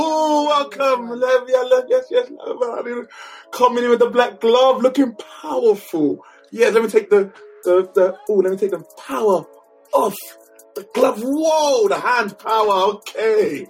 [0.00, 1.08] Oh, welcome.
[1.48, 2.30] Yeah, love, yes, yes.
[3.52, 6.24] Coming in with the black glove, looking powerful.
[6.52, 7.32] Yes, let me take the,
[7.64, 9.44] the, the, oh, let me take the power
[9.92, 10.14] off
[10.76, 11.20] the glove.
[11.20, 12.94] Whoa, the hand power.
[12.94, 13.66] Okay.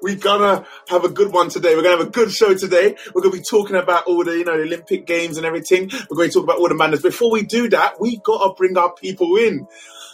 [0.00, 1.74] We're gonna have a good one today.
[1.74, 2.96] We're gonna have a good show today.
[3.14, 5.90] We're gonna be talking about all the, you know, the Olympic games and everything.
[6.10, 7.02] We're to talk about all the manners.
[7.02, 9.66] Before we do that, we gotta bring our people in.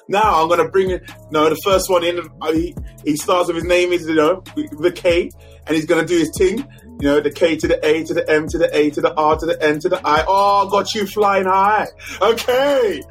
[0.08, 1.11] Now I'm gonna bring it.
[1.30, 2.20] No, the first one in.
[2.52, 2.74] He,
[3.05, 5.30] he starts with his name is you know the K,
[5.69, 6.66] and he's gonna do his thing.
[7.00, 9.14] You know the K to the A to the M to the A to the
[9.14, 10.24] R to the N to the I.
[10.27, 11.86] Oh, got you flying high.
[12.20, 13.02] Okay,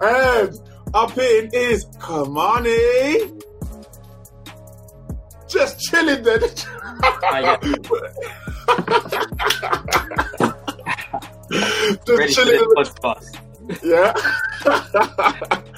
[0.00, 0.58] and
[0.94, 3.42] up in is Kamani.
[5.48, 6.40] Just chilling then.
[12.04, 12.64] Just Ready chilling.
[13.84, 14.12] Yeah.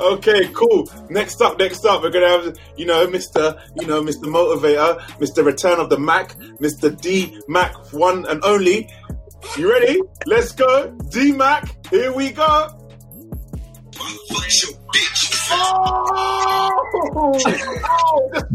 [0.00, 0.88] okay, cool.
[1.10, 3.60] Next up, next up, we're gonna have you know Mr.
[3.76, 4.24] you know Mr.
[4.24, 5.44] Motivator, Mr.
[5.44, 6.98] Return of the Mac, Mr.
[7.00, 8.88] D Mac, one and only.
[9.56, 10.00] You ready?
[10.26, 11.86] Let's go, D Mac.
[11.90, 12.68] Here we go.
[15.50, 16.70] Oh,
[17.14, 17.64] oh, just,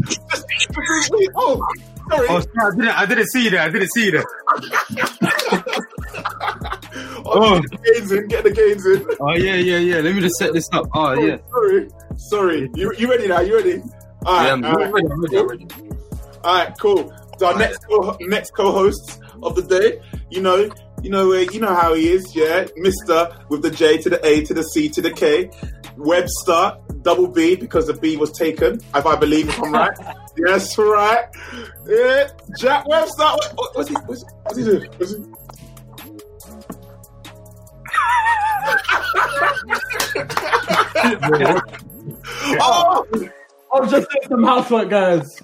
[0.06, 1.60] just, just, oh,
[2.10, 2.26] sorry.
[2.28, 3.60] Oh, sorry, I didn't, I didn't see that.
[3.60, 5.84] I didn't see that.
[7.26, 8.28] Oh, get the gains in.
[8.28, 9.06] Get the gains in.
[9.20, 10.00] Oh, yeah, yeah, yeah.
[10.00, 10.86] Let me just set this up.
[10.94, 11.38] Oh, yeah.
[11.50, 12.70] Sorry, sorry.
[12.74, 13.40] You, you ready now?
[13.40, 13.82] You ready?
[14.26, 14.92] All right, Yeah, I'm all right.
[14.92, 15.66] ready, I'm ready, I'm ready.
[16.44, 17.12] All right, cool.
[17.38, 20.70] So our next co- next co-host of the day, you know,
[21.02, 24.24] you know, uh, you know how he is, yeah, Mister with the J to the
[24.26, 25.50] A to the C to the K,
[25.96, 29.96] Webster, double B because the B was taken, if I believe if I'm right.
[30.36, 31.24] yes, right.
[31.86, 33.22] Yeah, Jack Webster.
[33.24, 33.94] What, what, what's he?
[34.06, 34.88] What's, what's he doing?
[34.98, 35.24] What's he?
[42.60, 43.06] Oh,
[43.72, 45.42] I was just doing some housework, guys.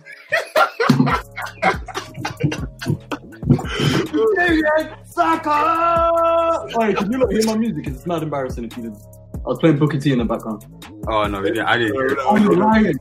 [5.06, 6.66] Saka!
[6.76, 7.86] Wait, can you not hear my music?
[7.88, 9.02] It's mad embarrassing if you didn't.
[9.34, 10.64] I was playing Booker T in the background.
[11.08, 11.66] Oh, no, we didn't.
[11.66, 12.18] I didn't hear it.
[12.20, 12.98] Oh, you're lying.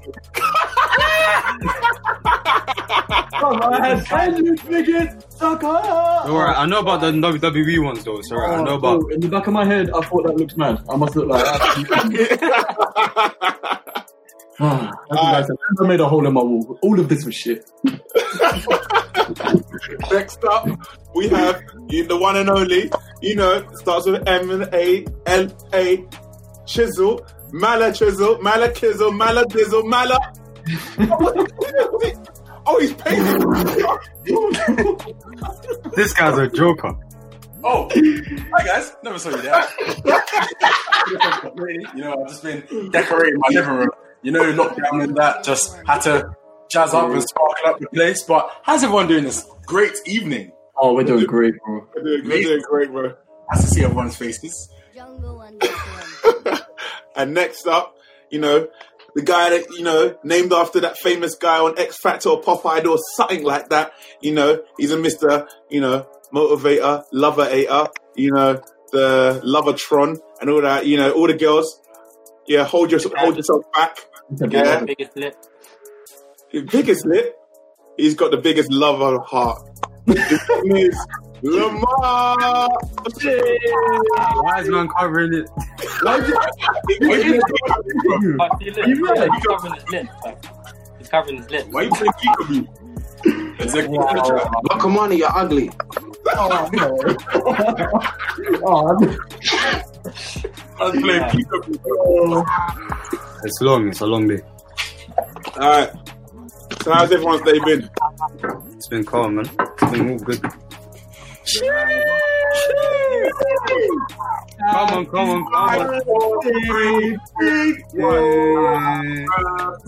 [3.40, 5.67] Bro, I can you niggas Saka!
[5.67, 8.17] Alright, I know about the WWE ones, though.
[8.19, 8.59] It's alright.
[8.59, 9.03] I know oh, about.
[9.03, 10.84] Oh, in the back of my head, I thought that looks mad.
[10.89, 11.45] I must look like
[14.59, 15.56] that's what I said.
[15.79, 16.78] I made a hole in my wall.
[16.81, 17.69] All of this was shit.
[20.12, 20.68] Next up,
[21.16, 22.91] we have you, the one and only.
[23.22, 26.06] You know, starts with M and A L A
[26.66, 30.19] Chisel, Mala Chisel, Mala Kizzle, Mala Dizzle, Mala.
[32.66, 33.40] Oh, he's painting.
[35.96, 36.96] This guy's a joker.
[37.63, 38.96] Oh, hi guys.
[39.03, 39.63] Never saw you there.
[41.96, 43.90] you know, I've just been decorating my living room.
[44.22, 45.44] You know, lockdown and that.
[45.44, 46.35] Just had to
[46.69, 48.24] jazz up and sparkle up the place.
[48.24, 50.51] But how's everyone doing this great evening?
[50.78, 51.88] Oh, we're doing great, bro.
[51.96, 53.13] We're doing, we're doing great, bro.
[53.51, 54.69] Nice to see everyone's faces.
[57.16, 57.96] And next up,
[58.30, 58.69] you know,
[59.15, 62.65] the guy that, you know, named after that famous guy on X Factor or Pop
[62.65, 63.93] Idol or something like that.
[64.21, 68.61] You know, he's a Mr., you know, motivator, lover-ator, you know,
[68.91, 71.81] the lovertron and all that, you know, all the girls.
[72.47, 73.97] Yeah, hold your hold yourself back.
[74.50, 74.83] Yeah.
[74.83, 75.35] Biggest lip.
[76.50, 77.35] His biggest lip,
[77.97, 79.62] he's got the biggest lover heart.
[81.41, 82.69] His name Lamar.
[84.44, 85.50] Why is man covering it?
[86.06, 86.33] I see
[87.00, 87.44] lip.
[88.88, 89.31] You ready?
[89.31, 90.07] He's covering his lip.
[90.97, 91.68] He's covering his lip.
[91.71, 92.68] Why are you playing peekaboo?
[93.59, 94.39] Executive manager.
[94.63, 94.83] Look,
[95.18, 95.71] you're ugly.
[96.31, 96.97] Oh, no.
[98.63, 98.75] oh,
[100.80, 102.45] I'm playing peekaboo.
[103.44, 103.88] It's long.
[103.89, 104.41] It's a long day.
[105.56, 105.91] All right.
[106.83, 107.89] So how's everyone's day been?
[108.75, 109.45] It's been calm, man.
[109.59, 110.41] It's been all good.
[111.50, 111.66] Come
[114.94, 115.88] on, come on, come on.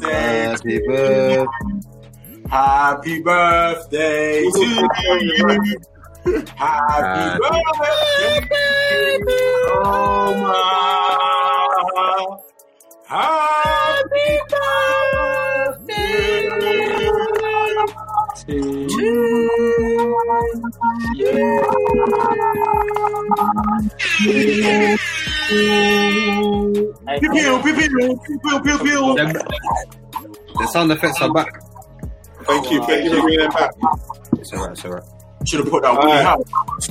[0.01, 1.45] Happy birthday.
[2.49, 4.59] Happy birthday to
[5.21, 5.77] you.
[6.55, 9.19] Happy birthday,
[9.67, 10.61] Roma.
[13.05, 15.00] Happy birthday
[26.21, 29.15] Hey, Pew, pew, pew, pew, pew, pew, pew.
[29.15, 31.61] The sound effects are back.
[32.43, 32.83] Thank you.
[32.85, 33.71] Thank you for bringing that back.
[34.39, 35.03] It's alright, it's alright.
[35.45, 36.25] Should have put that Woody Alright.
[36.25, 36.89] House.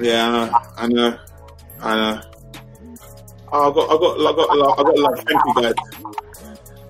[0.00, 0.58] Yeah, I know.
[0.76, 1.18] I know.
[1.80, 2.20] I know.
[3.52, 5.16] Oh, I got, I got, I got, a lot- I got a lot.
[5.18, 5.74] Thank you, guys.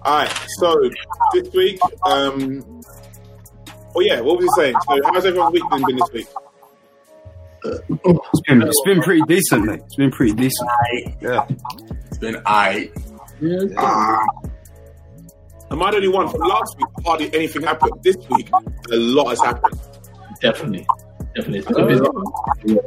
[0.02, 0.32] All right.
[0.58, 0.90] So
[1.34, 2.77] this week, um,
[3.94, 4.76] Oh yeah, what was he saying?
[4.88, 6.28] So how's everyone's week been, been this week?
[7.64, 9.80] It's been, it's been pretty decent, mate.
[9.84, 10.70] It's been pretty decent.
[11.20, 11.46] Yeah.
[12.06, 12.90] It's been I.
[13.40, 13.64] Yeah.
[13.76, 14.24] Ah.
[15.70, 16.28] Am I the only one?
[16.28, 17.92] From last week, hardly anything happened.
[18.02, 19.78] This week, a lot has happened.
[20.40, 20.86] Definitely.
[21.34, 21.58] Definitely.
[21.58, 21.86] It's been a
[22.64, 22.80] busy.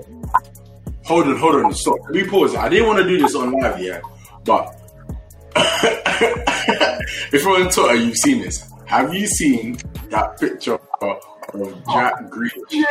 [1.05, 1.73] Hold on, hold on.
[1.73, 1.99] Stop.
[2.05, 2.55] Let me pause.
[2.55, 3.99] I didn't want to do this on live, yeah,
[4.45, 4.77] but
[7.33, 8.70] if you're on Twitter, you've seen this.
[8.91, 9.77] Have you seen
[10.09, 11.21] that picture of
[11.93, 12.83] Jack oh, Grealish?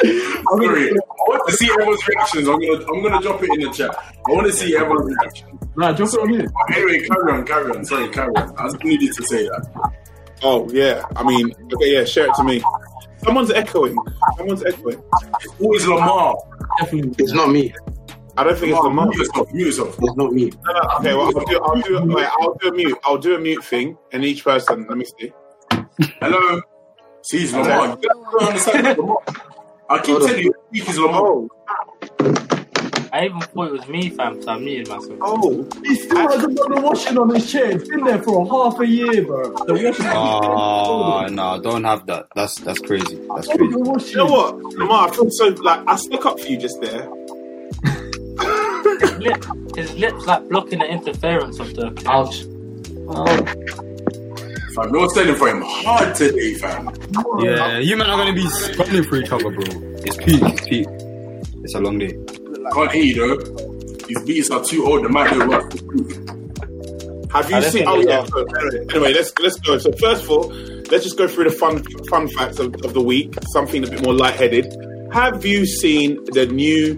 [0.00, 0.90] I'm sorry.
[0.90, 0.94] I
[1.28, 2.48] want to see everyone's reactions.
[2.48, 3.96] I'm gonna, I'm gonna drop it in the chat.
[3.96, 5.60] I want to see everyone's reactions.
[5.76, 6.48] Nah, drop it on here.
[6.74, 7.84] Anyway, carry on, carry on.
[7.84, 8.56] Sorry, carry on.
[8.58, 9.92] I just needed to say that.
[10.42, 12.60] Oh yeah, I mean, okay, yeah, share it to me.
[13.18, 13.96] Someone's echoing.
[14.36, 15.00] Someone's echoing.
[15.42, 16.36] It's always Lamar.
[16.80, 17.14] Definitely.
[17.24, 17.72] It's not me.
[18.38, 19.08] I don't think it's the Lamar, mum.
[19.08, 19.52] mute yourself.
[19.52, 19.98] Mute yourself.
[20.00, 20.50] It's not me.
[20.64, 22.98] No, no, okay, well, I'll do, I'll do, wait, I'll do a mute.
[23.04, 24.86] I'll do a mute thing, and each person.
[24.88, 25.32] Let me see.
[26.20, 26.60] Hello.
[27.22, 27.98] See, it's Lamar.
[28.00, 29.16] You don't understand it's Lamar.
[29.90, 31.20] I keep telling you, speak is Lamar.
[31.24, 31.48] Oh,
[33.12, 35.18] I even thought it was me, fam, so I muted myself.
[35.20, 37.70] oh, He still hasn't got the washing on his chair.
[37.72, 39.50] It's been there for half a year, bro.
[39.66, 42.28] The washing Ah, no, don't have that.
[42.36, 43.18] That's that's crazy.
[43.34, 43.64] That's crazy.
[43.64, 45.08] You know what, Lamar?
[45.08, 47.08] I feel so like I stuck up for you just there.
[49.00, 49.44] His, lip,
[49.76, 52.44] his lips like blocking the interference of the couch.
[54.74, 56.90] Fam, you're standing for him hard today, fam.
[57.38, 58.46] Yeah, you men are gonna be
[58.78, 59.64] running for each other, bro.
[60.04, 60.42] It's peak.
[60.42, 60.86] It's peak.
[61.64, 62.16] It's a long day.
[62.72, 63.36] Can't hear you though.
[64.06, 65.04] These beats are too old.
[65.04, 65.72] The mic don't work.
[67.32, 67.72] Have you I seen?
[67.72, 68.26] think Oh they yeah.
[68.36, 69.78] Anyway, anyway, let's let's go.
[69.78, 70.48] So first of all,
[70.90, 73.34] let's just go through the fun fun facts of, of the week.
[73.52, 74.74] Something a bit more lightheaded.
[75.12, 76.94] Have you seen the new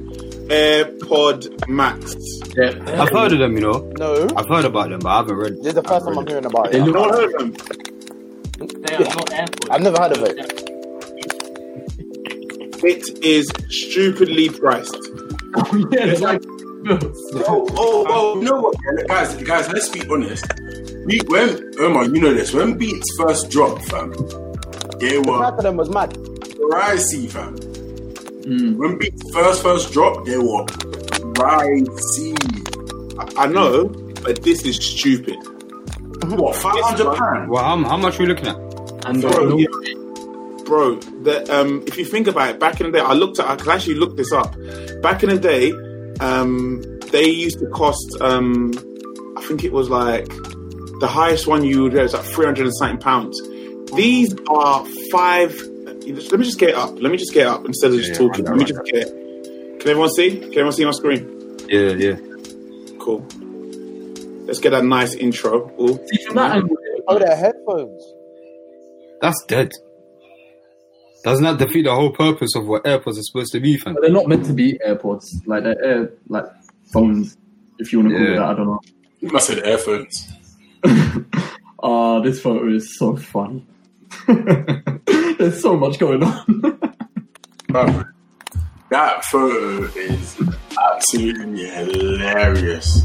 [0.50, 2.14] AirPod Max?
[2.56, 3.00] Yeah.
[3.00, 3.93] I've heard of them, you know.
[3.99, 4.29] No.
[4.37, 5.56] I've heard about them, but I haven't read.
[5.58, 6.82] This is the first time I'm hearing about it.
[6.82, 7.52] look- No one heard of them.
[8.82, 9.70] They are not AirPods.
[9.70, 10.37] I've never heard of it.
[12.82, 14.94] It is stupidly priced.
[15.93, 16.43] yeah, it's like.
[16.88, 18.75] Oh, oh, oh, you know what,
[19.06, 19.35] guys?
[19.43, 20.44] Guys, let's be honest.
[21.05, 22.52] We, when Omar, you know this.
[22.55, 24.11] When beats first dropped, fam,
[24.99, 26.11] they The were price of them was mad.
[26.14, 27.55] pricey, fam.
[28.42, 28.76] Mm.
[28.76, 30.64] When beats first first dropped, they were
[31.34, 32.37] pricey.
[33.37, 33.88] I know,
[34.22, 35.37] but this is stupid.
[36.25, 36.56] What?
[36.56, 37.50] Five hundred pounds?
[37.50, 38.56] Well, how, how much are we looking at?
[39.06, 39.66] And Bro, uh, yeah.
[40.64, 43.46] Bro, the, um, if you think about it, back in the day, I looked at,
[43.48, 44.54] I could actually look this up.
[45.02, 45.73] Back in the day,
[46.20, 48.73] um, they used to cost, um,
[49.37, 50.28] I think it was like,
[51.00, 53.40] the highest one you would get was like 300 and something pounds.
[53.97, 55.59] These are five,
[56.12, 57.00] let me just get up.
[57.00, 58.45] Let me just get up instead of just Yeah, talking.
[58.45, 59.81] run Let me that, just get it.
[59.81, 60.31] Can everyone see?
[60.38, 61.57] Can everyone see my screen?
[61.69, 62.17] Yeah, yeah.
[62.99, 63.26] Cool.
[64.47, 65.71] Let's get that nice intro.
[65.81, 65.99] Ooh.
[66.07, 66.76] see from that angle,
[67.09, 68.02] Oh, they're headphones.
[69.23, 69.71] That's dead.
[71.25, 73.95] Doesn't that defeat the whole purpose of what AirPods are supposed to be, fam?
[73.95, 75.47] but they're not meant to be AirPods.
[75.47, 76.45] Like they're air, like
[76.93, 77.37] phones,
[77.79, 78.43] if you want to call it that.
[78.45, 78.81] I don't know.
[79.21, 80.33] You must have the earphones.
[81.83, 83.64] Ah, this photo is so funny.
[85.40, 86.44] There's so much going on.
[87.73, 88.14] Fam,
[88.90, 90.37] That photo is
[90.78, 93.04] absolutely hilarious.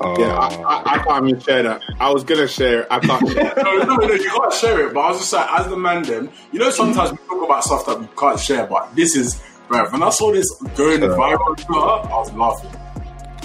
[0.00, 1.82] Uh, Yeah, I, I, I can't even share that.
[1.98, 2.86] I was gonna share it.
[2.90, 3.52] I can't share.
[3.56, 4.94] No, no, no, you can't share it.
[4.94, 7.64] But I was just like, as the man, them, you know, sometimes we talk about
[7.64, 11.56] stuff that we can't share, but this is, bruv, when I saw this going viral
[11.68, 12.70] I was laughing.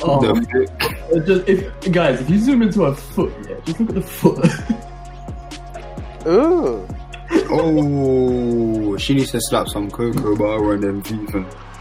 [0.04, 3.96] Oh, the- just, if, guys, if you zoom into her foot, yeah, just look at
[3.96, 4.46] the foot.
[6.28, 6.88] Ooh.
[7.32, 11.30] Oh, she needs to slap some cocoa butter on them feet.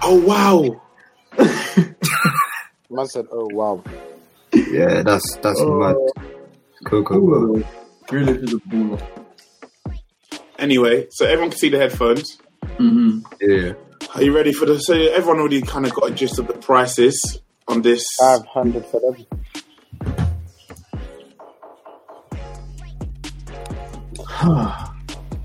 [0.02, 0.80] Oh wow!
[2.90, 3.82] Man said, oh, wow.
[4.52, 5.78] Yeah, that's that's Oh.
[5.78, 5.96] mad.
[6.84, 7.68] Cocoa butter.
[8.12, 9.02] really is a baller.
[10.58, 12.38] Anyway, so everyone can see the headphones.
[12.78, 13.20] Mm-hmm.
[13.40, 13.72] Yeah.
[14.14, 14.78] Are you ready for the?
[14.78, 18.04] So everyone already kind of got a gist of the prices on this.
[18.20, 19.26] 500 for them.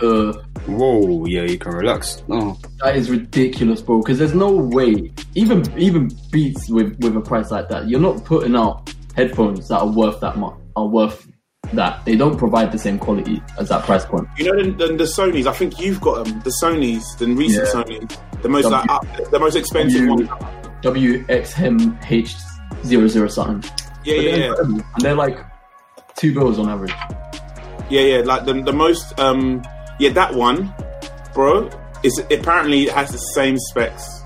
[0.02, 0.34] Uh,
[0.68, 2.22] Whoa, yeah, you can relax.
[2.28, 2.58] No.
[2.84, 4.02] that is ridiculous, bro.
[4.02, 8.24] Because there's no way, even even Beats with with a price like that, you're not
[8.24, 10.54] putting out headphones that are worth that much.
[10.76, 11.28] Are worth
[11.74, 12.06] that.
[12.06, 14.28] They don't provide the same quality as that price point.
[14.38, 15.48] You know the, the, the Sony's.
[15.48, 16.40] I think you've got them.
[16.42, 17.74] The Sony's, the recent Yeah.
[17.74, 20.38] Sony, the most W- like, up, the most expensive W- one.
[20.82, 23.72] WXM H00 something.
[24.06, 25.38] Yeah, yeah, yeah, And they're like
[26.16, 26.94] two bills on average.
[27.90, 28.18] yeah, yeah.
[28.22, 29.20] Like the the most.
[29.20, 29.62] Um,
[30.00, 30.74] yeah, that one,
[31.34, 31.70] bro.
[32.02, 34.22] Is apparently it has the same specs,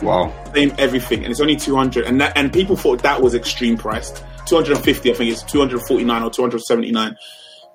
[0.00, 0.32] Wow.
[0.54, 2.06] same everything, and it's only two hundred.
[2.06, 4.24] And that and people thought that was extreme priced.
[4.46, 6.90] Two hundred and fifty, I think it's two hundred forty nine or two hundred seventy
[6.92, 7.14] nine.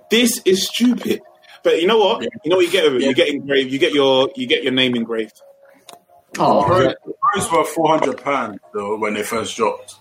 [0.10, 1.22] This is stupid.
[1.62, 2.22] But you know what?
[2.24, 3.06] You know what you get with it?
[3.06, 3.72] You get engraved.
[3.72, 5.40] You get your you get your name engraved.
[6.40, 6.94] Oh, oh Pros,
[7.34, 9.94] Pros were four hundred pounds though when they first dropped.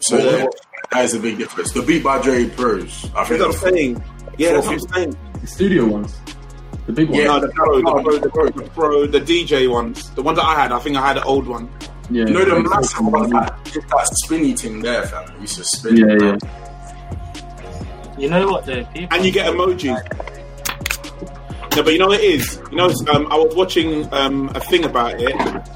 [0.00, 0.38] So Yeah.
[0.38, 0.46] yeah,
[0.92, 1.72] that is a big difference.
[1.72, 3.40] The Beat by Dre Pros, I That's think.
[3.40, 4.04] what I'm saying.
[4.38, 5.16] Yeah, that's what I'm saying.
[5.50, 6.18] The studio ones,
[6.86, 7.18] the big ones.
[7.22, 7.26] Yeah.
[7.28, 10.46] No, the pro, the pro, the pro, the pro, the DJ ones, the ones that
[10.46, 10.72] I had.
[10.72, 11.68] I think I had an old one.
[12.10, 12.24] yeah.
[12.26, 15.30] You know the massive ones that did that spinny thing there, fam.
[15.36, 15.96] It used to spin.
[15.96, 16.36] Yeah, yeah.
[18.18, 18.84] You know what, though?
[18.84, 19.08] People.
[19.16, 19.96] and you get emojis.
[21.76, 22.60] No, but you know what it is.
[22.70, 25.32] You know, um, I was watching um, a thing about it,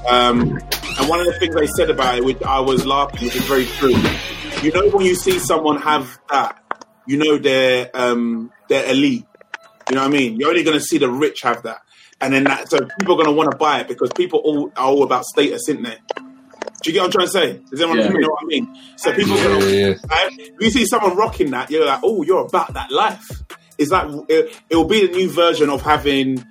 [0.07, 0.59] um,
[0.99, 3.45] and one of the things they said about it, which I was laughing, which is
[3.45, 3.95] very true.
[4.61, 6.61] You know, when you see someone have that,
[7.07, 9.25] you know they're um, they're elite.
[9.89, 10.39] You know what I mean?
[10.39, 11.81] You're only going to see the rich have that,
[12.21, 12.69] and then that.
[12.69, 15.25] So people are going to want to buy it because people all are all about
[15.25, 15.97] status, isn't they?
[16.81, 17.61] Do you get what I'm trying to say?
[17.71, 18.11] Does anyone Yeah.
[18.11, 18.79] you know what I mean?
[18.97, 19.95] So people are Yeah, going to yeah, yeah.
[20.09, 20.29] Right?
[20.39, 23.25] If you see someone rocking that, you're like, oh, you're about that life.
[23.77, 26.43] It's like it, it will be the new version of having,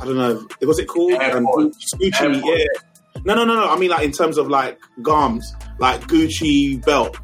[0.00, 1.12] I don't know, what's it called?
[1.14, 1.72] Um, Gucci,
[2.12, 2.42] AirPods.
[2.44, 2.64] yeah.
[3.24, 3.68] No, no, no, no.
[3.68, 5.42] I mean, like in terms of like garms,
[5.78, 7.16] like Gucci belt.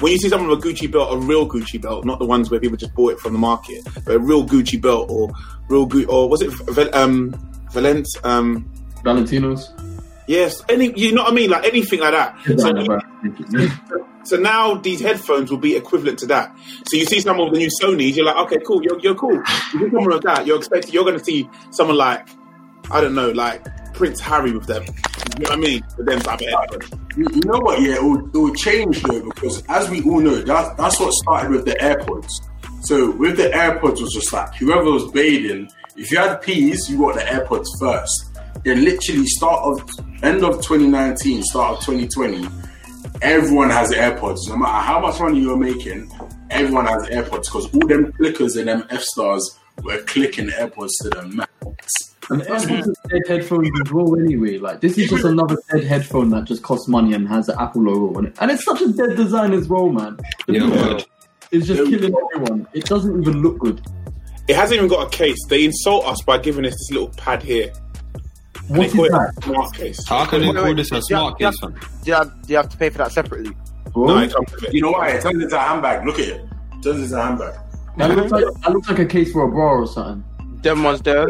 [0.00, 2.50] When you see someone with a Gucci belt, a real Gucci belt, not the ones
[2.50, 5.30] where people just bought it from the market, but a real Gucci belt or
[5.68, 7.32] real Gucci, or was it um,
[7.72, 8.16] Valence?
[8.24, 8.70] Um,
[9.04, 9.68] Valentinos.
[10.26, 11.50] yes, any, you know what I mean?
[11.50, 12.36] Like anything like that.
[13.60, 16.54] So so now these headphones will be equivalent to that.
[16.86, 19.34] So you see someone with the new Sony's, you're like, okay, cool, you're, you're cool.
[19.34, 22.28] You see someone with that, you're expecting, you're going to see someone like,
[22.90, 23.66] I don't know, like
[24.00, 24.82] Prince Harry with them.
[24.82, 25.82] You know what I mean?
[25.98, 26.90] With them type of headphones.
[27.18, 27.82] You, know what?
[27.82, 31.50] Yeah, it will, it change though because as we all know, that that's what started
[31.50, 32.32] with the AirPods.
[32.84, 35.70] So with the AirPods was just like whoever was bathing.
[35.98, 38.38] If you had peas, you got the AirPods first.
[38.64, 39.86] Then literally start of
[40.22, 42.48] end of 2019, start of 2020,
[43.20, 44.48] everyone has AirPods.
[44.48, 46.10] No matter how much money you're making,
[46.48, 51.10] everyone has AirPods because all them clickers and them F stars were clicking AirPods to
[51.10, 52.09] the max.
[52.30, 54.58] And AirPods are dead headphones as well anyway.
[54.58, 57.82] Like this is just another dead headphone that just costs money and has the Apple
[57.82, 58.36] logo on it.
[58.40, 60.16] And it's such a dead design as well, man.
[60.46, 61.00] The Yeah, blue man.
[61.50, 62.66] is just killing everyone.
[62.72, 63.80] It doesn't even look good.
[64.48, 65.38] It hasn't even got a case.
[65.48, 67.72] They insult us by giving us this little pad here.
[68.68, 69.44] And What they is call it that?
[69.44, 70.08] smart case.
[70.08, 71.50] How can they call this a smart yeah.
[71.50, 71.72] case, fam?
[71.72, 73.54] Do you, have, do you have to pay for that separately?
[73.96, 74.74] No, it comes with it.
[74.74, 75.08] You know why?
[75.10, 76.06] It turns into a handbag.
[76.06, 76.40] Look at it.
[76.74, 77.54] it turns into a handbag.
[77.96, 80.24] That looks like that looks like a case for a bra or something.
[80.62, 81.26] Them ones there.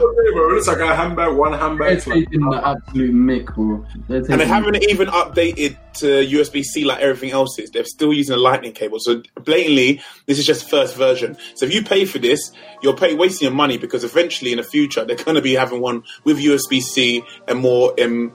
[0.00, 0.50] Okay, bro.
[0.50, 1.32] It looks like a handbag.
[1.34, 2.00] One They're handbag.
[2.00, 3.84] taking the absolute mick, bro.
[4.08, 7.70] They're taking And they haven't even updated to USB C like everything else is.
[7.70, 8.98] They're still using a lightning cable.
[9.00, 11.36] So blatantly, this is just first version.
[11.54, 14.64] So if you pay for this, you're pay, wasting your money because eventually in the
[14.64, 18.32] future they're going to be having one with USB C and more um,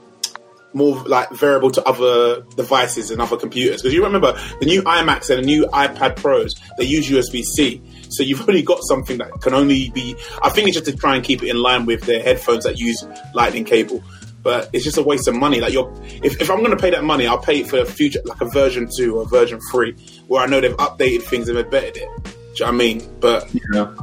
[0.74, 3.80] more like variable to other devices and other computers.
[3.80, 7.80] Because you remember the new iMacs and the new iPad Pros, they use USB C.
[8.16, 10.16] So you've only got something that can only be.
[10.42, 12.78] I think it's just to try and keep it in line with their headphones that
[12.78, 13.04] use
[13.34, 14.02] Lightning cable.
[14.42, 15.60] But it's just a waste of money.
[15.60, 15.90] Like you're,
[16.22, 18.42] if, if I'm going to pay that money, I'll pay it for a future, like
[18.42, 19.92] a version two or version three,
[20.26, 22.08] where I know they've updated things and they've bettered it.
[22.24, 23.16] Do you know what I mean?
[23.20, 23.94] But Yeah.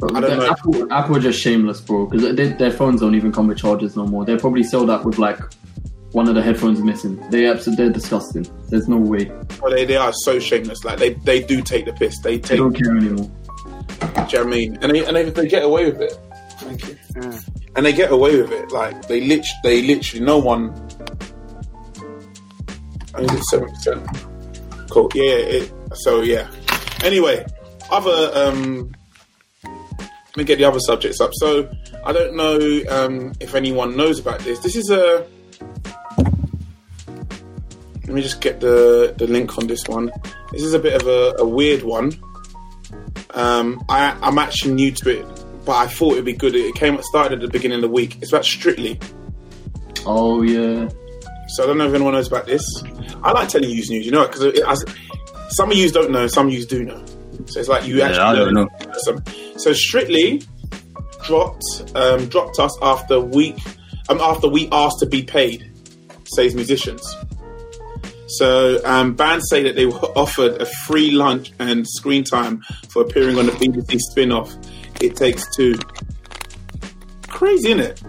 [0.00, 0.48] But I don't know.
[0.48, 4.06] Apple, Apple are just shameless, bro, because their phones don't even come with chargers no
[4.06, 4.24] more.
[4.24, 5.40] They'll probably sell that with like
[6.12, 7.16] one of the headphones missing.
[7.30, 8.46] They absolutely they're disgusting.
[8.68, 10.84] There's no way well, they, they are so shameless.
[10.84, 12.20] Like they, they do take the piss.
[12.20, 13.30] They they don't care anymore.
[13.88, 14.78] Do you know what I mean?
[14.82, 16.18] And they, and they, they get away with it.
[16.58, 16.98] Thank you.
[17.76, 18.70] And they get away with it.
[18.72, 20.70] Like they lit, they literally no one.
[23.14, 24.06] I think it's seven percent.
[24.90, 25.10] Cool.
[25.14, 25.32] Yeah.
[25.32, 26.50] It, so yeah.
[27.02, 27.46] Anyway,
[27.90, 28.92] other um.
[29.64, 31.30] Let me get the other subjects up.
[31.34, 31.68] So
[32.04, 34.60] I don't know um, if anyone knows about this.
[34.60, 35.26] This is a.
[38.06, 40.12] Let me just get the the link on this one.
[40.52, 42.12] This is a bit of a, a weird one.
[43.38, 45.26] Um, I, I'm actually new to it,
[45.64, 46.56] but I thought it'd be good.
[46.56, 48.16] It came started at the beginning of the week.
[48.20, 48.98] It's about Strictly.
[50.04, 50.88] Oh yeah,
[51.48, 52.62] So I don't know if anyone knows about this.
[53.22, 54.84] I like telling you news, you know, because
[55.50, 57.04] some of you don't know, some of you do know.
[57.46, 58.68] So it's like you Yeah, actually I don't know.
[58.98, 59.22] Some,
[59.56, 60.42] so Strictly
[61.22, 61.64] dropped
[61.94, 63.58] um, dropped us after week
[64.08, 65.70] um, after we asked to be paid,
[66.24, 67.04] says musicians.
[68.28, 73.02] So um, bands say that they were offered a free lunch and screen time for
[73.02, 74.54] appearing on the BBC spin-off.
[75.00, 75.74] It takes two.
[77.28, 78.02] Crazy, isn't it?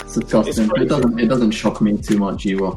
[0.00, 0.64] it's disgusting.
[0.64, 0.82] It's.
[0.82, 2.72] It doesn't it doesn't shock me too much either.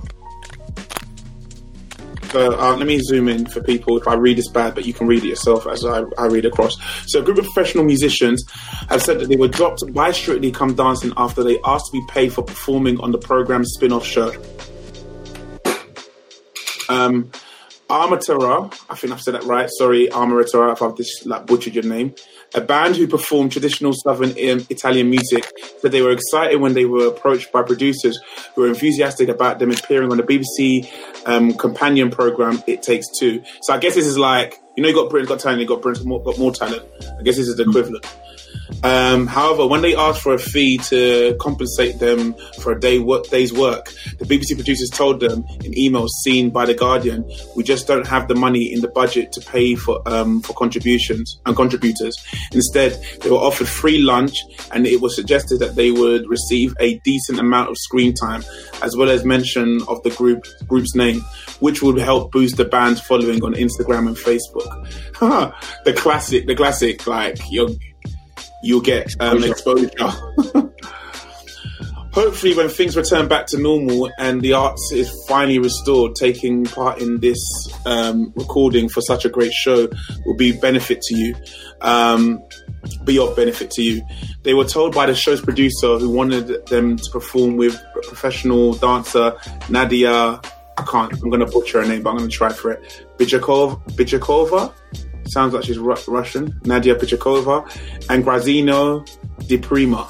[2.32, 3.98] So uh, let me zoom in for people.
[3.98, 6.46] If I read this bad, but you can read it yourself as I, I read
[6.46, 6.76] across.
[7.08, 8.44] So a group of professional musicians
[8.90, 12.06] have said that they were dropped by Strictly Come Dancing after they asked to be
[12.10, 14.34] paid for performing on the program's spin-off show.
[16.90, 17.32] Um,
[17.90, 19.70] Armatera, I think I've said that right.
[19.78, 22.14] Sorry, Armatera, if I've just like butchered your name.
[22.54, 25.46] A band who performed traditional southern Italian music
[25.80, 28.20] said they were excited when they were approached by producers
[28.56, 30.90] who were enthusiastic about them appearing on the BBC
[31.26, 33.44] um, companion program It Takes Two.
[33.62, 35.82] So I guess this is like you know you got Britain's Got Talent, you got
[35.82, 36.84] Britain's more, got more talent.
[37.20, 38.06] I guess this is the equivalent.
[38.84, 43.28] Um, however, when they asked for a fee to compensate them for a day work,
[43.30, 47.88] day's work, the BBC producers told them in emails seen by the Guardian, "We just
[47.88, 52.16] don't have the money in the budget to pay for um, for contributions and contributors.
[52.52, 54.38] Instead, they were offered free lunch,
[54.72, 58.44] and it was suggested that they would receive a decent amount of screen time,
[58.82, 61.22] as well as mention of the group group's name,
[61.60, 64.68] which would help boost the band's following on Instagram and Facebook."
[65.86, 67.70] the classic, the classic, like you're
[68.64, 69.90] you'll get um, exposure.
[72.18, 77.00] Hopefully, when things return back to normal and the arts is finally restored, taking part
[77.00, 77.38] in this
[77.86, 79.88] um, recording for such a great show
[80.26, 81.36] will be benefit to you.
[81.82, 82.42] Um,
[83.04, 84.02] be of benefit to you.
[84.42, 89.36] They were told by the show's producer who wanted them to perform with professional dancer
[89.70, 90.42] Nadia.
[90.80, 91.14] I can't.
[91.14, 93.06] I'm going to butcher her name, but I'm going to try for it.
[93.18, 94.74] Bijakov, Bijakova
[95.30, 97.66] sounds like she's Ru- Russian, Nadia Pichakova,
[98.10, 99.04] and Graziano
[99.48, 100.08] Di Prima.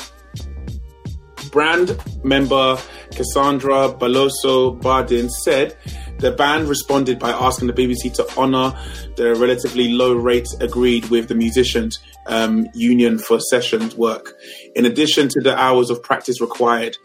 [1.51, 2.77] Brand member
[3.11, 5.77] Cassandra Baloso Bardin said
[6.19, 8.77] the band responded by asking the BBC to honour
[9.15, 14.33] the relatively low rates agreed with the musicians' um, union for sessions work.
[14.75, 16.97] In addition to the hours of practice required,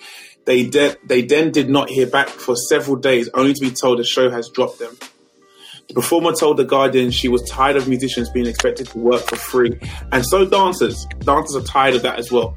[0.46, 3.98] they, de- they then did not hear back for several days, only to be told
[3.98, 4.96] the show has dropped them.
[5.88, 9.36] The performer told The Guardian she was tired of musicians being expected to work for
[9.36, 9.78] free.
[10.10, 11.06] And so dancers.
[11.20, 12.56] Dancers are tired of that as well.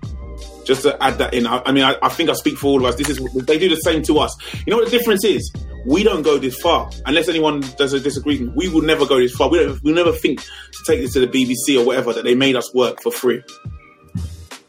[0.66, 2.80] Just to add that in, I, I mean, I, I think I speak for all
[2.80, 2.96] of us.
[2.96, 4.36] This is they do the same to us.
[4.66, 5.52] You know what the difference is?
[5.86, 8.56] We don't go this far, unless anyone does a disagreement.
[8.56, 9.50] We will never go this far.
[9.50, 9.82] We don't.
[9.84, 12.74] We never think to take this to the BBC or whatever that they made us
[12.74, 13.44] work for free.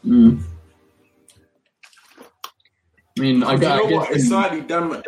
[0.05, 0.43] Mm.
[3.17, 3.77] I mean, I, You got.
[3.77, 4.11] know I guess what?
[4.11, 4.89] It's slightly them.
[4.91, 5.01] them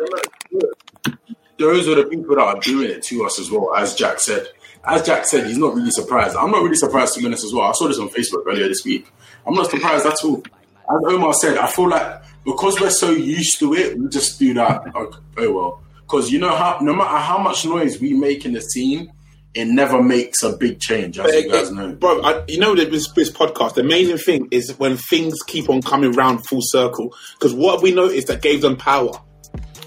[1.60, 4.48] those are the people that are doing it to us as well, as Jack said.
[4.84, 6.36] As Jack said, he's not really surprised.
[6.36, 7.68] I'm not really surprised to be honest as well.
[7.68, 9.12] I saw this on Facebook earlier this week.
[9.46, 10.42] I'm not surprised at all.
[10.42, 14.54] As Omar said, I feel like because we're so used to it, we just do
[14.54, 14.84] that.
[14.86, 18.54] Like, oh well, because you know how no matter how much noise we make in
[18.54, 19.12] the scene,
[19.54, 21.92] it never makes a big change, as you guys know.
[21.92, 25.82] Bro, I, you know this, this podcast, the amazing thing is when things keep on
[25.82, 27.14] coming round full circle.
[27.34, 29.12] Because what we noticed that gave them power,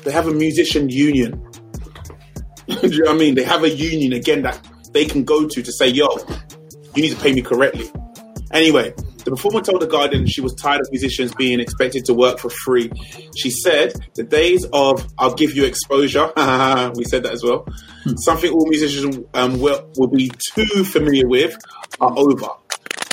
[0.04, 1.42] they have a musician union.
[2.82, 3.36] Do you know what I mean?
[3.36, 4.60] They have a union again that
[4.94, 6.08] they can go to to say, yo,
[6.96, 7.90] you need to pay me correctly.
[8.52, 8.94] Anyway,
[9.26, 12.50] the performer told The Guardian she was tired of musicians being expected to work for
[12.50, 12.92] free.
[13.36, 16.26] She said, The days of I'll give you exposure,
[16.96, 17.66] we said that as well,
[18.18, 21.58] something all musicians um, will, will be too familiar with,
[22.00, 22.48] are over.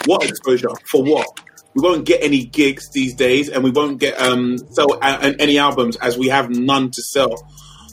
[0.07, 0.71] What exposure?
[0.91, 1.27] For what?
[1.75, 5.59] We won't get any gigs these days and we won't get um, sell a- any
[5.59, 7.35] albums as we have none to sell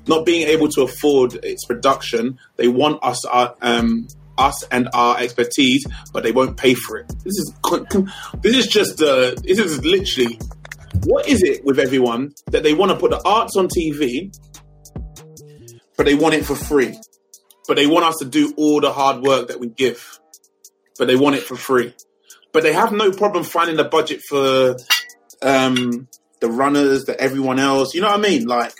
[0.08, 5.18] not being able to afford its production, they want us our, um, us and our
[5.20, 7.08] expertise, but they won't pay for it.
[7.24, 7.54] This is
[8.42, 10.40] this is just uh, this is literally
[11.06, 14.36] what is it with everyone that they want to put the arts on TV,
[15.96, 16.98] but they want it for free,
[17.68, 20.20] but they want us to do all the hard work that we give,
[20.98, 21.94] but they want it for free,
[22.52, 24.78] but they have no problem finding the budget for
[25.42, 26.08] um,
[26.40, 27.94] the runners, the everyone else.
[27.94, 28.46] You know what I mean?
[28.46, 28.74] Like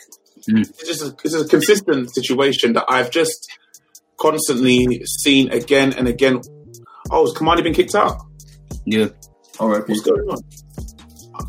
[0.50, 0.62] Mm.
[0.62, 3.50] it's just a, it's a consistent situation that I've just
[4.18, 6.42] constantly seen again and again.
[7.12, 8.22] Oh, has Kamani been kicked out?
[8.86, 9.08] Yeah.
[9.60, 10.40] Oh, All right, What's going on?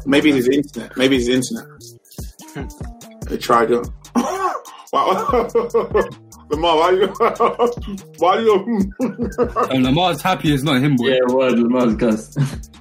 [0.06, 0.96] Maybe it's his internet.
[0.96, 2.72] Maybe it's his internet.
[3.28, 3.86] They tried it.
[4.16, 5.48] wow.
[6.50, 7.08] Lamar, why are you?
[8.16, 8.92] why you?
[9.70, 11.08] And Lamar's happy it's not him, boy.
[11.08, 12.38] Yeah, word, Lamar's gassed.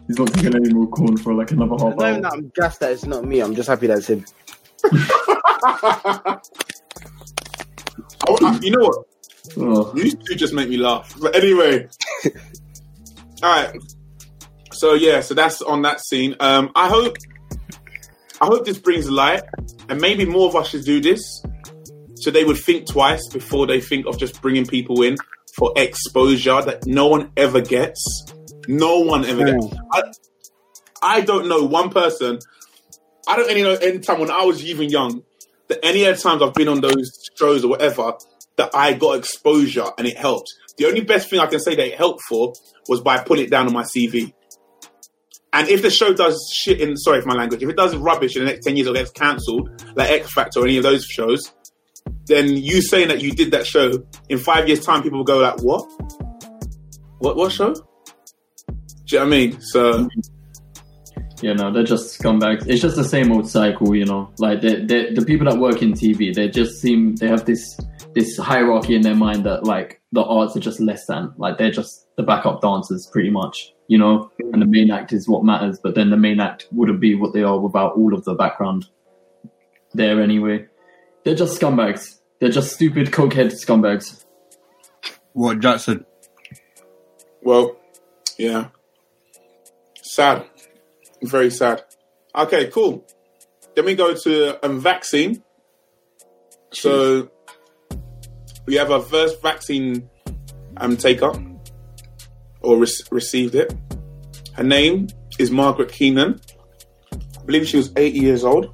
[0.08, 2.22] He's not taking any more corn for like another half hour.
[2.32, 3.42] I'm gassed that it's not me.
[3.42, 4.24] I'm just happy that it's him.
[8.28, 9.06] Oh, I- you know what?
[9.58, 11.14] Oh, You two just make me laugh.
[11.20, 11.88] But anyway,
[12.26, 12.32] all
[13.64, 13.74] right.
[14.74, 16.36] So yeah, so that's on that scene.
[16.40, 17.16] Um, I hope,
[18.42, 19.44] I hope this brings light,
[19.90, 21.22] and maybe more of us should do this,
[22.16, 25.16] so they would think twice before they think of just bringing people in
[25.58, 28.26] for exposure that no one ever gets.
[28.68, 29.66] No one ever gets.
[29.94, 30.02] I,
[31.02, 32.40] I don't know one person.
[33.28, 35.24] I don't any know any time when I was even young
[35.70, 38.14] that any other times I've been on those shows or whatever
[38.58, 40.54] that I got exposure and it helped.
[40.78, 42.54] The only best thing I can say that it helped for
[42.88, 44.34] was by putting it down on my CV.
[45.54, 48.36] And if the show does shit in, sorry for my language, if it does rubbish
[48.36, 51.04] in the next 10 years or gets cancelled, like X Factor or any of those
[51.06, 51.52] shows,
[52.26, 55.40] then you saying that you did that show in five years' time, people will go
[55.40, 55.86] like, "What?
[57.20, 57.38] What?
[57.38, 57.84] What show?" Do
[59.16, 59.62] you know what I mean?
[59.62, 60.10] So
[61.42, 62.68] Yeah, know, they're just scumbags.
[62.68, 64.32] It's just the same old cycle, you know.
[64.40, 67.80] Like they they the people that work in TV, they just seem they have this
[68.16, 71.34] this hierarchy in their mind that like the arts are just less than.
[71.38, 74.32] Like they're just the backup dancers, pretty much, you know.
[74.52, 75.80] And the main act is what matters.
[75.82, 78.88] But then the main act wouldn't be what they are without all of the background
[79.94, 80.66] there anyway.
[81.24, 82.20] They're just scumbags.
[82.40, 84.26] They're just stupid cokehead scumbags.
[85.34, 86.06] What Jackson?
[87.44, 87.78] Well,
[88.40, 88.70] yeah.
[90.02, 90.46] Sad.
[91.22, 91.84] Very sad.
[92.36, 93.06] Okay, cool.
[93.76, 95.44] Then we go to um, vaccine.
[96.72, 97.30] So
[98.66, 100.10] we have our first vaccine
[100.78, 101.38] um, up
[102.62, 103.74] or re- received it.
[104.54, 105.08] Her name
[105.40, 106.42] is Margaret Keenan.
[107.14, 108.74] I believe she was 80 years old.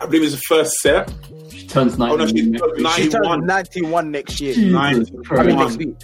[0.00, 1.12] I believe it's the first set.
[1.50, 2.92] She turns Oh no, she's 91.
[2.94, 3.46] She turns 91.
[3.46, 4.56] 91 next year.
[4.56, 5.38] 91.
[5.38, 5.96] I mean, next week.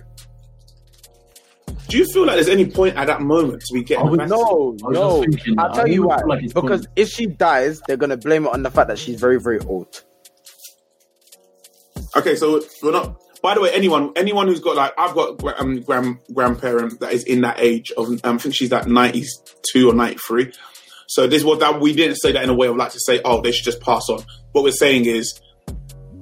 [1.94, 4.18] Do you feel like there's any point at that moment to be getting I would-
[4.18, 4.46] the vaccine?
[4.48, 5.20] No, no.
[5.20, 5.76] thinking I'll that.
[5.76, 6.16] tell you why.
[6.26, 6.92] like because point.
[6.96, 10.02] if she dies, they're gonna blame it on the fact that she's very, very old.
[12.16, 13.20] Okay, so we're not.
[13.42, 17.12] By the way, anyone anyone who's got like I've got gra- um, grand grandparent that
[17.12, 19.24] is in that age of um, I think she's like ninety
[19.72, 20.50] two or ninety three.
[21.06, 23.20] So this was that we didn't say that in a way of like to say
[23.24, 24.20] oh they should just pass on.
[24.50, 25.40] What we're saying is,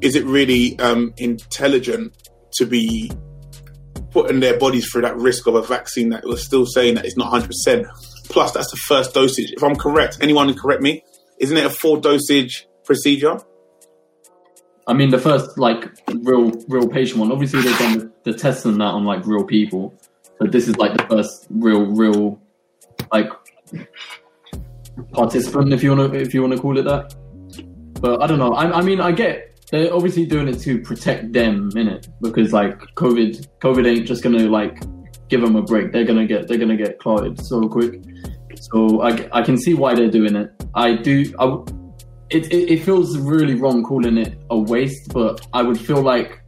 [0.02, 2.12] is it really um, intelligent
[2.56, 3.10] to be
[4.12, 7.16] putting their bodies through that risk of a vaccine that was still saying that it's
[7.16, 7.86] not hundred percent.
[8.28, 9.52] Plus, that's the first dosage.
[9.52, 11.04] If I'm correct, anyone can correct me.
[11.38, 13.38] Isn't it a full dosage procedure?
[14.86, 17.32] I mean, the first like real, real patient one.
[17.32, 19.94] Obviously, they've done the, tests that on like real people,
[20.38, 22.40] but this is like the first real, real,
[23.12, 23.28] like
[25.12, 27.14] participant, if you want to, if you want to call it that.
[28.00, 28.52] But I don't know.
[28.54, 32.06] I, I mean, I get they're obviously doing it to protect them, innit?
[32.20, 34.82] Because like COVID, COVID ain't just gonna like
[35.28, 35.92] give them a break.
[35.92, 38.02] They're gonna get, they're gonna get clotted so quick.
[38.60, 40.50] So I, I can see why they're doing it.
[40.74, 41.34] I do.
[41.38, 41.46] I,
[42.28, 46.38] it, it, it feels really wrong calling it a waste, but I would feel like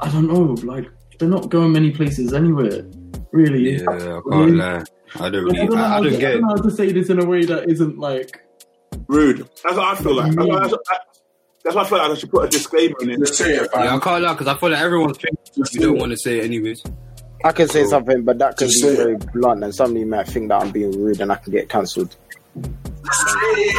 [0.00, 0.86] I don't know, like
[1.18, 2.84] they're not going many places anywhere,
[3.32, 3.76] really.
[3.76, 4.82] Yeah, I can't lie.
[5.20, 6.70] I don't Like, I don't, know I, I don't I get don't know how to
[6.70, 8.42] say this in a way that isn't like.
[9.10, 9.38] Rude.
[9.62, 10.32] That's what I feel like.
[10.34, 10.98] That's why, that's, why-
[11.64, 13.18] that's why I feel like I should put a disclaimer in it.
[13.18, 13.84] Just say it, fam.
[13.84, 15.38] Yeah, I can't lie because I feel like everyone's thinking
[15.72, 16.00] you don't it.
[16.00, 16.82] want to say it anyways.
[17.44, 18.96] I can say something, but that could Just be say it.
[18.96, 22.16] very blunt, and somebody might think that I'm being rude, and I can get cancelled.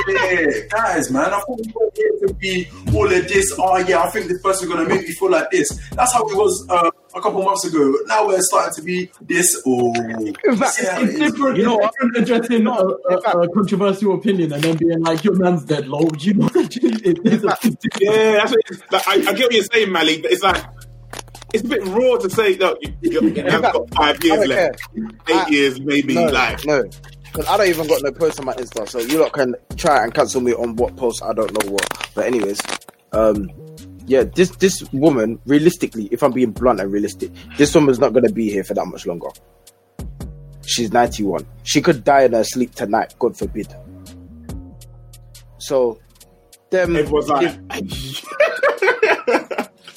[0.07, 1.25] Yeah, guys, man.
[1.33, 3.53] I thought we were here to be all of this.
[3.57, 5.69] Oh, yeah, I think this person's gonna make me feel like this.
[5.91, 7.93] That's how it was uh, a couple months ago.
[8.07, 9.61] Now we're starting to be this.
[9.65, 9.93] Oh,
[10.57, 11.57] fact, See It's different.
[11.57, 11.93] You know uh, it's what?
[11.93, 16.09] different addressing a, a, a controversial opinion and then being like, "Your man's dead, lol."
[16.19, 18.83] You know, it's a, Yeah, that's what it is.
[18.91, 20.63] Like, I, I get what you're saying, Malik, but it's like
[21.53, 24.47] it's a bit raw to say, look, you, you, you have got five years don't
[24.49, 24.81] left,
[25.29, 26.15] eight I- years maybe.
[26.15, 26.83] No, like, no,
[27.31, 30.03] because I don't even got no post on my Insta, so you lot can try
[30.03, 32.11] and cancel me on what post I don't know what.
[32.13, 32.59] But anyways,
[33.13, 33.49] um,
[34.05, 38.31] yeah, this this woman, realistically, if I'm being blunt and realistic, this woman's not gonna
[38.31, 39.29] be here for that much longer.
[40.65, 41.45] She's 91.
[41.63, 43.73] She could die in her sleep tonight, God forbid.
[45.57, 45.99] So,
[46.69, 46.95] them.
[46.95, 47.57] everyone's like,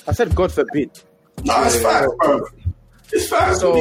[0.06, 0.90] I said, God forbid.
[1.44, 2.46] Nah, it's facts, bro.
[3.12, 3.60] It's facts.
[3.60, 3.76] So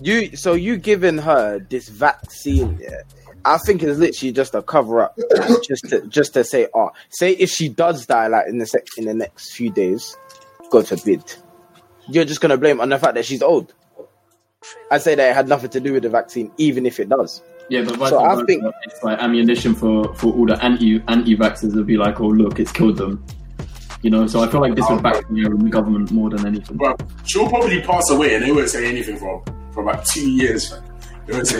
[0.00, 3.00] you so you giving her this vaccine, yeah?
[3.44, 5.16] I think it's literally just a cover up,
[5.62, 8.86] just to just to say, oh, say if she does die like in the sec-
[8.98, 10.16] in the next few days,
[10.70, 11.22] God forbid,
[12.08, 13.72] you're just gonna blame on the fact that she's old.
[14.90, 17.40] I say that it had nothing to do with the vaccine, even if it does.
[17.68, 21.36] yeah, but vice So I think- it's like ammunition for for all the anti anti
[21.36, 23.24] vaxxers would be like, "Oh, look, it's killed them."
[24.06, 26.76] You know, so I feel like this would backfire on the government more than anything.
[26.76, 29.42] Bro, she'll probably pass away and they won't say anything for,
[29.72, 30.80] for about two years, fam.
[31.26, 31.58] They won't say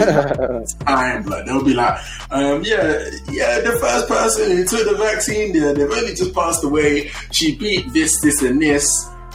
[0.87, 1.45] time, blood.
[1.49, 1.99] They'll be like,
[2.31, 6.63] um, yeah, yeah, the first person who took the vaccine, yeah, they've only just passed
[6.63, 7.11] away.
[7.33, 8.87] She beat this, this, and this.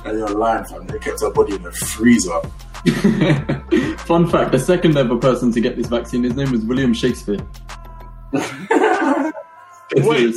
[0.06, 0.88] And you're lying, fam.
[0.88, 2.39] They kept her body in the freezer.
[4.06, 7.45] Fun fact: the second ever person to get this vaccine, his name was William Shakespeare.
[9.97, 10.36] Wait.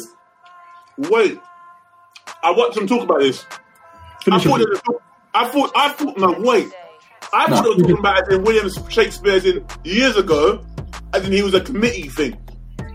[0.99, 1.39] wait,
[2.45, 3.45] I watched them talk about this.
[4.31, 4.69] I thought, it.
[4.73, 5.01] they were-
[5.35, 6.69] I thought, I thought, no, wait.
[7.33, 7.57] I No.
[7.57, 10.65] thought they were talking about it in William Shakespeare as in years ago,
[11.13, 12.37] as in he was a committee thing.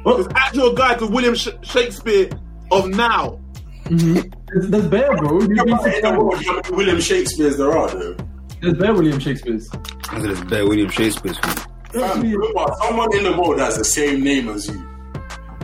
[0.05, 2.29] There's actual guy called William Sh- Shakespeare
[2.71, 3.39] of now.
[3.85, 4.29] Mm-hmm.
[4.47, 5.41] There's, there's bear, bro.
[5.41, 8.15] You'd In the world, William Shakespeare's there are, though?
[8.61, 9.69] There's bear William Shakespeare's.
[10.09, 11.37] I said it's better William Shakespeare's.
[11.39, 11.55] fam.
[11.91, 14.81] Fam, remember, someone in the world has the same name as you.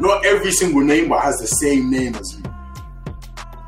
[0.01, 2.43] Not every single name, but has the same name as you.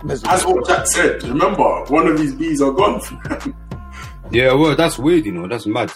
[0.09, 3.01] As what Jack said, remember, one of his bees are gone.
[4.31, 5.47] Yeah, well, that's weird, you know.
[5.47, 5.91] That's mad.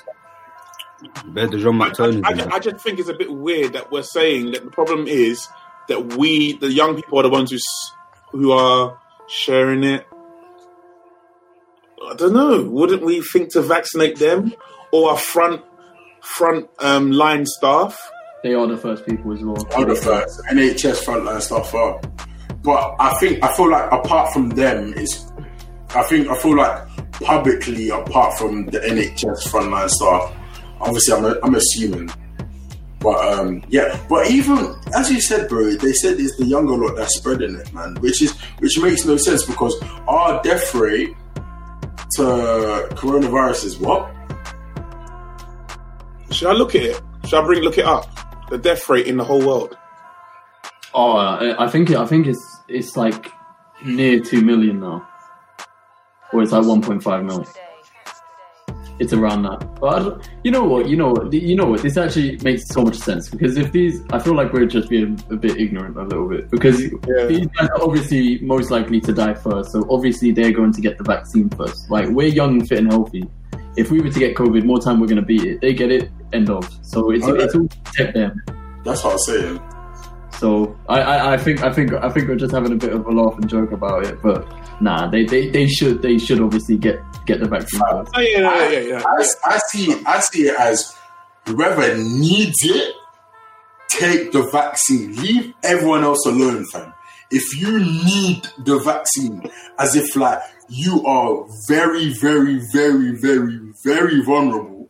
[1.28, 2.52] Better than Jean I, McTurnan.
[2.52, 5.48] I, I just think it's a bit weird that we're saying that the problem is
[5.90, 7.58] that we, the young people, are the ones who
[8.32, 10.08] who are sharing it.
[12.08, 12.64] I don't know.
[12.64, 14.54] Wouldn't we think to vaccinate them
[14.92, 15.62] or our front
[16.22, 18.00] front um, line staff?
[18.44, 19.68] They are the first people as well.
[19.76, 22.00] Other first NHS frontline stuff are.
[22.64, 25.32] But I think I feel like apart from them is,
[25.96, 30.34] I think I feel like publicly apart from the NHS frontline staff,
[30.80, 32.10] obviously I'm I'm assuming.
[33.00, 36.96] But um, yeah, but even as you said, bro, they said it's the younger lot
[36.96, 37.96] that's spreading it, man.
[37.96, 39.76] Which is which makes no sense because
[40.08, 41.10] our death rate
[42.18, 44.14] to coronavirus is what?
[46.30, 47.02] Should I look at it?
[47.26, 48.08] Should I bring look it up?
[48.50, 49.76] The death rate in the whole world.
[50.94, 53.28] Oh, I I think I think it's it's like
[53.86, 55.08] near two million now,
[56.34, 57.46] or it's like one point five million.
[59.00, 59.80] It's around that.
[59.80, 60.88] But you know what?
[60.88, 61.34] You know what?
[61.34, 61.82] You know what?
[61.82, 65.20] This actually makes so much sense because if these, I feel like we're just being
[65.32, 69.34] a bit ignorant a little bit because these guys are obviously most likely to die
[69.34, 69.72] first.
[69.72, 71.90] So obviously they're going to get the vaccine first.
[71.90, 73.24] Like we're young fit and healthy.
[73.76, 75.62] If we were to get COVID, more time we're going to beat it.
[75.62, 76.70] They get it, end of.
[76.84, 77.44] So it's Okay.
[77.44, 78.40] it's all protect them.
[78.84, 79.62] That's what I'm saying.
[80.42, 83.06] So I, I, I think I think I think we're just having a bit of
[83.06, 84.48] a laugh and joke about it, but
[84.82, 87.80] nah, they, they, they should they should obviously get get the vaccine.
[87.84, 89.04] Oh yeah, yeah, yeah, yeah.
[89.06, 90.98] I, I see I see it as
[91.46, 92.96] whoever needs it,
[93.90, 95.16] take the vaccine.
[95.18, 96.92] Leave everyone else alone, fam.
[97.30, 99.44] If you need the vaccine,
[99.78, 104.90] as if like you are very, very, very, very, very vulnerable,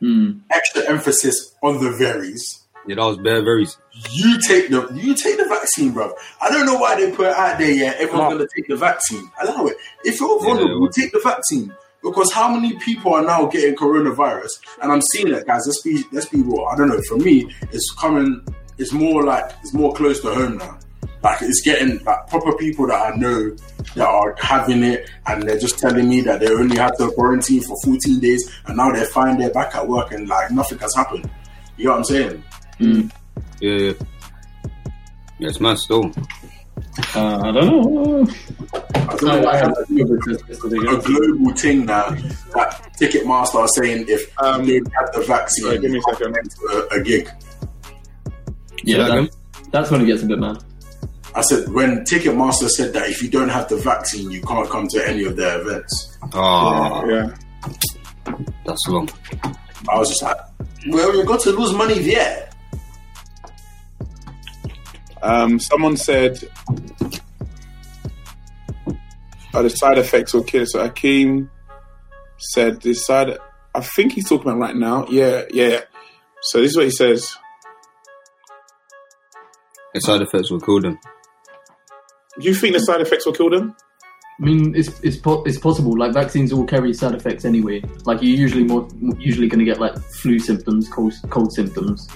[0.00, 0.38] Hmm.
[0.50, 2.64] extra emphasis on the veries.
[2.86, 3.66] Yeah, that was bare very.
[4.12, 6.12] You take the you take the vaccine, bro.
[6.40, 7.70] I don't know why they put it out there.
[7.70, 7.96] yet.
[7.96, 9.30] everyone's gonna take the vaccine.
[9.42, 9.76] Allow it.
[10.04, 11.74] If you're vulnerable, well- take the vaccine.
[12.00, 14.50] Because how many people are now getting coronavirus?
[14.80, 15.66] And I'm seeing it, guys.
[15.66, 16.64] Let's be let's be real.
[16.70, 17.00] I don't know.
[17.08, 18.44] For me, it's coming.
[18.78, 20.78] It's more like it's more close to home now.
[21.24, 23.50] Like it's getting like proper people that I know
[23.96, 27.62] that are having it, and they're just telling me that they only had to quarantine
[27.62, 29.36] for 14 days, and now they're fine.
[29.36, 31.28] They're back at work, and like nothing has happened.
[31.76, 32.44] You know what I'm saying?
[32.78, 33.08] Hmm.
[33.60, 33.92] Yeah, yeah.
[35.40, 36.06] Yeah, it's mad still.
[37.14, 38.26] Uh, I don't know.
[38.94, 40.76] I don't know I, why I I have have to do this yesterday.
[40.78, 45.64] a global thing now that Ticketmaster are saying if Um, you don't have the vaccine,
[45.64, 46.34] sorry, give me a can't second.
[46.34, 47.28] get a, a gig.
[48.84, 50.62] Yeah, that that, that's when it gets a bit mad.
[51.34, 54.88] I said when Ticketmaster said that if you don't have the vaccine, you can't come
[54.88, 56.18] to any of their events.
[56.32, 57.34] Ah, yeah.
[58.66, 59.08] that's long.
[59.88, 60.36] I was just like,
[60.88, 62.47] well, you've got to lose money there.
[65.28, 66.38] Um, someone said
[69.52, 70.64] "Are the side effects will kill.
[70.66, 71.50] So Akeem
[72.38, 73.36] said the side.
[73.74, 75.06] I think he's talking about right now.
[75.08, 75.80] Yeah, yeah.
[76.40, 77.36] So this is what he says.
[79.92, 80.98] The side effects will kill them.
[82.40, 83.76] Do you think the side effects will kill them?
[84.40, 85.98] I mean, it's it's po- it's possible.
[85.98, 87.82] Like vaccines all carry side effects anyway.
[88.06, 88.88] Like you're usually more
[89.18, 92.08] usually going to get like flu symptoms, cold cold symptoms.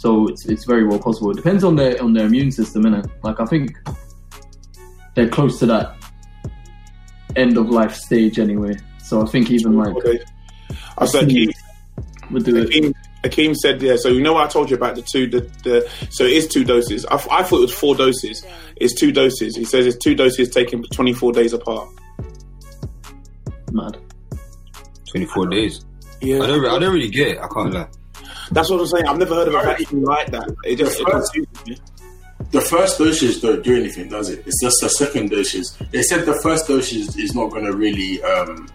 [0.00, 1.30] So it's it's very well possible.
[1.30, 3.06] It depends on their on their immune system, innit?
[3.22, 3.76] Like I think
[5.14, 5.94] they're close to that
[7.36, 8.76] end of life stage anyway.
[9.04, 10.18] So I think even like Okay.
[10.96, 11.52] I said Akeem.
[12.30, 12.70] would do it.
[12.70, 13.96] Akeem, Akeem said, yeah.
[13.98, 16.48] So you know what I told you about the two, the, the so it is
[16.48, 17.04] two doses.
[17.04, 18.42] I, I thought it was four doses.
[18.76, 19.54] It's two doses.
[19.54, 21.90] He says it's two doses taken 24 days apart.
[23.70, 23.98] Mad.
[25.10, 25.84] 24 days.
[26.22, 27.38] Yeah, I don't, I don't really get it.
[27.38, 27.88] I can't lie.
[28.50, 29.06] That's what I'm saying.
[29.06, 30.48] I've never heard of a vaccine like that.
[30.64, 31.78] It just it confuses me.
[32.50, 34.44] The first dosage don't do anything, does it?
[34.46, 35.66] It's just the second dosage.
[35.90, 38.66] They said the first dosage is not going to really um,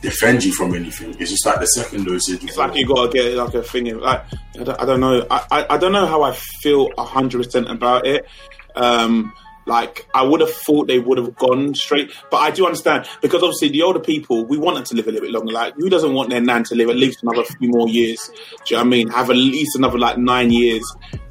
[0.00, 1.14] defend you from anything.
[1.18, 2.42] It's just like the second dosage.
[2.44, 3.98] It's like you gotta get like a thing.
[3.98, 4.24] Like
[4.58, 5.26] I don't, I don't know.
[5.30, 6.32] I, I I don't know how I
[6.62, 8.26] feel hundred percent about it.
[8.74, 9.32] Um,
[9.66, 13.42] like I would have thought they would have gone straight, but I do understand because
[13.42, 15.52] obviously the older people we want them to live a little bit longer.
[15.52, 18.30] Like who doesn't want their nan to live at least another few more years?
[18.64, 19.08] Do you know what I mean?
[19.08, 20.84] Have at least another like nine years.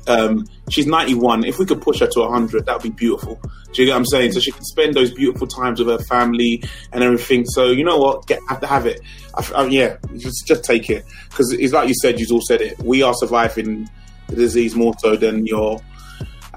[0.08, 1.44] Um, she's ninety one.
[1.44, 3.40] If we could push her to hundred, that would be beautiful.
[3.74, 4.32] Do you get what I'm saying?
[4.32, 7.46] So she can spend those beautiful times with her family and everything.
[7.46, 8.28] So you know what?
[8.28, 9.02] Get have to have it.
[9.36, 12.20] I, I, yeah, just just take it because it's like you said.
[12.20, 12.80] You've all said it.
[12.80, 13.90] We are surviving
[14.28, 15.80] the disease more so than your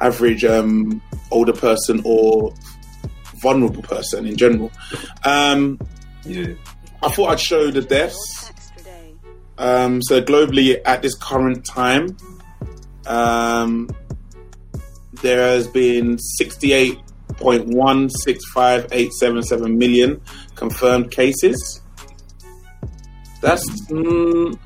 [0.00, 2.54] average um, older person or
[3.36, 4.70] vulnerable person in general.
[5.24, 5.78] Um,
[6.24, 6.54] Yeah.
[7.02, 8.50] I thought I'd show the deaths.
[9.58, 12.16] Um, so globally, at this current time,
[13.06, 13.88] um,
[15.22, 16.98] there has been 68
[17.36, 20.20] point one six five eight seven seven million
[20.54, 21.80] confirmed cases.
[23.40, 24.58] That's mm,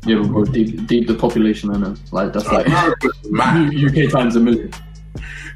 [0.05, 1.95] Yeah, but bro, deep, deep the population, I know.
[2.11, 2.67] Like that's like
[3.29, 4.71] Man, UK times a million.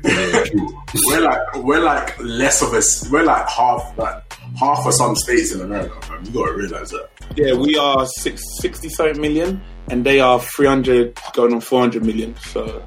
[0.04, 3.10] We're like we're like less of us.
[3.10, 4.24] We're like half like
[4.60, 6.00] half of some states in America.
[6.10, 6.26] Man.
[6.26, 7.10] You gotta realize that.
[7.36, 12.36] Yeah, we are six, 60 something million, and they are 300 going on 400 million.
[12.38, 12.84] So,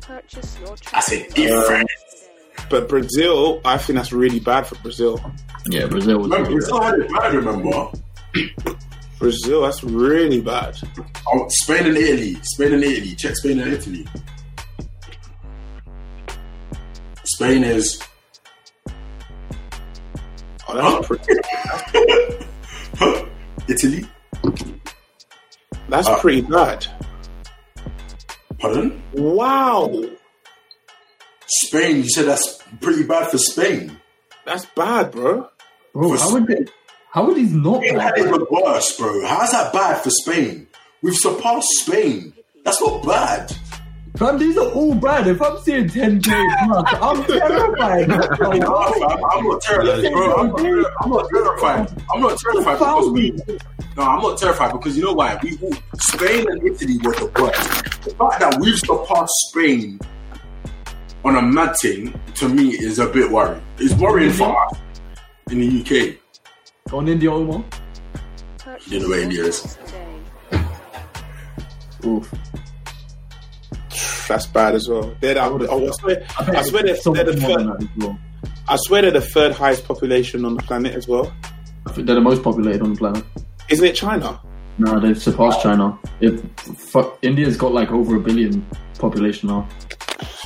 [0.00, 1.90] Purchase your I said different.
[2.70, 5.20] but Brazil, I think that's really bad for Brazil.
[5.70, 6.30] Yeah, Brazil was.
[6.30, 7.34] Remember, Brazil had it bad.
[7.34, 7.90] Remember,
[9.18, 10.78] Brazil, that's really bad.
[11.26, 12.36] oh, Spain and Italy.
[12.42, 13.14] Spain and Italy.
[13.16, 14.06] Check Spain and Italy.
[17.38, 18.02] Spain is
[20.70, 21.24] Oh, that's pretty,
[23.68, 24.06] Italy.
[25.88, 26.84] that's Uh, pretty bad.
[28.58, 29.00] Pardon?
[29.12, 30.02] Wow,
[31.46, 31.98] Spain.
[31.98, 34.00] You said that's pretty bad for Spain.
[34.44, 35.48] that's bad, bro.
[35.94, 36.66] Bro, how would they?
[37.12, 37.76] How would these not?
[37.84, 39.24] Spain had it the worst, bro.
[39.28, 40.66] How's that bad for Spain?
[41.02, 42.32] We've surpassed Spain.
[42.64, 43.56] That's not bad.
[44.16, 45.26] Fam, these are all bad.
[45.28, 48.10] If I'm seeing 10k plus, I'm terrified.
[48.10, 50.34] I'm, I'm, I'm not terrified, bro.
[50.34, 52.02] I'm, not- I'm not terrified.
[52.14, 53.30] I'm not terrified because we.
[53.96, 55.38] No, I'm not terrified because you know why?
[55.42, 58.02] We all, Spain and Italy were the worst.
[58.02, 60.00] The fact that we've surpassed Spain
[61.24, 63.62] on a mad thing to me is a bit worrying.
[63.78, 64.78] It's worrying for us
[65.50, 65.80] in the
[66.16, 66.92] UK.
[66.92, 67.62] On India, Omar.
[68.86, 69.76] You know where India is.
[72.04, 72.32] Oof.
[74.28, 75.14] That's bad as well.
[75.20, 77.88] They're the, oh, I swear, I swear they're, So they're the much more than third.
[77.96, 78.18] well.
[78.68, 81.32] I swear they're the third highest population on the planet as well.
[81.86, 83.24] I think They're the most populated on the planet.
[83.70, 84.40] Isn't it China?
[84.78, 85.98] No, they've surpassed China.
[86.20, 88.64] It, fuck, India's got like over a billion
[88.98, 89.66] population now,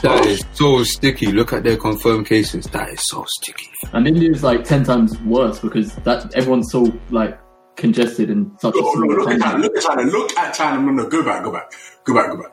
[0.02, 1.32] That is so sticky.
[1.32, 2.64] Look at their confirmed cases.
[2.66, 3.68] That is so sticky.
[3.92, 7.38] and India's like ten times worse because that everyone's so like
[7.82, 9.58] congested in such a Look, small look, look at China.
[9.58, 10.02] Look at China.
[10.02, 10.80] Look at China.
[10.82, 11.42] No, no, go back.
[11.42, 11.72] Go back.
[12.04, 12.30] Go back.
[12.30, 12.52] Go back.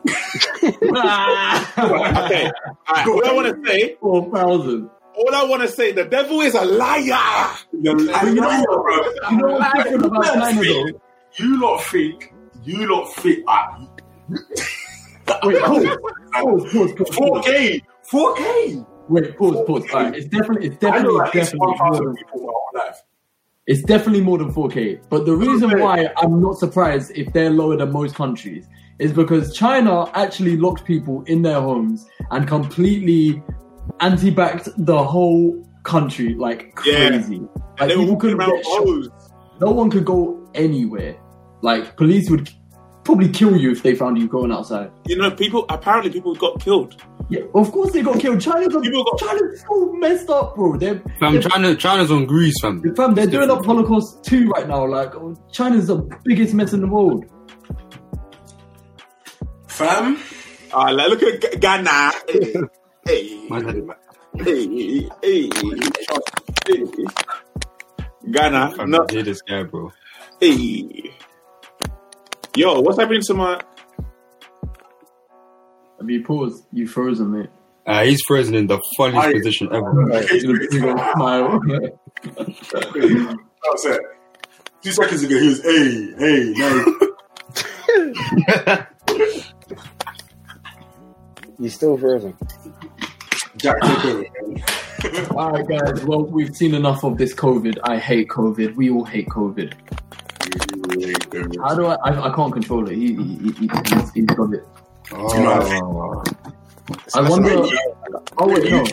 [2.25, 2.51] Okay.
[2.89, 4.89] Alright, all I want to say, Four thousand.
[5.15, 7.55] all I want to say, the devil is a liar.
[7.71, 9.29] You know what, bro?
[9.29, 11.01] You know what's different about China though?
[11.37, 12.33] You lot think.
[12.63, 13.45] You lot think.
[13.47, 13.77] Ah,
[15.43, 15.85] Wait, pause,
[16.31, 17.45] pause, pause, pause, pause.
[17.45, 17.81] 4K.
[18.11, 18.85] 4K.
[19.09, 19.83] Wait, pause, pause.
[19.93, 22.97] Alright, it's definitely, it's I know definitely, definitely more 1,000 people my whole life.
[23.69, 25.01] It's definitely more than 4K.
[25.09, 28.67] But the reason why I'm not surprised if they're lower than most countries
[28.97, 33.43] is because China actually locked people in their homes and completely
[33.99, 37.09] anti-backed the whole country like Yeah.
[37.09, 37.41] crazy.
[37.79, 39.11] Like They were people walking couldn't around.
[39.61, 41.15] No one could go anywhere.
[41.61, 42.49] Like police would
[43.09, 44.91] probably kill you if they found you going outside.
[45.07, 47.01] You know, people, apparently people got killed.
[47.29, 48.39] Yeah, of course they got killed.
[48.39, 50.77] China's, a, People got- China's so messed up, bro.
[50.77, 52.81] They're, Fam, they're China, China's on Greece, fam.
[52.95, 54.85] Fam, they're doing up Holocaust too right now.
[54.87, 57.25] Like, oh, China's the biggest mess in the world.
[59.67, 60.17] Fam,
[60.71, 62.11] Ah, like, look at G- Ghana.
[62.27, 62.53] Hey,
[63.07, 63.99] hey, Man had it back.
[64.35, 65.49] hey, hey,
[66.67, 66.85] hey.
[68.31, 68.73] Ghana.
[68.75, 69.91] Fam, No, I hate this guy, bro.
[70.39, 71.11] hey.
[72.55, 73.61] Yo, what's happening to my?
[75.99, 76.65] Have you paused?
[76.73, 77.49] You frozen, mate.
[77.85, 79.91] Uh, he's frozen in the funniest I- position ever.
[80.33, 81.59] You look- a smile.
[83.63, 84.01] was it.
[84.81, 86.85] Two seconds ago, he was, hey, hey, no.
[91.59, 92.35] You still frozen.
[93.57, 94.21] Jack, take over.
[94.21, 94.63] man.
[95.35, 96.03] All right, guys.
[96.05, 97.77] Well, we've seen enough of this COVID.
[97.83, 98.75] I hate COVID.
[98.75, 99.73] We all hate COVID.
[101.61, 101.95] How do I?
[102.03, 102.95] I, I can't control it.
[102.95, 104.65] He, he, he, he's, he's got it.
[105.11, 106.23] Oh.
[107.15, 107.55] I wonder.
[107.57, 107.71] That's
[108.37, 108.83] Oh wait, no.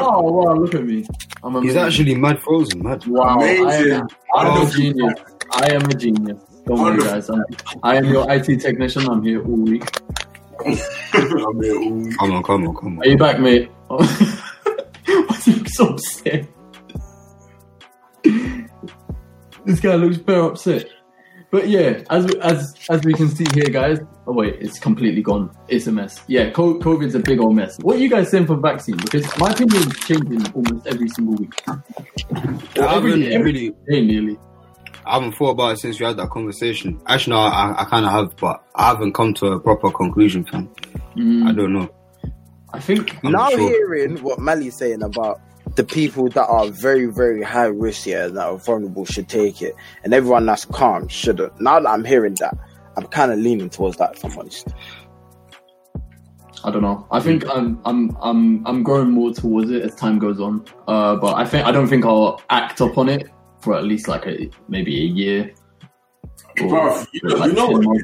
[0.00, 1.06] Oh wow, look at me.
[1.42, 3.06] I'm He's actually mad frozen, mad.
[3.06, 3.38] wow.
[3.40, 5.14] I am, I'm a genius.
[5.52, 6.38] I am a genius.
[6.66, 7.28] Don't worry, guys.
[7.28, 7.44] I'm,
[7.82, 9.06] I am your IT technician.
[9.08, 9.84] I'm here all week.
[10.66, 12.18] I'm here all week.
[12.18, 13.04] Come on, come on, come on.
[13.04, 13.70] Are you back, mate?
[13.88, 16.46] Why do you so upset?
[19.64, 20.88] this guy looks very upset.
[21.54, 24.00] But yeah, as as as we can see here, guys.
[24.26, 25.56] Oh wait, it's completely gone.
[25.68, 26.20] It's a mess.
[26.26, 27.78] Yeah, co- COVID's a big old mess.
[27.78, 28.96] What are you guys saying for vaccine?
[28.96, 31.52] Because my opinion is changing almost every single week.
[31.68, 31.76] I
[32.34, 34.36] every, haven't every really, day nearly.
[35.06, 37.00] I haven't thought about it since we had that conversation.
[37.06, 40.44] Actually, no, I, I kind of have, but I haven't come to a proper conclusion,
[40.44, 40.68] fam.
[41.16, 41.88] Mm, I don't know.
[42.72, 43.60] I think I'm now sure.
[43.60, 45.40] hearing what Mali's saying about
[45.76, 49.60] the people that are very, very high risk here and that are vulnerable should take
[49.62, 51.60] it, and everyone that's calm shouldn't.
[51.60, 52.56] Now that I'm hearing that,
[52.96, 54.16] I'm kind of leaning towards that.
[54.16, 54.68] If I'm honest,
[56.62, 57.06] I don't know.
[57.10, 60.64] I think I'm I'm I'm I'm growing more towards it as time goes on.
[60.88, 63.28] Uh, but I think I don't think I'll act upon it
[63.60, 65.54] for at least like a maybe a year.
[66.60, 68.02] Or, Bruv, you know- like you know what?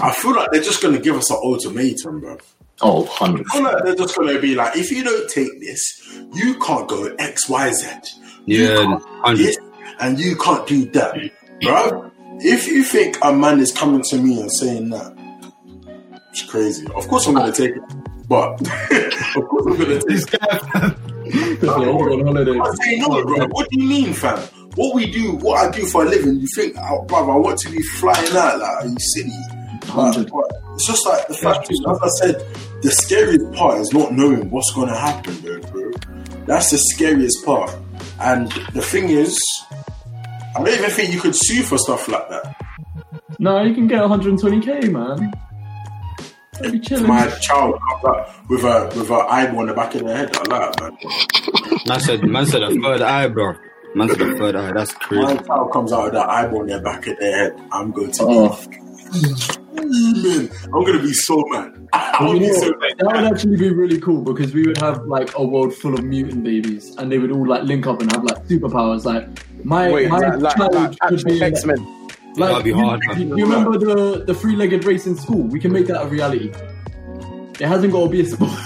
[0.00, 2.38] I feel like they're just gonna give us an ultimatum, bro.
[2.82, 3.46] Oh, 100.
[3.52, 6.02] I they're just gonna be like, if you don't take this,
[6.32, 7.86] you can't go X, Y, Z.
[8.46, 9.36] Yeah, 100.
[9.38, 9.56] this,
[10.00, 11.14] and you can't do that,
[11.62, 12.10] bro.
[12.40, 15.16] If you think a man is coming to me and saying that,
[16.30, 16.84] it's crazy.
[16.96, 17.82] Of course, I'm gonna take it,
[18.28, 18.60] but
[19.36, 20.40] of course, I'm gonna take This it.
[20.40, 20.96] guy, fam.
[21.62, 22.58] Yeah, on holiday.
[22.58, 23.46] I say no, bro.
[23.48, 24.38] What do you mean, fam?
[24.74, 27.58] What we do, what I do for a living, you think, oh, bro, I want
[27.60, 28.58] to be flying out?
[28.58, 29.30] Like, are you silly?
[29.88, 30.30] Like, 100.
[30.74, 32.46] it's just like the fact is, as I said,
[32.82, 35.90] the scariest part is not knowing what's going to happen, bro, bro.
[36.46, 37.74] That's the scariest part.
[38.20, 39.38] And the thing is,
[40.56, 42.56] I don't even think you could sue for stuff like that.
[43.38, 45.32] No, you can get 120k, man.
[46.54, 47.06] That'd be chilling.
[47.08, 47.80] My child
[48.48, 50.36] with a with an eyeball on the back of their head.
[50.36, 51.80] I like that, man.
[51.86, 53.54] Man said, man said a third eye, bro.
[53.96, 54.72] Man said a third eye.
[54.72, 55.24] That's crazy.
[55.24, 57.60] My child comes out with that eyeball on their back of their head.
[57.72, 59.63] I'm going to Oh, mm.
[59.74, 61.88] Man, I'm gonna be so mad.
[61.92, 65.04] I'm you be know, so that would actually be really cool because we would have
[65.06, 68.12] like a world full of mutant babies, and they would all like link up and
[68.12, 69.04] have like superpowers.
[69.04, 69.28] Like
[69.64, 72.04] my wait, my like, like, child like could be actual X Men.
[72.36, 73.38] Like, That'd be you, hard, You, man.
[73.38, 75.42] you remember the the three legged race in school?
[75.42, 76.52] We can make that a reality.
[77.60, 78.50] It hasn't got to be a sport.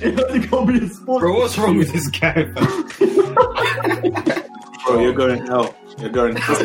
[0.00, 1.20] it hasn't got to be a sport.
[1.20, 2.84] Bro, what's wrong with this guy, fam?
[4.86, 5.74] Bro, you're going to hell.
[5.98, 6.56] You're going hell.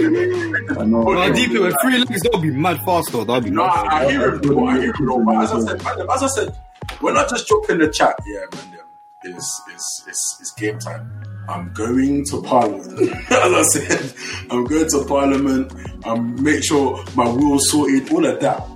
[0.80, 1.04] I know.
[1.04, 3.24] Bro, deep it with three legs, that'll be mad fast, though.
[3.24, 3.88] That'll be No, mad.
[3.88, 4.66] I, I hear it, bro.
[4.68, 5.24] I hear it, bro.
[5.24, 6.56] But as I said, man, as I said,
[7.00, 10.80] when I just drop in the chat, yeah, man, yeah, it's, it's, it's, it's game
[10.80, 11.12] time.
[11.48, 13.00] I'm going to Parliament.
[13.32, 14.14] as I said,
[14.52, 15.74] I'm going to Parliament.
[16.06, 18.68] I'm make sure my will's sorted, all of that.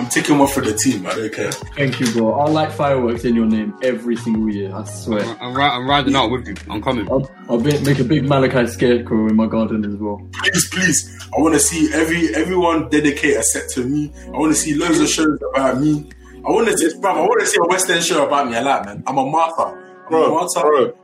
[0.00, 1.06] I'm taking one for the team.
[1.06, 1.52] I don't care.
[1.52, 2.32] Thank you, bro.
[2.32, 4.74] I'll light fireworks in your name every single year.
[4.74, 5.22] I swear.
[5.42, 6.54] I'm, ri- I'm riding out with you.
[6.70, 7.06] I'm coming.
[7.10, 10.26] I'll, I'll be, make a big Malachi scarecrow in my garden as well.
[10.32, 11.28] Please, please.
[11.36, 14.10] I want to see every everyone dedicate a set to me.
[14.28, 16.08] I want to see loads of shows about me.
[16.46, 17.12] I want to see, bro.
[17.12, 18.56] I want to see a West End show about me.
[18.56, 19.02] I like, man.
[19.06, 19.78] I'm a martyr.
[20.06, 20.60] I'm a bro, martyr.
[20.62, 20.96] bro.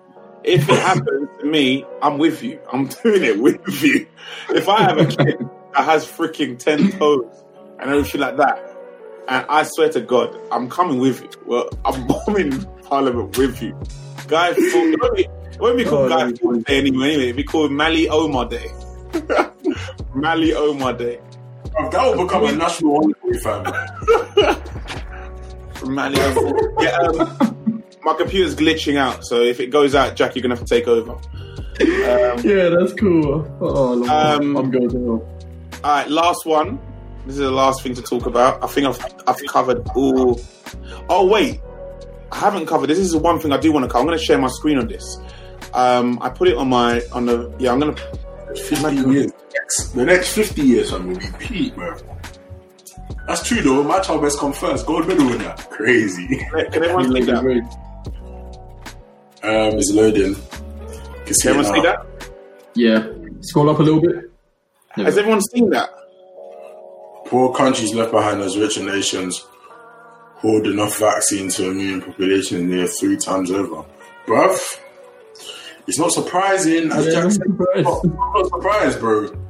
[0.42, 2.58] If it happens to me, I'm with you.
[2.72, 4.06] I'm doing it with you.
[4.48, 5.38] If I have a kid
[5.74, 7.44] that has freaking ten toes
[7.78, 8.72] and everything like that,
[9.28, 11.28] and I swear to God, I'm coming with you.
[11.46, 13.78] Well, I'm bombing Parliament with you,
[14.28, 14.52] Guy.
[14.52, 17.06] Fawkes- It won't be, it won't be called Oh, Guy Fawkes Day anyway.
[17.14, 18.70] Anyway, it'll be called Mali Omar Day.
[20.14, 21.20] Mali Omar Day.
[21.72, 23.62] Bro, That will become a national holiday, fam.
[25.94, 26.82] Mali Omar.
[26.82, 30.64] Yeah, um, my computer's glitching out, so if it goes out, Jack, you're gonna have
[30.64, 31.12] to take over.
[31.12, 31.20] Um,
[31.78, 33.44] Yeah, that's cool.
[33.60, 35.28] Oh, Um, I'm going to hell.
[35.84, 36.78] All right, last one.
[37.26, 38.62] This is the last thing to talk about.
[38.62, 40.40] I think I've I've covered all.
[41.08, 41.60] Oh wait,
[42.32, 42.86] I haven't covered.
[42.86, 44.00] This is the one thing I do want to cover.
[44.00, 45.18] I'm going to share my screen on this.
[45.74, 47.72] Um, I put it on my on the yeah.
[47.72, 48.18] I'm going to.
[48.56, 49.32] 50 years.
[49.92, 51.94] The next 50 years, I'm going to be peak, bro.
[53.26, 53.82] That's true though.
[53.82, 54.86] My child best come first.
[54.86, 55.54] Gold medal winner.
[55.70, 56.26] Crazy.
[56.28, 57.44] Can everyone see that?
[59.42, 60.30] Um, it's loading.
[60.30, 60.36] You
[61.24, 62.06] can see Can everyone see that?
[62.74, 63.12] Yeah.
[63.40, 64.30] Scroll up a little bit.
[64.90, 65.90] Has everyone seen that?
[67.28, 69.46] Poor countries left behind as richer nations
[70.36, 73.84] hold enough vaccine to immune population near three times over.
[74.26, 74.78] Bruv,
[75.86, 76.92] it's not surprising.
[76.92, 77.84] As Yeah, Jack I'm said, surprised.
[77.84, 79.42] not, not surprised, bro.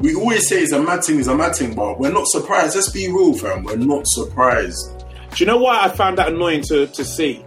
[0.00, 2.74] We always say it's a mad thing, it's a mad thing, but we're not surprised.
[2.74, 3.62] Let's be real, fam.
[3.64, 5.04] We're not surprised.
[5.30, 7.44] Do you know why I found that annoying to, to see?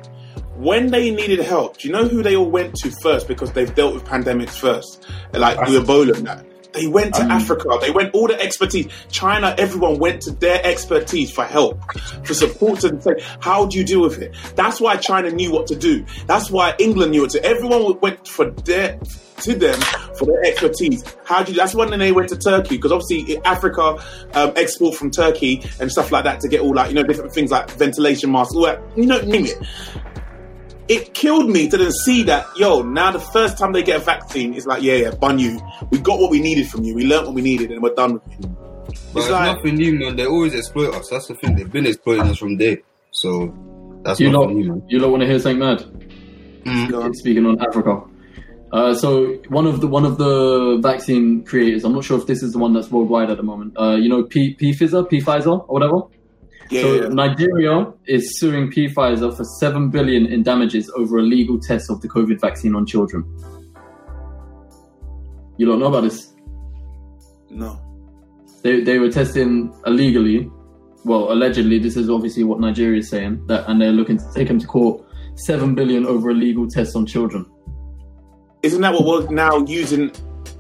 [0.56, 3.74] When they needed help, do you know who they all went to first because they've
[3.76, 5.06] dealt with pandemics first?
[5.34, 6.46] Like with Ebola and that.
[6.74, 7.78] They went to Africa.
[7.82, 8.88] They went all the expertise.
[9.10, 11.80] China, everyone went to their expertise for help,
[12.24, 14.36] for support and say, how do you deal with it?
[14.56, 16.06] That's why China knew what to do.
[16.28, 17.32] That's why England knew it.
[17.32, 17.44] to.
[17.44, 19.00] Everyone went for their
[19.42, 19.80] to them
[20.16, 21.04] for their expertise.
[21.26, 21.58] How do you?
[21.58, 24.04] That's when they went to Turkey because obviously Africa
[24.34, 27.32] um, export from Turkey and stuff like that to get all like you know different
[27.34, 29.58] things like ventilation masks, all that you know name it.
[30.90, 34.04] It killed me to then see that yo now the first time they get a
[34.04, 35.60] vaccine it's like yeah yeah bun you
[35.90, 38.14] we got what we needed from you we learnt what we needed and we're done
[38.14, 38.48] with you.
[39.14, 40.16] But It's it's like- nothing new, man.
[40.16, 41.10] They always exploit us.
[41.10, 41.56] That's the thing.
[41.56, 42.84] They've been exploiting us from day.
[43.12, 43.54] So
[44.04, 44.84] that's You nothing know, new, man.
[44.88, 45.80] you don't want to hear something mad.
[46.66, 47.14] Mm.
[47.16, 48.02] Speaking on Africa,
[48.72, 52.44] uh, so one of the one of the vaccine creators, I'm not sure if this
[52.44, 53.74] is the one that's worldwide at the moment.
[53.78, 56.02] Uh, you know, P P Pfizer, P Pfizer, or whatever.
[56.70, 57.08] Yeah, so yeah.
[57.10, 62.10] Nigeria is suing P Pfizer for seven billion in damages over illegal tests of the
[62.10, 63.24] COVID vaccine on children.
[65.58, 66.34] You don't know about this?
[67.50, 67.80] no.
[68.64, 70.50] They they were testing illegally.
[71.06, 74.50] Well, allegedly, this is obviously what Nigeria is saying that, and they're looking to take
[74.50, 75.04] him to court.
[75.36, 77.46] Seven billion over illegal tests on children.
[78.64, 80.12] Isn't that what we're now using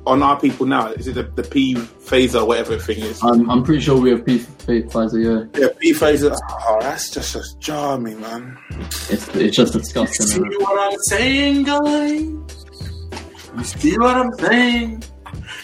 [0.06, 0.92] on our people now?
[0.92, 3.22] Is it the, the P Pfizer, whatever the thing is?
[3.24, 5.50] I'm, I'm pretty sure we have P Pfizer.
[5.54, 6.36] Yeah, Yeah, P Pfizer.
[6.50, 8.58] Oh, that's just a jar me, man.
[9.10, 10.46] it's it's just disgusting.
[10.46, 12.22] You see what I'm saying, guys?
[13.58, 15.04] You see what I'm saying?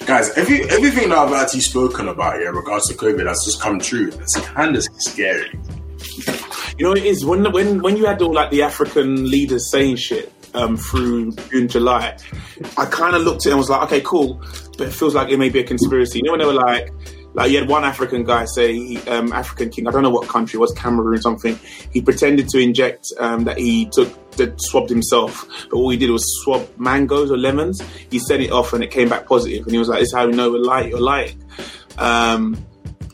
[0.05, 3.61] Guys, every, everything that I've actually spoken about here in regards to COVID has just
[3.61, 4.07] come true.
[4.07, 5.57] It's kind of scary.
[6.77, 9.97] You know, it is when when when you had all like the African leaders saying
[9.97, 12.17] shit um, through June, July.
[12.77, 14.41] I kind of looked at it and was like, okay, cool,
[14.77, 16.19] but it feels like it may be a conspiracy.
[16.19, 16.91] You know, when they were like,
[17.33, 20.57] like you had one African guy say, um, African king, I don't know what country
[20.57, 21.59] it was, Cameroon something.
[21.91, 26.09] He pretended to inject um, that he took that swabbed himself, but all he did
[26.09, 27.81] was swab mangoes or lemons.
[28.09, 30.15] He sent it off and it came back positive, and he was like, "This is
[30.15, 30.89] how we know we're lying.
[30.89, 31.43] You're lying."
[31.97, 32.57] Um,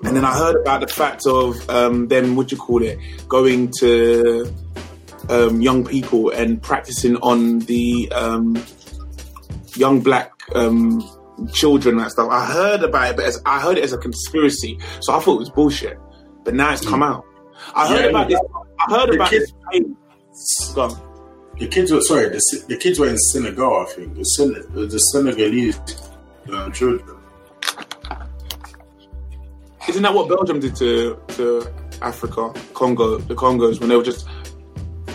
[0.03, 3.71] and then I heard about the fact of um, them, what you call it, going
[3.79, 4.53] to
[5.29, 8.61] um, young people and practicing on the um,
[9.75, 11.01] young black um,
[11.53, 12.29] children and that stuff.
[12.29, 15.35] I heard about it, but as, I heard it as a conspiracy, so I thought
[15.35, 15.97] it was bullshit.
[16.43, 17.25] But now it's come out.
[17.75, 18.39] I heard Yeah, about this.
[18.79, 20.71] I heard the about kid- this.
[20.73, 21.09] Go on.
[21.59, 22.29] The kids were sorry.
[22.29, 24.15] The, the kids were in Senegal, I think.
[24.15, 25.79] The, Sen- the Senegalese
[26.51, 27.17] um, children.
[29.87, 31.67] Isn't that what Belgium did to to
[32.01, 34.27] Africa, Congo, the Congos when they were just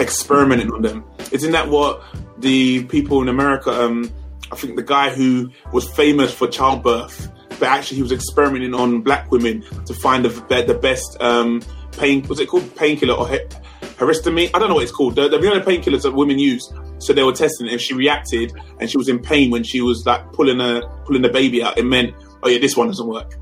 [0.01, 1.05] experimenting on them?
[1.33, 2.03] Isn't that what
[2.39, 3.71] the people in America?
[3.71, 4.11] Um,
[4.53, 9.01] I think the guy who was famous for childbirth, but actually he was experimenting on
[9.03, 10.31] black women to find the
[10.67, 12.23] the best um, pain.
[12.29, 13.39] Was it called painkiller or he-
[13.81, 14.51] hysterectomy?
[14.55, 15.17] I don't know what it's called.
[15.17, 16.73] The, the the painkillers that women use.
[16.99, 17.67] So they were testing.
[17.69, 21.23] If she reacted and she was in pain when she was like pulling a pulling
[21.23, 23.35] the baby out, it meant oh yeah, this one doesn't work.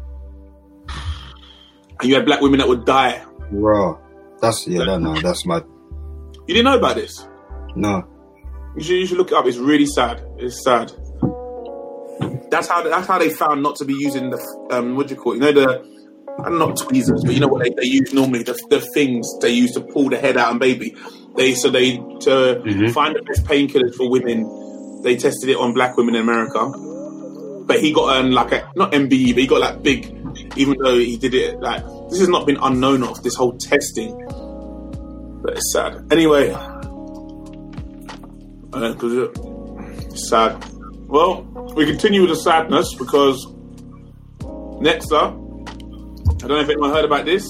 [2.01, 3.25] And you had black women that would die.
[3.51, 4.01] Bro,
[4.41, 5.65] that's yeah, no, that's mad.
[6.47, 7.27] You didn't know about this.
[7.75, 8.05] No,
[8.77, 9.47] You should, you should look it up.
[9.47, 10.23] It's really sad.
[10.39, 10.93] It's sad.
[12.51, 15.21] That's how that's how they found not to be using the um what do you
[15.21, 15.37] call it?
[15.37, 15.93] You know the
[16.45, 19.51] I'm not tweezers, but you know what they, they use normally the, the things they
[19.51, 20.95] use to pull the head out and baby.
[21.37, 25.01] They so they to find the best painkillers for women.
[25.03, 26.69] They tested it on black women in America,
[27.67, 30.19] but he got um, like a not MBE, but he got like big.
[30.57, 34.11] Even though he did it like this has not been unknown of this whole testing,
[35.43, 36.07] but it's sad.
[36.11, 36.61] Anyway, uh,
[38.95, 39.39] 'cause it-
[40.29, 40.57] sad.
[41.09, 41.45] Well,
[41.77, 43.47] we continue with the sadness because
[44.81, 47.45] next up, I don't know if anyone heard about this.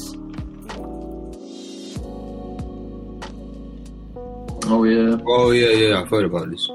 [4.74, 6.66] Oh yeah, oh yeah, yeah, I've heard about this.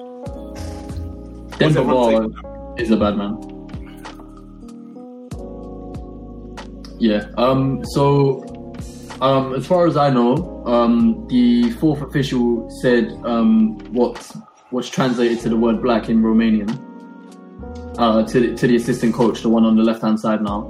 [1.57, 2.33] Denver everyone
[2.77, 3.37] is a bad man.
[6.99, 7.25] Yeah.
[7.37, 7.83] Um.
[7.93, 8.43] So,
[9.21, 14.31] um, as far as I know, um, the fourth official said um what
[14.69, 16.83] what's translated to the word black in Romanian.
[17.97, 20.69] Uh, to the, to the assistant coach, the one on the left hand side now.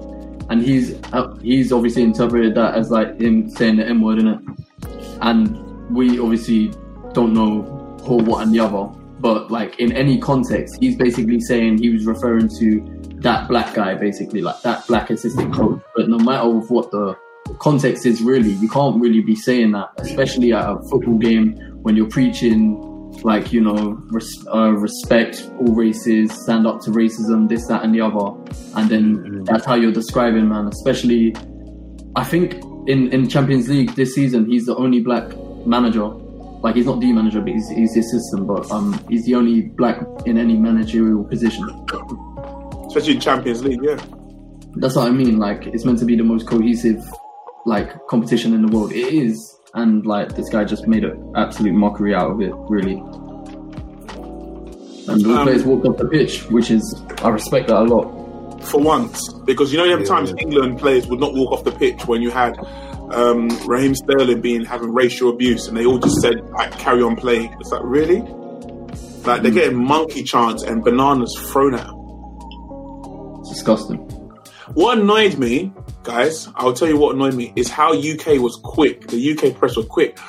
[0.50, 4.28] and he's uh, he's obviously interpreted that as like him saying the M word in
[4.28, 4.40] it,
[5.22, 6.74] and we obviously
[7.14, 7.64] don't know
[8.04, 8.94] who, what, and the other.
[9.20, 12.82] But like in any context, he's basically saying he was referring to
[13.16, 15.82] that black guy, basically like that black assistant coach.
[15.96, 17.18] But no matter what the
[17.58, 21.96] context is, really, you can't really be saying that, especially at a football game when
[21.96, 22.84] you're preaching
[23.24, 27.94] like you know res- uh, respect all races, stand up to racism, this, that, and
[27.94, 28.36] the other,
[28.76, 30.68] and then that's how you're describing man.
[30.68, 31.36] Especially,
[32.16, 32.56] I think
[32.88, 35.32] in in Champions League this season, he's the only black
[35.66, 36.08] manager.
[36.64, 38.48] Like he's not the manager, but he's, he's the assistant.
[38.48, 41.64] But um, he's the only black in any managerial position.
[42.88, 44.04] Especially in Champions League, yeah.
[44.76, 45.38] That's what I mean.
[45.38, 47.04] Like it's meant to be the most cohesive
[47.68, 48.92] like competition in the world.
[48.94, 49.36] It is,
[49.74, 52.98] and like this guy just made an absolute mockery out of it, really.
[55.10, 56.84] And the Um, players walked off the pitch, which is
[57.24, 58.08] I respect that a lot.
[58.64, 62.06] For once, because you know, them times England players would not walk off the pitch
[62.08, 62.58] when you had
[63.12, 67.16] um, Raheem Sterling being having racial abuse, and they all just said, like, "Carry on
[67.16, 68.22] playing." It's like, really?
[69.26, 71.96] Like they're getting monkey chants and bananas thrown at 'em.
[73.42, 74.00] It's disgusting.
[74.74, 75.72] What annoyed me,
[76.04, 79.78] guys, I'll tell you what annoyed me, is how UK was quick, the UK press
[79.78, 80.20] were quick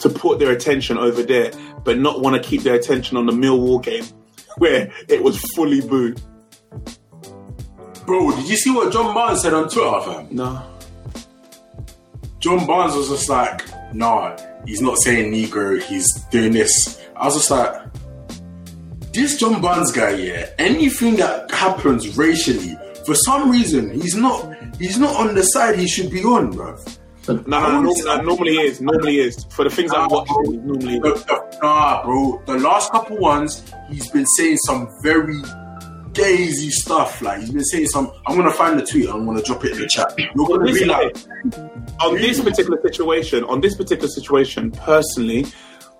[0.00, 1.52] to put their attention over there,
[1.84, 4.04] but not want to keep their attention on the Millwall game,
[4.58, 6.20] where it was fully booed.
[8.04, 10.28] Bro, did you see what John Barnes said on Twitter, fam?
[10.30, 10.62] No.
[12.38, 13.64] John Barnes was just like,
[13.94, 14.36] nah,
[14.66, 17.02] he's not saying Negro, he's doing this.
[17.16, 17.74] I was just like,
[19.12, 22.76] this John Barnes guy, yeah, anything that happens racially,
[23.08, 24.38] for some reason, he's not
[24.78, 26.78] he's not on the side he should be on, bruv.
[27.26, 29.44] But No, no, no, no, normally is, normally is.
[29.56, 31.02] For the things I've watched, it normally is.
[31.02, 32.40] The- the- Nah, bro.
[32.46, 33.50] The last couple ones,
[33.90, 35.40] he's been saying some very
[36.12, 37.20] gazy stuff.
[37.22, 38.12] Like he's been saying some.
[38.26, 39.08] I'm gonna find the tweet.
[39.08, 40.12] I'm gonna drop it in the chat.
[40.18, 41.16] You're gonna be like,
[42.00, 45.46] on this particular situation, on this particular situation, personally,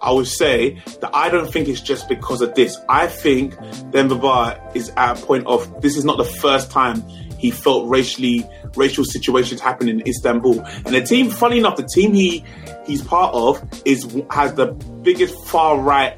[0.01, 2.78] I would say that I don't think it's just because of this.
[2.88, 3.57] I think
[3.90, 7.07] Demba Ba is at a point of this is not the first time
[7.38, 10.61] he felt racially racial situations happen in Istanbul.
[10.61, 12.44] And the team, funny enough, the team he
[12.86, 14.66] he's part of is has the
[15.03, 16.16] biggest far right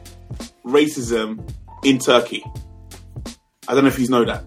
[0.64, 1.48] racism
[1.84, 2.44] in Turkey.
[3.68, 4.44] I don't know if you know that.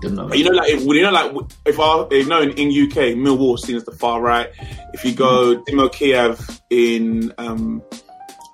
[0.00, 0.32] didn't know.
[0.32, 1.32] You know, like if, you know, like
[1.64, 4.50] if our, you know, in, in UK, Millwall is seen as the far right.
[4.92, 7.82] If you go Dynamo Kiev in um,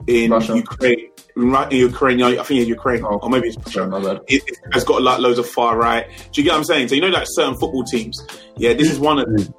[0.07, 0.57] in Russia.
[0.57, 3.19] Ukraine, in, Ru- in Ukraine, I think it's Ukraine, Oh.
[3.23, 3.87] or maybe it's Russia.
[3.87, 4.21] my bad.
[4.29, 6.07] It, it has got like loads of far right.
[6.33, 6.89] Do you get what I'm saying?
[6.89, 8.25] So you know, like certain football teams.
[8.57, 9.55] Yeah, this is one of them.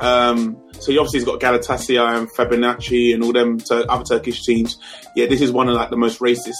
[0.00, 4.44] Um, so he obviously has got Galatasaray and Fenerbahçe and all them Tur- other Turkish
[4.44, 4.78] teams.
[5.16, 6.52] Yeah, this is one of like the most racist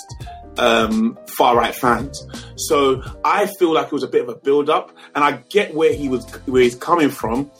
[0.58, 2.26] um, far right fans.
[2.56, 5.72] So I feel like it was a bit of a build up, and I get
[5.74, 7.50] where he was where he's coming from.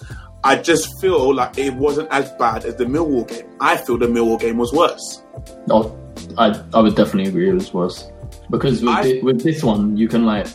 [0.45, 3.49] I just feel like it wasn't as bad as the Millwall game.
[3.61, 5.23] I feel the Millwall game was worse.
[5.71, 5.97] Oh,
[6.37, 8.11] I I would definitely agree it was worse
[8.51, 10.47] because with I- thi- with this one you can like,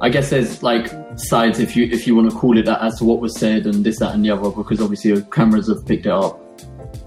[0.00, 2.98] I guess there's like sides if you if you want to call it that as
[2.98, 5.84] to what was said and this that and the other because obviously the cameras have
[5.86, 6.38] picked it up.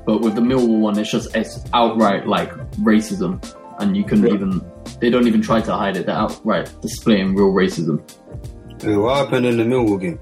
[0.06, 3.42] But with the Millwall one, it's just it's outright like racism,
[3.80, 4.34] and you couldn't Yeah.
[4.34, 4.62] even
[5.00, 6.08] they don't even try to hide it.
[6.08, 8.02] They're outright displaying real racism.
[8.82, 10.20] Hey, what happened in the Millwall game?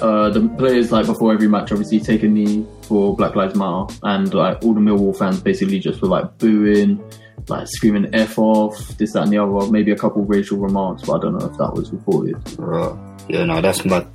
[0.00, 3.94] Uh, the players like before every match obviously take a knee for Black Lives Matter,
[4.02, 7.02] and like all the Millwall fans basically just were like booing,
[7.48, 9.70] like screaming "f off," this, that, and the other.
[9.70, 12.36] Maybe a couple racial remarks, but I don't know if that was reported.
[12.58, 12.96] Right.
[13.28, 14.06] Yeah, no, that's mad.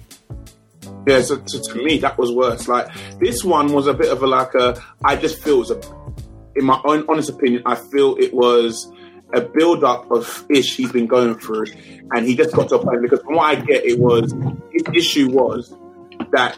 [1.07, 2.67] Yeah, so to, to me that was worse.
[2.67, 2.87] Like
[3.19, 4.81] this one was a bit of a like a.
[5.03, 5.81] I just feel it was a.
[6.55, 8.91] In my own honest opinion, I feel it was
[9.33, 11.65] a build up of ish he's been going through,
[12.11, 14.33] and he just got to a point because from what I get, it was
[14.71, 15.73] his issue was
[16.31, 16.57] that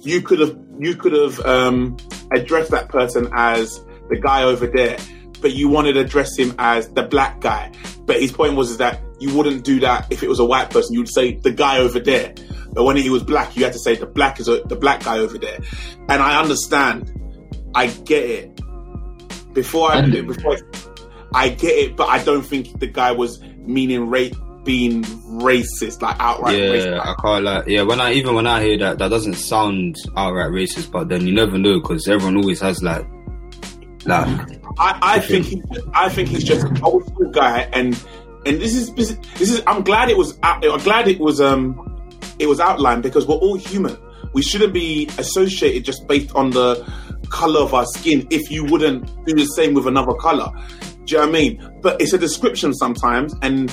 [0.00, 1.96] you could have you could have um,
[2.32, 4.98] addressed that person as the guy over there,
[5.40, 7.72] but you wanted to address him as the black guy.
[8.04, 10.70] But his point was is that you wouldn't do that if it was a white
[10.70, 10.94] person.
[10.94, 12.34] You'd say the guy over there.
[12.72, 15.04] But when he was black, you had to say the black is a, the black
[15.04, 15.58] guy over there.
[16.08, 17.12] And I understand.
[17.74, 18.60] I get it.
[19.54, 20.56] Before I before
[21.34, 26.16] I get it, but I don't think the guy was meaning rape being racist, like
[26.20, 27.00] outright yeah, racist.
[27.00, 27.66] I can't like.
[27.66, 31.26] Yeah, when I even when I hear that, that doesn't sound outright racist, but then
[31.26, 33.06] you never know because everyone always has like,
[34.04, 34.28] like,
[34.78, 35.62] I, I think he,
[35.94, 37.94] I think he's just an old school guy, and
[38.46, 39.62] and this is this is.
[39.66, 40.38] I'm glad it was.
[40.42, 41.40] out- I'm glad it was.
[41.40, 41.88] Um,
[42.38, 43.96] it was outlined because we're all human.
[44.32, 46.86] We shouldn't be associated just based on the
[47.28, 48.26] color of our skin.
[48.30, 50.50] If you wouldn't do the same with another color,
[51.04, 51.78] do you know what I mean?
[51.82, 53.72] But it's a description sometimes, and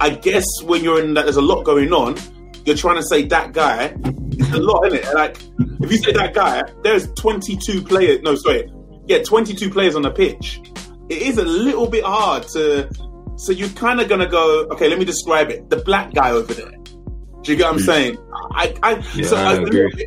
[0.00, 2.16] I guess when you're in that, there's a lot going on.
[2.64, 3.94] you're trying to say that guy.
[4.36, 5.14] It's a lot, isn't it?
[5.14, 5.36] Like
[5.82, 8.20] if you say that guy, there's 22 players.
[8.22, 8.70] No, sorry,
[9.06, 10.60] yeah, 22 players on the pitch.
[11.10, 12.88] It is a little bit hard to.
[13.36, 15.68] So you're kind of gonna go, okay, let me describe it.
[15.68, 16.70] The black guy over there.
[17.42, 18.16] Do you get what I'm saying?
[18.52, 20.06] I, I, Yeah, so I I- agree.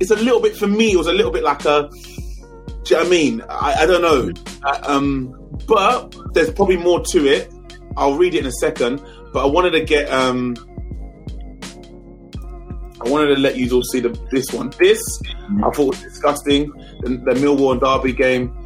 [0.00, 0.92] it's a little bit for me.
[0.92, 1.88] It was a little bit like a.
[1.88, 3.42] Do you know what I mean?
[3.48, 4.32] I, I don't know.
[4.64, 7.52] Uh, um, but there's probably more to it.
[7.96, 9.02] I'll read it in a second.
[9.32, 10.10] But I wanted to get.
[10.10, 10.56] Um,
[13.04, 14.72] I wanted to let you all see the this one.
[14.78, 15.00] This
[15.64, 16.70] I thought was disgusting.
[17.00, 18.56] The, the Millwall and Derby game.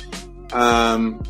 [0.52, 1.22] Um,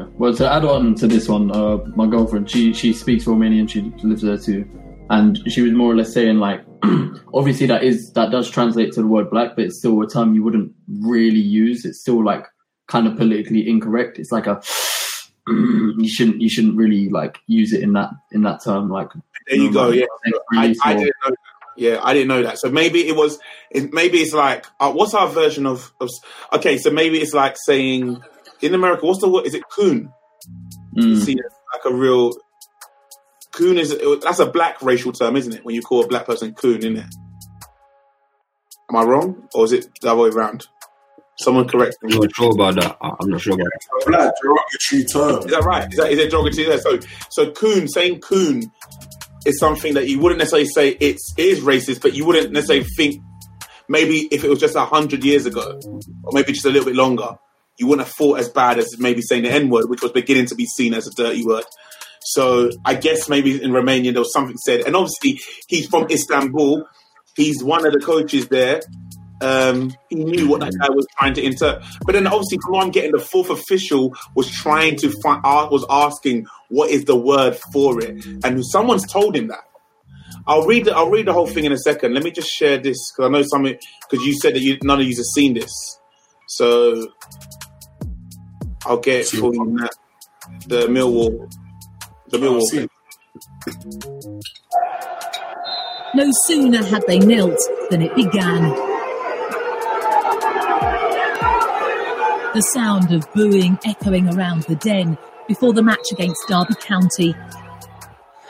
[0.00, 0.06] Yeah.
[0.14, 3.68] Well, to add on to this one, uh, my girlfriend, she she speaks Romanian.
[3.68, 4.64] She lives there too,
[5.10, 6.64] and she was more or less saying like,
[7.34, 10.34] obviously that is that does translate to the word black, but it's still a term
[10.34, 11.84] you wouldn't really use.
[11.84, 12.46] It's still like
[12.86, 14.18] kind of politically incorrect.
[14.20, 14.62] It's like a
[15.48, 18.88] you shouldn't you shouldn't really like use it in that in that term.
[18.88, 19.08] Like
[19.48, 19.90] there you go.
[19.90, 20.06] Yeah,
[20.52, 21.30] I, I didn't know.
[21.30, 21.36] That.
[21.76, 22.58] Yeah, I didn't know that.
[22.58, 23.40] So maybe it was.
[23.72, 26.08] It, maybe it's like uh, what's our version of, of?
[26.52, 28.22] Okay, so maybe it's like saying
[28.60, 29.46] in America, what's the word?
[29.46, 30.12] Is it coon?
[30.96, 31.20] Mm.
[31.20, 32.32] See, like a real
[33.52, 35.64] coon is that's a black racial term, isn't it?
[35.64, 37.14] When you call a black person coon, isn't it?
[38.90, 40.66] Am I wrong, or is it the other way around?
[41.38, 42.14] Someone correct me.
[42.14, 42.96] I'm not sure about that.
[43.00, 44.06] I- I'm not sure about that.
[44.06, 45.44] Black derogatory term.
[45.46, 45.88] Is that right?
[45.90, 46.80] Is that is it derogatory there?
[46.80, 46.98] So
[47.30, 48.70] so coon saying coon
[49.46, 52.84] is something that you wouldn't necessarily say it's it is racist, but you wouldn't necessarily
[52.96, 53.22] think
[53.88, 55.80] maybe if it was just a hundred years ago,
[56.24, 57.38] or maybe just a little bit longer,
[57.78, 60.46] you wouldn't have thought as bad as maybe saying the N word, which was beginning
[60.46, 61.64] to be seen as a dirty word.
[62.22, 66.86] So I guess maybe in Romania there was something said, and obviously he's from Istanbul.
[67.36, 68.82] He's one of the coaches there.
[69.42, 72.84] Um, he knew what that guy was trying to interpret, but then obviously from what
[72.84, 77.16] I'm getting, the fourth official was trying to find, uh, was asking what is the
[77.16, 79.64] word for it, and someone's told him that.
[80.46, 82.12] I'll read the, I'll read the whole thing in a second.
[82.12, 83.78] Let me just share this because I know something
[84.10, 85.72] because you said that you none of you have seen this,
[86.48, 87.08] so
[88.84, 89.88] I'll get it for you now.
[90.66, 91.50] The Millwall,
[92.30, 92.62] the Millwall.
[92.62, 92.88] see.
[96.14, 97.58] No sooner had they knelt
[97.90, 98.62] than it began.
[102.52, 105.16] The sound of booing echoing around the den
[105.46, 107.34] before the match against Derby County.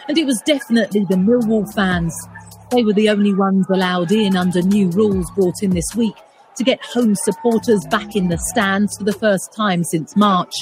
[0.09, 2.14] And it was definitely the Millwall fans.
[2.70, 6.16] They were the only ones allowed in under new rules brought in this week
[6.57, 10.53] to get home supporters back in the stands for the first time since March.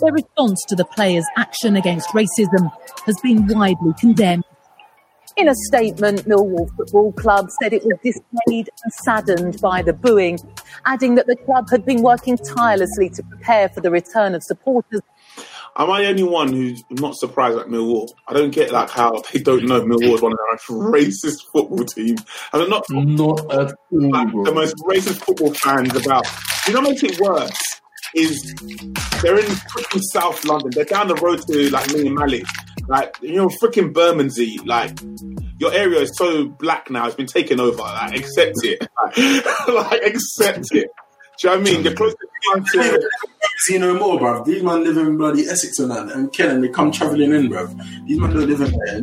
[0.00, 2.70] Their response to the players' action against racism
[3.04, 4.44] has been widely condemned.
[5.36, 10.38] In a statement, Millwall Football Club said it was dismayed and saddened by the booing,
[10.86, 15.02] adding that the club had been working tirelessly to prepare for the return of supporters
[15.78, 18.08] Am I the only one who's not surprised at Millwall?
[18.26, 20.68] I don't get like how they don't know Millwall is one of the most
[21.24, 22.22] racist football teams,
[22.52, 26.26] and they're not Not at all, like, the most racist football fans about.
[26.66, 27.60] You know, what makes it worse
[28.14, 28.54] is
[29.22, 30.70] they're in freaking South London.
[30.74, 32.46] They're down the road to like me and Malik.
[32.88, 34.58] Like you know, freaking Bermondsey.
[34.64, 34.98] Like
[35.58, 37.82] your area is so black now; it's been taken over.
[37.82, 38.86] Like accept it.
[39.68, 40.88] like accept it.
[41.38, 41.84] Do you know what I mean?
[41.84, 43.08] You're close to
[43.58, 44.44] See no more, bruv.
[44.44, 47.48] These man live in bloody Essex and that, and Ken, and they come travelling in,
[47.48, 48.06] bruv.
[48.06, 49.00] These man don't live in there.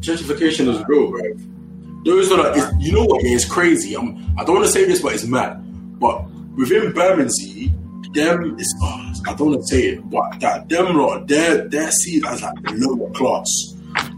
[0.00, 2.04] Gentrification is real, bruv.
[2.04, 3.24] Those are like, you know what?
[3.24, 3.94] It's crazy.
[3.94, 5.60] I'm, I don't want to say this, but it's mad.
[5.98, 7.72] But within Bermondsey,
[8.12, 11.90] them is oh, I don't want to say it, but that them lot, they're they're
[11.90, 13.48] seen as like the lower class.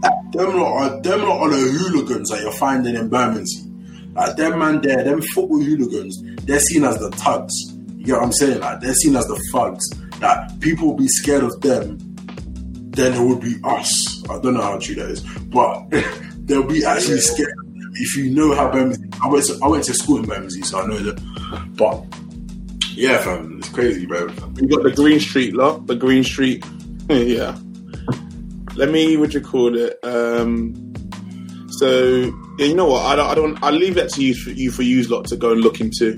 [0.01, 3.68] Like, them lot are them lot are the hooligans that you're finding in Bermondsey.
[4.19, 7.53] Like them man there, them football hooligans, they're seen as the thugs.
[7.95, 8.59] You get what I'm saying?
[8.59, 9.89] Like they're seen as the thugs.
[10.19, 11.97] That people will be scared of them,
[12.91, 13.89] then it would be us.
[14.29, 15.85] I don't know how true that is, but
[16.45, 17.53] they'll be actually scared
[17.93, 19.07] if you know how Bermondsey.
[19.23, 21.75] I went to I went to school in Bermondsey, so I know that.
[21.77, 22.03] But
[22.91, 24.27] yeah, fam, it's crazy, bro.
[24.57, 26.65] You got the Green Street lot, the Green Street.
[27.09, 27.57] yeah.
[28.75, 29.97] Let me, what you call it?
[30.03, 30.93] Um,
[31.79, 33.05] so yeah, you know what?
[33.05, 33.27] I don't.
[33.29, 33.63] I don't.
[33.63, 36.17] I'll leave that to you for you for you lot to go and look into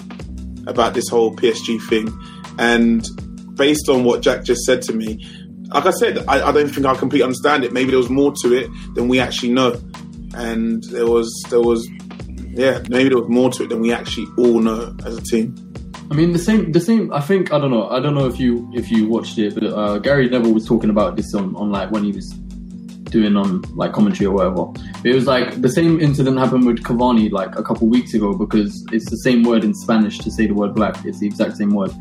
[0.66, 2.12] about this whole PSG thing.
[2.58, 3.08] And
[3.56, 5.24] based on what Jack just said to me,
[5.68, 7.74] like I said, I, I don't think I completely understand it.
[7.74, 9.80] Maybe there was more to it than we actually know,
[10.34, 11.88] and there was there was
[12.54, 15.56] yeah, maybe there was more to it than we actually all know as a team.
[16.10, 17.14] I mean, the same, the same.
[17.14, 17.88] I think I don't know.
[17.88, 20.90] I don't know if you if you watched it, but uh, Gary Neville was talking
[20.90, 22.34] about this on, on like when he was
[23.12, 24.66] doing on like commentary or whatever.
[25.04, 28.86] It was like the same incident happened with Cavani like a couple weeks ago because
[28.92, 31.06] it's the same word in Spanish to say the word black.
[31.06, 31.92] It's the exact same word,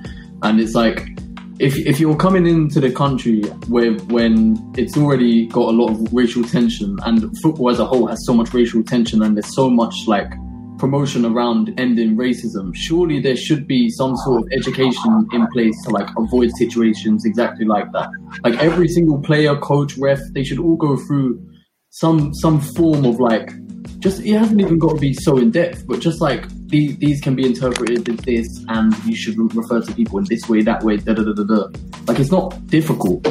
[0.43, 1.11] and it's like
[1.59, 6.13] if if you're coming into the country where when it's already got a lot of
[6.13, 9.69] racial tension and football as a whole has so much racial tension and there's so
[9.69, 10.33] much like
[10.81, 15.91] promotion around ending racism, surely there should be some sort of education in place to
[15.91, 18.09] like avoid situations exactly like that.
[18.43, 21.47] Like every single player, coach, ref, they should all go through
[21.91, 23.51] some some form of like
[23.99, 27.21] just it hasn't even got to be so in depth, but just like these, these
[27.21, 30.83] can be interpreted as this, and you should refer to people in this way, that
[30.83, 31.69] way, da da da da da.
[32.07, 33.27] Like it's not difficult.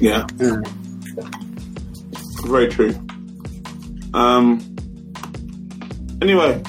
[0.00, 0.26] Yeah.
[2.44, 2.94] Very true.
[4.12, 4.71] Um.
[6.22, 6.62] Anyway,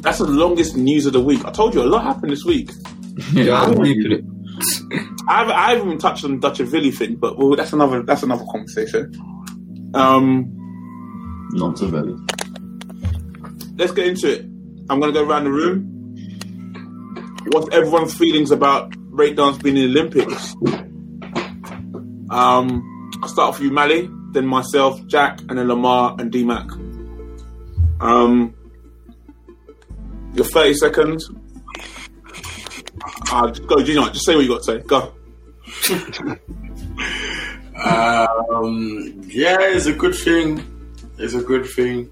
[0.00, 1.44] that's the longest news of the week.
[1.44, 2.70] I told you a lot happened this week.
[3.34, 4.24] Yeah, I I believe.
[5.28, 8.02] I haven't, I haven't even touched on the Dutch Villy thing, but well, that's another
[8.02, 9.12] that's another conversation.
[9.92, 10.48] Um,
[11.52, 12.14] Not so very.
[13.76, 14.46] let's get into it.
[14.88, 15.88] I'm gonna go around the room.
[17.48, 20.54] What's everyone's feelings about breakdance being in the Olympics?
[22.30, 26.42] Um, I'll start off with you, Mally, then myself, Jack, and then Lamar and D
[26.42, 26.66] Mac.
[28.02, 28.54] Um,
[30.34, 31.30] your 30 seconds.
[33.30, 34.10] Uh, just go, Junior.
[34.10, 34.78] Just say what you got to say.
[34.80, 35.14] Go.
[37.84, 40.64] Um, yeah, it's a good thing.
[41.18, 42.10] It's a good thing.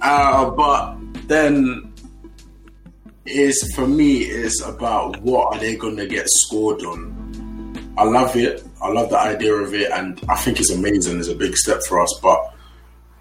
[0.00, 1.92] Uh, but then
[3.26, 7.94] it's for me, it's about what are they to get scored on.
[7.98, 8.64] I love it.
[8.80, 11.18] I love the idea of it, and I think it's amazing.
[11.18, 12.49] It's a big step for us, but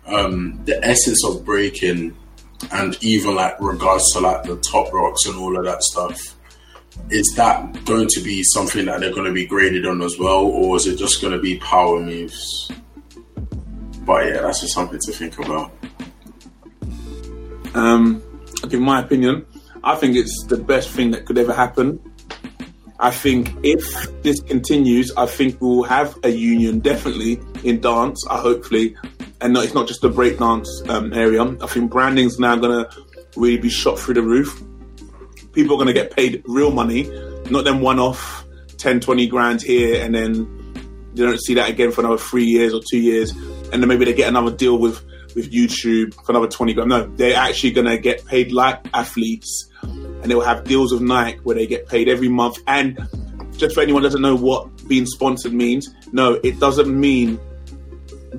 [0.05, 2.15] um, the essence of breaking,
[2.71, 6.19] and even like regards to like the top rocks and all of that stuff,
[7.09, 10.45] is that going to be something that they're going to be graded on as well,
[10.45, 12.71] or is it just going to be power moves?
[14.01, 15.71] But yeah, that's just something to think about.
[17.75, 18.23] Um,
[18.63, 19.45] I'll my opinion.
[19.83, 21.99] I think it's the best thing that could ever happen.
[22.99, 28.25] I think if this continues, I think we'll have a union definitely in dance.
[28.29, 28.97] I hopefully,
[29.41, 31.43] and no, it's not just the breakdance um, area.
[31.43, 33.03] I think branding's now going to
[33.35, 34.61] really be shot through the roof.
[35.53, 37.03] People are going to get paid real money,
[37.49, 38.45] not them one-off
[38.77, 40.33] 10, 20 grand here, and then
[41.15, 44.05] you don't see that again for another three years or two years, and then maybe
[44.05, 45.03] they get another deal with
[45.35, 46.89] with YouTube for another 20 grand.
[46.89, 51.39] No, they're actually going to get paid like athletes and they'll have deals with Nike
[51.43, 52.57] where they get paid every month.
[52.67, 52.97] And
[53.55, 57.39] just for anyone doesn't know what being sponsored means, no, it doesn't mean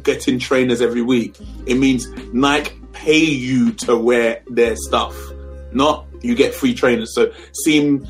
[0.03, 1.37] getting trainers every week.
[1.67, 5.17] It means Nike pay you to wear their stuff,
[5.73, 7.15] not you get free trainers.
[7.15, 7.33] So
[7.65, 8.01] seeing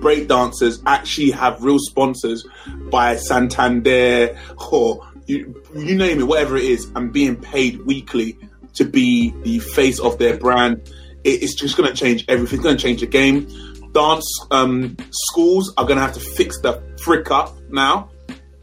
[0.00, 2.46] breakdancers actually have real sponsors
[2.90, 4.38] by Santander
[4.70, 8.38] or you, you name it, whatever it is, and being paid weekly
[8.74, 10.88] to be the face of their brand.
[11.24, 12.58] It, it's just going to change everything.
[12.58, 13.48] It's going to change the game.
[13.92, 18.10] Dance um, schools are going to have to fix the frick up now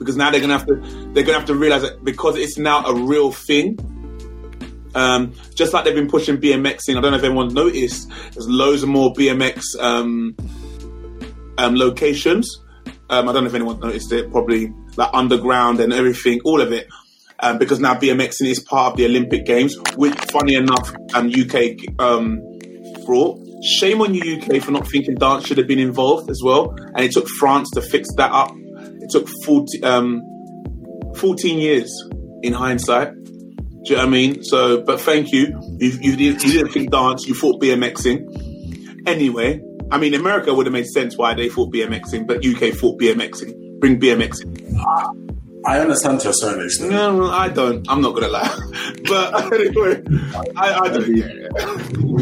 [0.03, 0.75] because now they're going to have to
[1.13, 3.79] they're to have to realize that because it's now a real thing.
[4.95, 8.09] Um, just like they've been pushing BMXing, I don't know if everyone noticed.
[8.33, 10.35] There's loads of more BMX um,
[11.57, 12.59] um, locations.
[13.09, 14.31] Um, I don't know if anyone noticed it.
[14.31, 16.87] Probably like underground and everything, all of it.
[17.39, 22.39] Um, because now BMXing is part of the Olympic Games, which, funny enough, UK um,
[23.05, 23.39] brought.
[23.63, 26.75] Shame on you, UK, for not thinking dance should have been involved as well.
[26.95, 28.51] And it took France to fix that up.
[29.03, 30.21] It took 40, um,
[31.17, 31.91] 14 years
[32.41, 33.13] in hindsight.
[33.13, 34.43] Do you know what I mean?
[34.43, 35.59] So, but thank you.
[35.79, 39.03] You, you, didn't, you didn't think dance, you thought BMXing.
[39.05, 42.99] Anyway, I mean, America would have made sense why they thought BMXing, but UK thought
[42.99, 43.79] BMXing.
[43.79, 44.79] Bring BMXing.
[45.65, 46.91] I understand to a certain extent.
[46.91, 47.85] No, I don't.
[47.89, 48.49] I'm not gonna lie.
[49.05, 50.01] But anyway,
[50.55, 51.49] I, I do.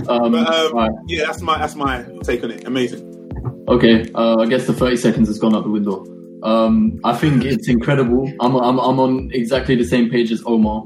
[0.09, 0.91] Um, But um, right.
[1.07, 2.65] yeah, that's my that's my take on it.
[2.65, 3.07] Amazing.
[3.67, 6.03] Okay, uh, I guess the 30 seconds has gone out the window.
[6.43, 8.31] Um, I think it's incredible.
[8.39, 10.85] I'm, I'm, I'm on exactly the same page as Omar.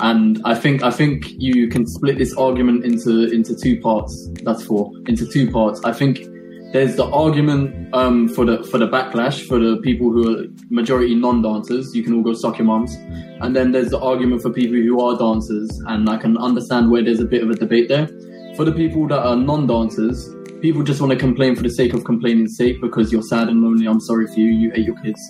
[0.00, 4.30] And I think I think you can split this argument into into two parts.
[4.42, 5.80] That's four into two parts.
[5.84, 6.26] I think
[6.72, 11.14] there's the argument um, for the for the backlash for the people who are majority
[11.14, 11.94] non-dancers.
[11.94, 12.94] You can all go suck your mums.
[13.42, 17.02] And then there's the argument for people who are dancers, and I can understand where
[17.04, 18.08] there's a bit of a debate there.
[18.56, 22.04] For the people that are non-dancers, people just want to complain for the sake of
[22.04, 23.86] complaining's sake because you're sad and lonely.
[23.86, 24.46] I'm sorry for you.
[24.46, 25.20] You hate your kids.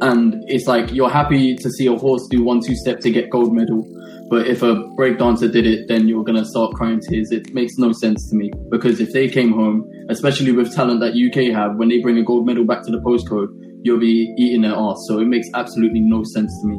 [0.00, 3.30] And it's like you're happy to see a horse do one two step to get
[3.30, 3.86] gold medal,
[4.28, 7.30] but if a breakdancer did it, then you're gonna start crying tears.
[7.30, 11.14] It makes no sense to me because if they came home, especially with talent that
[11.14, 13.48] UK have, when they bring a gold medal back to the postcode,
[13.82, 15.04] you'll be eating their ass.
[15.06, 16.78] So it makes absolutely no sense to me.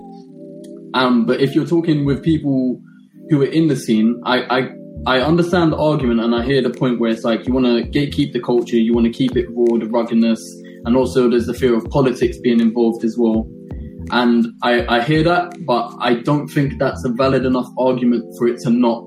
[0.94, 2.82] Um, but if you're talking with people
[3.30, 4.70] who are in the scene, I, I
[5.06, 7.84] I understand the argument and I hear the point where it's like you want to
[7.84, 10.40] gatekeep the culture, you want to keep it raw, the ruggedness,
[10.86, 13.46] and also there's the fear of politics being involved as well.
[14.12, 18.48] And I, I hear that, but I don't think that's a valid enough argument for
[18.48, 19.04] it to not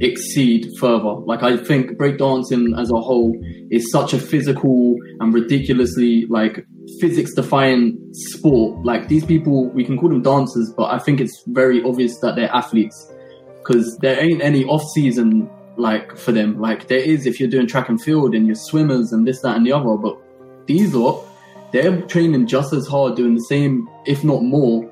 [0.00, 1.14] exceed further.
[1.14, 3.34] Like I think breakdancing as a whole
[3.70, 6.66] is such a physical and ridiculously like
[7.00, 8.84] physics defying sport.
[8.84, 12.36] Like these people, we can call them dancers, but I think it's very obvious that
[12.36, 13.12] they're athletes
[13.66, 16.60] because there ain't any off season like for them.
[16.60, 19.56] Like there is if you're doing track and field and you're swimmers and this, that,
[19.56, 19.96] and the other.
[19.96, 20.16] But
[20.66, 21.24] these lot,
[21.72, 24.90] they're training just as hard, doing the same, if not more,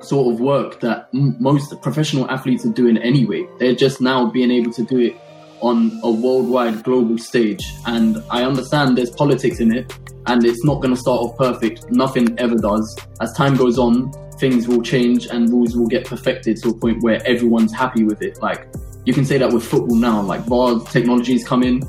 [0.00, 3.46] sort of work that m- most professional athletes are doing anyway.
[3.58, 5.16] They're just now being able to do it
[5.60, 7.64] on a worldwide global stage.
[7.86, 9.92] And I understand there's politics in it
[10.26, 11.90] and it's not going to start off perfect.
[11.90, 12.98] Nothing ever does.
[13.20, 17.02] As time goes on, things will change and rules will get perfected to a point
[17.02, 18.40] where everyone's happy with it.
[18.42, 18.68] Like
[19.04, 21.82] you can say that with football now, like VAR technologies come in.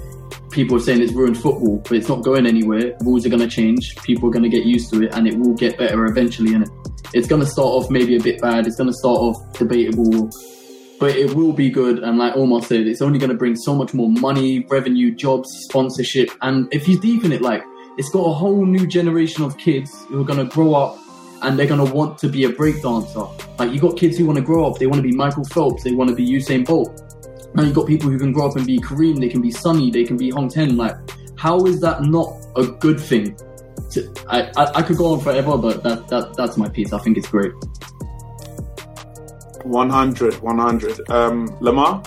[0.52, 2.96] People are saying it's ruined football, but it's not going anywhere.
[3.02, 3.96] Rules are going to change.
[3.98, 6.54] People are going to get used to it, and it will get better eventually.
[6.54, 6.70] And it,
[7.14, 8.66] it's going to start off maybe a bit bad.
[8.66, 10.30] It's going to start off debatable,
[11.00, 12.00] but it will be good.
[12.00, 15.50] And like Omar said, it's only going to bring so much more money, revenue, jobs,
[15.70, 16.30] sponsorship.
[16.42, 17.64] And if you deepen it, like
[17.98, 20.98] it's got a whole new generation of kids who are going to grow up
[21.42, 23.60] and they're going to want to be a breakdancer.
[23.60, 25.84] Like you got kids who want to grow up, they want to be Michael Phelps,
[25.84, 27.02] they want to be Usain Bolt.
[27.54, 29.92] Now you've got people who can grow up and be Kareem, they can be Sunni,
[29.92, 30.78] they can be Hong 10.
[30.78, 30.96] Like,
[31.38, 33.38] how is that not a good thing?
[33.92, 36.94] To, I, I, I could go on forever, but that, that that's my piece.
[36.94, 37.54] I think it's great.
[39.64, 41.10] 100, 100.
[41.10, 42.04] Um, Lamar?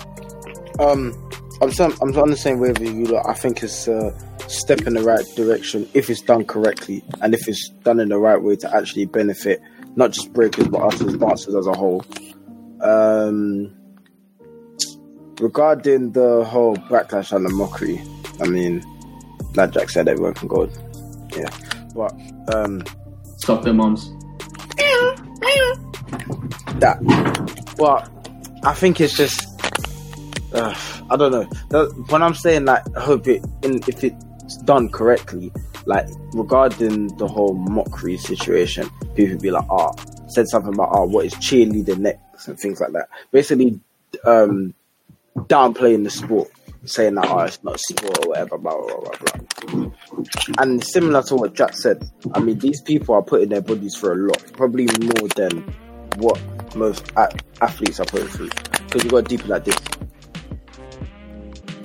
[0.79, 1.31] Um,
[1.63, 3.07] I'm some, I'm on the same wave with you.
[3.07, 3.29] Lot.
[3.29, 4.15] I think it's a
[4.51, 8.19] step in the right direction if it's done correctly and if it's done in the
[8.19, 9.61] right way to actually benefit
[9.97, 12.05] not just breakers but us as dancers as a whole.
[12.83, 13.75] Um,
[15.41, 18.01] regarding the whole backlash and the mockery,
[18.41, 18.83] I mean,
[19.55, 20.71] like Jack said, everyone can go,
[21.37, 21.51] yeah,
[21.95, 22.13] but
[22.55, 22.83] um,
[23.39, 24.11] Stop their moms.
[26.81, 26.99] that.
[27.79, 28.11] But
[28.65, 29.47] I think it's just,
[30.55, 30.75] uh,
[31.11, 31.49] I don't know.
[31.71, 34.05] That- When I'm saying like, I hope it, in, if
[34.51, 35.53] it's done correctly,
[35.87, 39.93] like regarding the whole mockery situation, people be like, ah,
[40.31, 43.09] said something about, ah, what is cheerleader next and things like that.
[43.31, 43.79] Basically,
[44.25, 44.75] um,
[45.37, 46.51] downplaying the sport,
[46.85, 49.91] saying that, oh, it's not sport or whatever, blah, blah, blah, blah.
[50.59, 52.03] And similar to what Jack said,
[52.35, 55.61] I mean, these people are putting their bodies through a lot, probably more than
[56.17, 56.41] what
[56.75, 58.51] most a- athletes are putting through.
[58.85, 59.79] Because you got to deep it like this.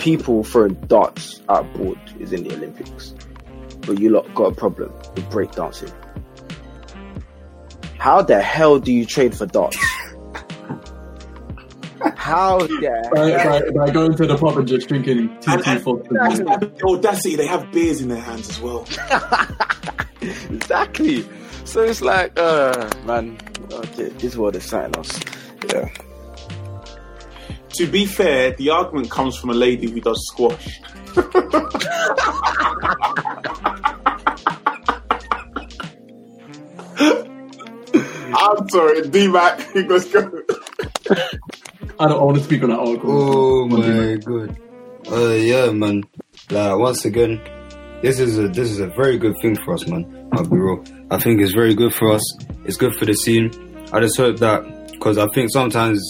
[0.05, 3.15] People throwing darts at a board is in the Olympics,
[3.87, 5.91] but you lot got a problem with breakdancing.
[7.97, 9.77] How the hell do you train for darts?
[12.17, 13.61] How the By, hell?
[13.73, 16.03] by, by going to the pub and just drinking two And- two.
[16.07, 18.85] The audacity, they have beers in their hands as well.
[20.21, 21.25] exactly.
[21.63, 23.39] So it's like, uh, man,
[23.71, 25.19] okay, this world is something else.
[25.73, 25.89] Yeah.
[27.77, 30.79] To be fair, the argument comes from a lady who does squash.
[38.37, 40.31] I'm sorry, D Mac, let's go.
[41.99, 43.11] I don't want to speak on that article.
[43.11, 44.57] Oh my god.
[45.11, 46.03] Uh, yeah, man.
[46.49, 47.41] Like once again,
[48.01, 50.29] this is a this is a very good thing for us, man.
[50.33, 50.83] I'll be real.
[51.11, 52.23] I think it's very good for us.
[52.65, 53.51] It's good for the scene.
[53.91, 56.01] I just hope that because I think sometimes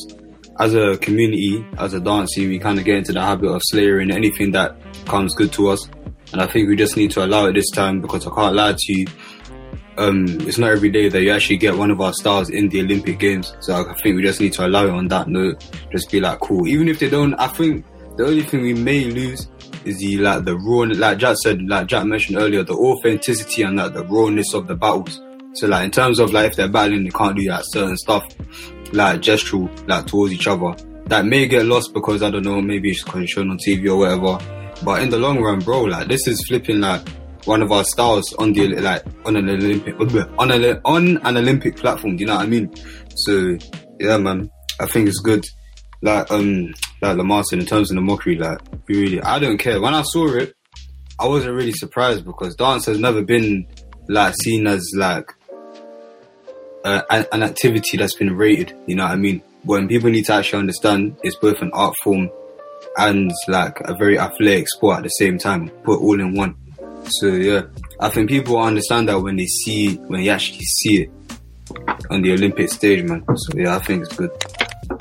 [0.59, 4.11] as a community, as a dance we kind of get into the habit of slayering
[4.11, 4.75] anything that
[5.05, 5.89] comes good to us,
[6.31, 8.75] and I think we just need to allow it this time because I can't lie
[8.77, 9.05] to you.
[9.97, 12.81] Um, it's not every day that you actually get one of our stars in the
[12.81, 15.65] Olympic Games, so I think we just need to allow it on that note.
[15.91, 16.67] Just be like, cool.
[16.67, 17.85] Even if they don't, I think
[18.17, 19.47] the only thing we may lose
[19.85, 23.77] is the like the raw, like Jack said, like Jack mentioned earlier, the authenticity and
[23.77, 25.21] like the rawness of the battles.
[25.55, 28.23] So like in terms of like if they're battling, they can't do like certain stuff,
[28.91, 30.75] like gestural, like towards each other.
[31.05, 33.87] That may get lost because I don't know, maybe it's because it's shown on TV
[33.87, 34.39] or whatever.
[34.83, 37.07] But in the long run, bro, like this is flipping like
[37.45, 39.95] one of our stars on the like on an Olympic
[40.37, 42.17] on an on an Olympic platform.
[42.17, 42.73] Do you know what I mean?
[43.15, 43.57] So
[43.99, 44.49] yeah, man,
[44.79, 45.45] I think it's good.
[46.01, 49.79] Like um, like Lamar said, in terms of the mockery, like really, I don't care.
[49.79, 50.53] When I saw it,
[51.19, 53.67] I wasn't really surprised because dance has never been
[54.09, 55.31] like seen as like
[56.85, 58.77] uh, an, activity that's been rated.
[58.87, 59.41] You know what I mean?
[59.63, 62.29] When people need to actually understand, it's both an art form
[62.97, 66.55] and like a very athletic sport at the same time, put all in one.
[67.19, 67.63] So yeah,
[67.99, 71.11] I think people understand that when they see when they actually see it
[72.09, 73.23] on the Olympic stage, man.
[73.35, 74.31] So yeah, I think it's good.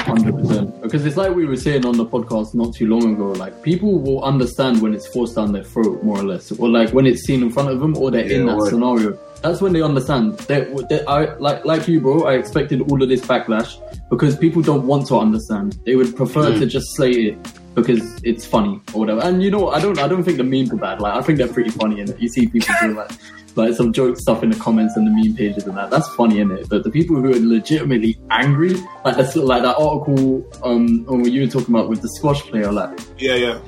[0.01, 0.83] Hundred percent.
[0.83, 3.33] Because it's like we were saying on the podcast not too long ago.
[3.33, 6.91] Like people will understand when it's forced down their throat, more or less, or like
[6.91, 9.19] when it's seen in front of them, or they're in that scenario.
[9.45, 10.39] That's when they understand.
[10.49, 12.25] They, they, I like like you, bro.
[12.25, 13.77] I expected all of this backlash
[14.09, 15.79] because people don't want to understand.
[15.87, 16.59] They would prefer Mm.
[16.61, 17.37] to just slay it
[17.75, 19.21] because it's funny or whatever.
[19.21, 19.77] And you know, what?
[19.77, 19.99] I don't.
[19.99, 21.01] I don't think the memes are bad.
[21.01, 22.01] Like I think they're pretty funny.
[22.01, 23.11] And you see people do like
[23.57, 25.91] like some joke stuff in the comments and the meme pages and that.
[25.91, 26.69] That's funny, is it?
[26.71, 28.75] But the people who are legitimately angry,
[29.05, 32.73] like that's like that article um when you were talking about with the squash player,
[32.73, 33.59] like Yeah, yeah.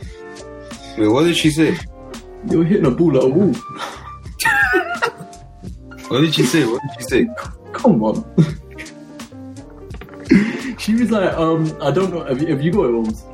[0.96, 1.76] Wait, what did she say?
[2.44, 3.54] they were hitting a ball at a wall.
[6.08, 6.64] What did she say?
[6.66, 7.28] What did she say?
[7.72, 8.24] Come on.
[10.78, 12.24] she was like, um, I don't know.
[12.24, 13.24] Have you, have you got it, Holmes?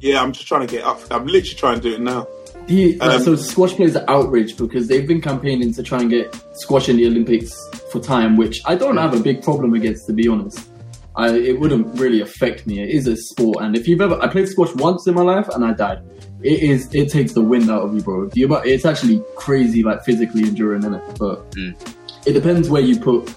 [0.00, 1.00] Yeah, I'm just trying to get up.
[1.10, 2.26] I'm literally trying to do it now.
[2.66, 6.08] The, like, Um, so squash players are outraged because they've been campaigning to try and
[6.08, 7.52] get squash in the Olympics
[7.90, 10.68] for time, which I don't have a big problem against, to be honest.
[11.16, 12.80] I, it wouldn't really affect me.
[12.80, 15.48] It is a sport, and if you've ever, I played squash once in my life
[15.48, 16.02] and I died.
[16.42, 18.26] It is, it takes the wind out of you, bro.
[18.28, 21.02] The It's actually crazy, like physically enduring, in it.
[21.18, 21.74] But Mm.
[22.26, 23.34] it depends where you put,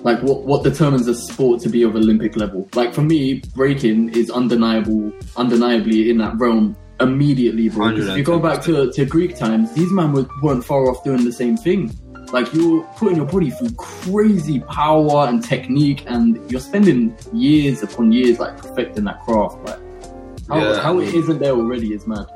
[0.00, 2.68] like what what determines a sport to be of Olympic level.
[2.74, 7.88] Like for me, breaking is undeniable, undeniably in that realm immediately, bro.
[7.90, 11.24] If you go back to, to Greek times, these men were, weren't far off doing
[11.24, 11.92] the same thing.
[12.32, 18.10] Like you're putting your body through crazy power and technique, and you're spending years upon
[18.10, 19.56] years like perfecting that craft.
[19.68, 19.78] Like
[20.52, 22.26] how, yeah, how I mean, isn't there already is mad.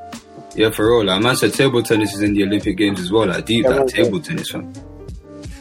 [0.55, 1.05] Yeah, for real.
[1.05, 3.27] Like, man said table tennis is in the Olympic Games as well.
[3.27, 3.87] Like, deep, Yeah, like, man.
[3.87, 4.73] table tennis, fam.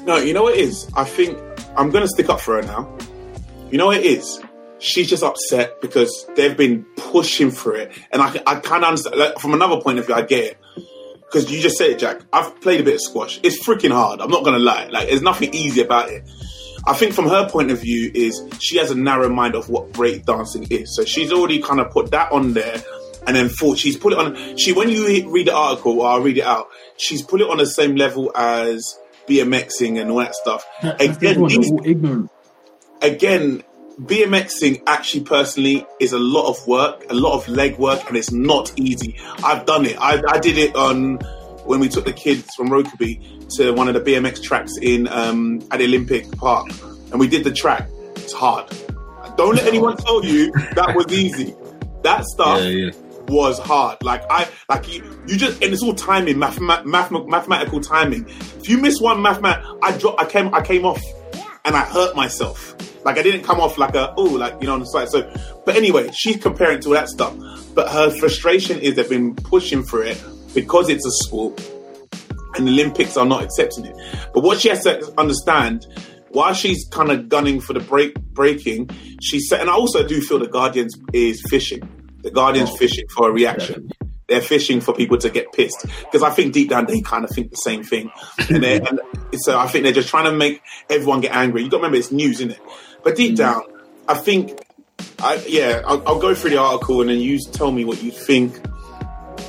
[0.06, 0.90] No, you know what it is?
[0.94, 1.38] I think
[1.76, 2.96] I'm going to stick up for her now.
[3.70, 4.40] You know what it is?
[4.78, 7.92] She's just upset because they've been pushing for it.
[8.12, 10.58] And I, I kind of understand, like, from another point of view, I get it.
[11.22, 12.20] Because you just said it, Jack.
[12.32, 13.40] I've played a bit of squash.
[13.42, 14.20] It's freaking hard.
[14.20, 14.86] I'm not going to lie.
[14.86, 16.22] Like, there's nothing easy about it.
[16.86, 19.92] I think from her point of view is she has a narrow mind of what
[19.92, 20.94] break dancing is.
[20.94, 22.82] So she's already kind of put that on there
[23.26, 24.56] and then thought she's put it on.
[24.56, 27.56] She, when you read the article, or I'll read it out, she's put it on
[27.58, 30.64] the same level as BMXing and all that stuff.
[30.82, 32.30] Again, one, these- ignorant.
[33.02, 33.64] again,
[34.00, 38.30] BMXing actually personally is a lot of work, a lot of leg work, and it's
[38.30, 39.16] not easy.
[39.42, 39.96] I've done it.
[39.98, 41.18] I, I did it on
[41.66, 45.60] when we took the kids from Rokeby to one of the BMX tracks in um,
[45.70, 46.68] at the Olympic Park,
[47.10, 47.88] and we did the track.
[48.16, 48.68] It's hard.
[49.36, 51.54] Don't let anyone tell you that was easy.
[52.02, 52.90] That stuff Yeah, yeah.
[53.28, 54.02] was hard.
[54.02, 58.26] Like I, like you, you just, and it's all timing, math, math, mathematical timing.
[58.28, 61.02] If you miss one mathemat, I dropped, I came, I came off,
[61.64, 62.74] and I hurt myself.
[63.04, 65.08] Like I didn't come off like a oh, like you know on the side.
[65.08, 65.30] So,
[65.64, 67.36] but anyway, she's comparing to all that stuff.
[67.74, 70.20] But her frustration is they've been pushing for it
[70.56, 71.60] because it's a sport,
[72.56, 73.94] and the Olympics are not accepting it.
[74.34, 75.86] But what she has to understand.
[76.30, 78.90] While she's kind of gunning for the break breaking,
[79.22, 81.80] she's set, and I also do feel the Guardians is fishing.
[82.22, 82.76] The Guardians Oh.
[82.76, 83.88] fishing for a reaction.
[84.28, 87.30] They're fishing for people to get pissed because I think deep down they kind of
[87.30, 88.10] think the same thing,
[88.50, 89.00] and, and
[89.36, 90.60] so I think they're just trying to make
[90.90, 91.62] everyone get angry.
[91.62, 92.60] You got to remember it's news, isn't it?
[93.02, 93.36] But deep mm.
[93.36, 93.62] down,
[94.06, 94.58] I think,
[95.20, 98.10] I yeah, I'll, I'll go through the article and then you tell me what you
[98.10, 98.60] think.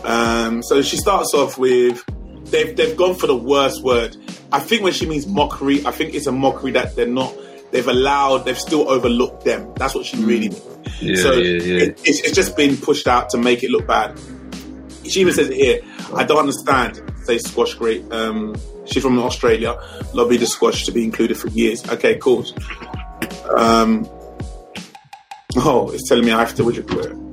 [0.03, 2.03] Um, so she starts off with
[2.51, 4.15] they've they've gone for the worst word.
[4.51, 7.33] I think when she means mockery, I think it's a mockery that they're not.
[7.71, 8.45] They've allowed.
[8.45, 9.73] They've still overlooked them.
[9.75, 10.61] That's what she really means.
[11.01, 11.83] Yeah, so yeah, yeah.
[11.83, 14.17] It, it's, it's just been pushed out to make it look bad.
[15.03, 15.81] She even says it here.
[16.15, 17.01] I don't understand.
[17.23, 18.09] Say squash great.
[18.11, 18.55] Um,
[18.85, 19.77] she's from Australia.
[20.13, 21.87] Lobbied the squash to be included for years.
[21.89, 22.45] Okay, cool.
[23.57, 24.09] Um,
[25.57, 26.71] oh, it's telling me I have to.
[26.71, 27.31] Do you?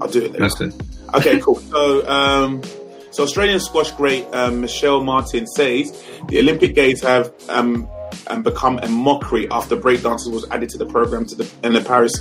[0.00, 0.32] I'll do it.
[0.32, 0.38] Later.
[0.38, 0.74] That's it.
[1.14, 1.56] Okay, cool.
[1.70, 2.62] So, um,
[3.10, 5.90] so Australian squash great um, Michelle Martin says
[6.28, 7.88] the Olympic Games have um,
[8.28, 11.80] um, become a mockery after breakdancing was added to the program to the, in the
[11.80, 12.12] Paris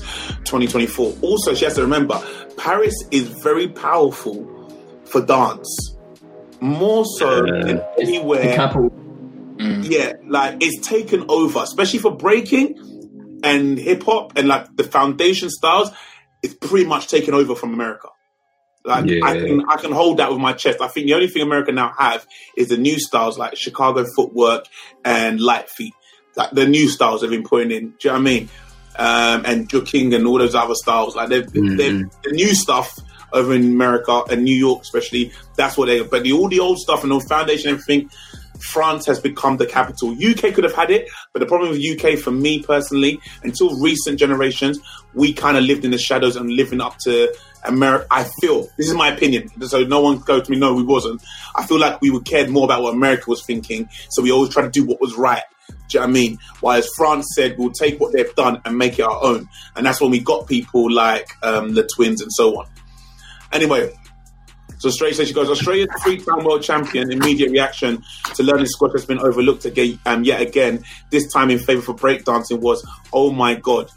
[0.46, 1.18] 2024.
[1.22, 2.22] Also, she has to remember
[2.58, 4.46] Paris is very powerful
[5.06, 5.96] for dance,
[6.62, 7.64] more so Yeah.
[7.66, 8.56] than anywhere.
[8.56, 8.92] capital.
[9.60, 15.50] Yeah, like it's taken over, especially for breaking and hip hop and like the foundation
[15.50, 15.90] styles.
[16.44, 18.10] It's pretty much taken over from America.
[18.88, 20.80] Like I can I can hold that with my chest.
[20.82, 24.66] I think the only thing America now have is the new styles like Chicago footwork
[25.04, 25.94] and Lite Feet.
[26.36, 27.90] Like the new styles they've been putting in.
[27.90, 28.50] Do you know what I mean?
[29.00, 31.16] Um, and juking and all those other styles.
[31.16, 31.78] Like they've, Mhm.
[31.78, 32.98] they've the new stuff
[33.34, 35.32] over in America and New York especially.
[35.58, 36.02] That's what they.
[36.04, 38.10] But the all the old stuff and the foundation and everything.
[38.60, 40.16] France has become the capital.
[40.20, 44.18] UK could have had it, but the problem with UK, for me personally, until recent
[44.18, 44.80] generations,
[45.14, 47.32] we kind of lived in the shadows and living up to
[47.68, 48.08] America.
[48.12, 50.58] I feel this is my opinion, so no one go to me.
[50.58, 51.22] No, we wasn't.
[51.56, 54.54] I feel like we would cared more about what America was thinking, so we always
[54.54, 55.44] try to do what was right.
[55.68, 56.38] Do you know what I mean?
[56.62, 60.02] Whereas France said we'll take what they've done and make it our own, and that's
[60.02, 62.68] when we got people like um, the twins and so on.
[63.52, 63.92] Anyway,
[64.80, 67.12] so Australia says she goes, Australia's three-time world champion.
[67.12, 68.04] Immediate reaction
[68.36, 70.84] to learning squash has been overlooked again, um, yet again.
[71.10, 73.90] This time in favour for breakdancing was, oh my god.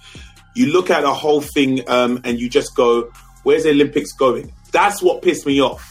[0.55, 3.13] You look at the whole thing um, and you just go,
[3.43, 4.53] where's the Olympics going?
[4.73, 5.87] That's what pissed me off.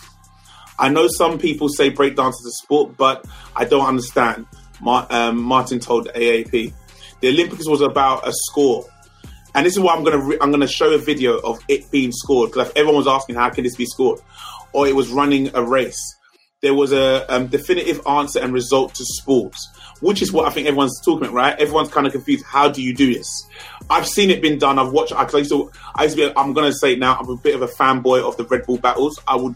[0.78, 4.46] I know some people say breakdance is a sport, but I don't understand.
[4.86, 6.74] Um, Martin told AAP.
[7.20, 8.86] The Olympics was about a score.
[9.56, 12.12] And this is why I'm gonna re- I'm gonna show a video of it being
[12.12, 14.20] scored because everyone was asking how can this be scored,
[14.74, 16.00] or it was running a race.
[16.62, 19.68] There was a um, definitive answer and result to sports,
[20.02, 21.60] which is what I think everyone's talking about, right?
[21.60, 22.46] Everyone's kind of confused.
[22.46, 23.28] How do you do this?
[23.90, 24.80] I've seen it been done.
[24.80, 25.14] I've watched.
[25.14, 25.72] I used to.
[25.96, 26.38] I used to be.
[26.38, 27.18] I'm gonna say now.
[27.18, 29.20] I'm a bit of a fanboy of the Red Bull battles.
[29.28, 29.56] I would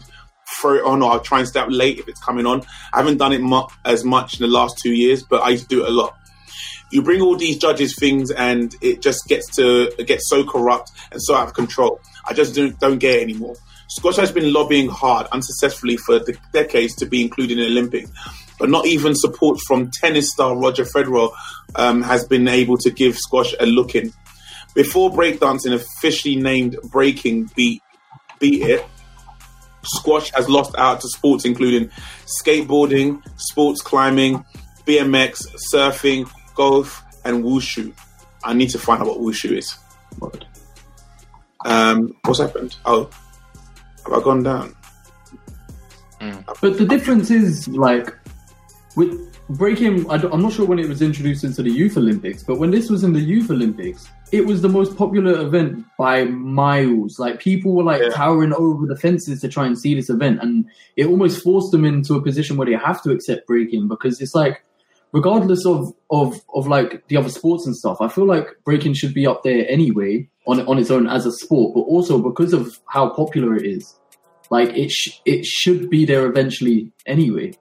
[0.60, 2.62] throw it on, or I'll try and stay up late if it's coming on.
[2.92, 5.68] I haven't done it mu- as much in the last two years, but I used
[5.70, 6.14] to do it a lot
[6.92, 10.92] you bring all these judges things and it just gets to it gets so corrupt
[11.10, 11.98] and so out of control.
[12.24, 13.56] I just don't don't get it anymore.
[13.88, 18.10] Squash has been lobbying hard, unsuccessfully for de- decades, to be included in the Olympics,
[18.58, 21.30] but not even support from tennis star Roger Federer
[21.76, 24.12] um, has been able to give squash a look in.
[24.74, 27.82] Before breakdancing, officially named breaking beat
[28.40, 28.84] beat it,
[29.84, 31.90] squash has lost out to sports including
[32.26, 34.44] skateboarding, sports climbing,
[34.86, 37.92] BMX, surfing, golf, and wushu.
[38.42, 39.76] I need to find out what wushu is.
[41.64, 42.76] Um, what's happened?
[42.84, 43.08] Oh,
[44.04, 44.76] have I gone down?
[46.60, 48.12] But the difference is like
[48.96, 50.08] with breaking.
[50.10, 52.88] I am not sure when it was introduced into the Youth Olympics, but when this
[52.90, 57.18] was in the Youth Olympics, it was the most popular event by miles.
[57.18, 58.08] Like people were like Yeah.
[58.10, 60.64] towering over the fences to try and see this event, and
[60.96, 64.34] it almost forced them into a position where they have to accept breaking because it's
[64.34, 64.62] like,
[65.12, 69.14] regardless of of of like the other sports and stuff, I feel like breaking should
[69.14, 72.78] be up there anyway on on its own as a sport, but also because of
[72.86, 73.94] how popular it is.
[74.50, 77.54] Like it, sh- it should be there eventually anyway.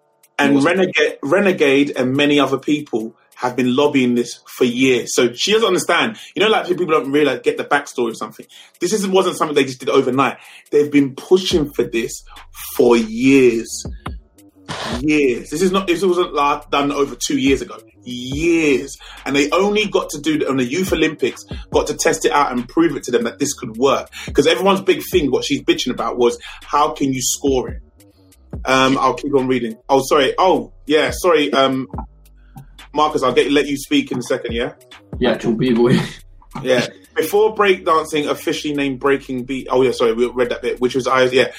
[0.44, 5.14] And Renegade, Renegade and many other people have been lobbying this for years.
[5.14, 6.18] So she doesn't understand.
[6.36, 8.46] You know, like people don't realize get the backstory of something.
[8.80, 10.38] This isn't wasn't something they just did overnight.
[10.72, 12.24] They've been pushing for this
[12.76, 13.86] for years.
[15.02, 15.50] Years.
[15.50, 15.88] This is not.
[15.88, 17.78] This wasn't like done over two years ago.
[18.06, 21.44] Years, and they only got to do it on the Youth Olympics.
[21.72, 24.10] Got to test it out and prove it to them that this could work.
[24.26, 27.82] Because everyone's big thing, what she's bitching about, was how can you score it.
[28.66, 29.78] Um, I'll keep on reading.
[29.90, 30.34] Oh, sorry.
[30.38, 31.12] Oh, yeah.
[31.14, 31.88] Sorry, um,
[32.94, 33.24] Marcus.
[33.24, 34.54] I'll get let you speak in a second.
[34.54, 34.74] Yeah,
[35.20, 35.98] The actual b boy.
[36.62, 36.88] yeah.
[37.16, 39.68] Before breakdancing officially named Breaking Beat.
[39.70, 39.92] Oh, yeah.
[39.92, 41.26] Sorry, we read that bit, which was I.
[41.26, 41.52] Yeah.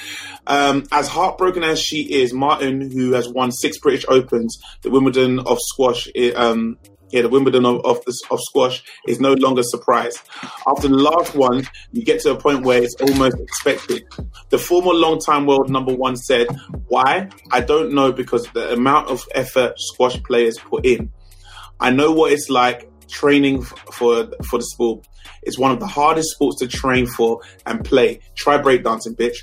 [0.47, 5.39] Um, as heartbroken as she is, Martin, who has won six British Opens, the Wimbledon
[5.39, 6.09] of squash.
[6.17, 6.77] i- Um,
[7.11, 7.99] yeah, the Wimbledon of, of,
[8.31, 10.19] of squash is no longer surprised.
[10.67, 14.03] After the last one, you get to a point where it's almost expected.
[14.49, 16.47] The former long-time world number one said,
[16.87, 17.29] "Why?
[17.51, 21.11] I don't know because the amount of effort squash players put in.
[21.79, 25.07] I know what it's like training for for the sport.
[25.43, 28.19] It's one of the hardest sports to train for and play.
[28.35, 29.37] Try breakdancing, bitch.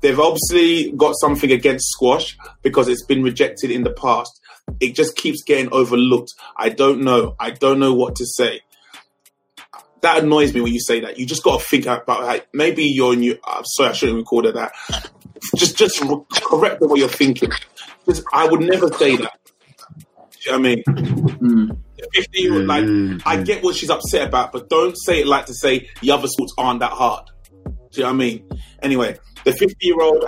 [0.00, 4.40] They've obviously got something against squash because it's been rejected in the past.
[4.80, 6.32] It just keeps getting overlooked.
[6.56, 7.36] I don't know.
[7.38, 8.60] I don't know what to say.
[10.00, 11.18] That annoys me when you say that.
[11.18, 13.38] You just got to think about like maybe you're new.
[13.44, 14.72] I'm sorry, I shouldn't record it that.
[15.56, 17.50] Just, just re- correct the way you're thinking.
[18.06, 19.38] Just, I would never say that.
[19.98, 20.84] Do you know what I mean?
[20.84, 21.78] Mm.
[22.14, 22.84] 50 year old, like,
[23.24, 26.26] I get what she's upset about, but don't say it like to say the other
[26.26, 27.30] sports aren't that hard.
[27.54, 27.62] Do
[27.92, 28.48] you know what I mean?
[28.82, 30.24] Anyway, the 50 year old.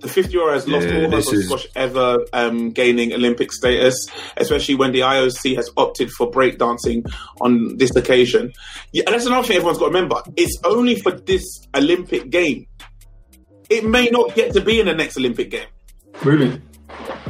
[0.00, 3.12] The 50 year old has lost Yeah, all hope of is- squash ever um, gaining
[3.12, 4.06] Olympic status,
[4.36, 7.10] especially when the IOC has opted for breakdancing
[7.40, 8.52] on this occasion.
[8.92, 10.22] Yeah, and that's another thing everyone's got to remember.
[10.36, 11.44] It's only for this
[11.74, 12.66] Olympic game.
[13.68, 15.68] It may not get to be in the next Olympic game.
[16.24, 16.60] Really?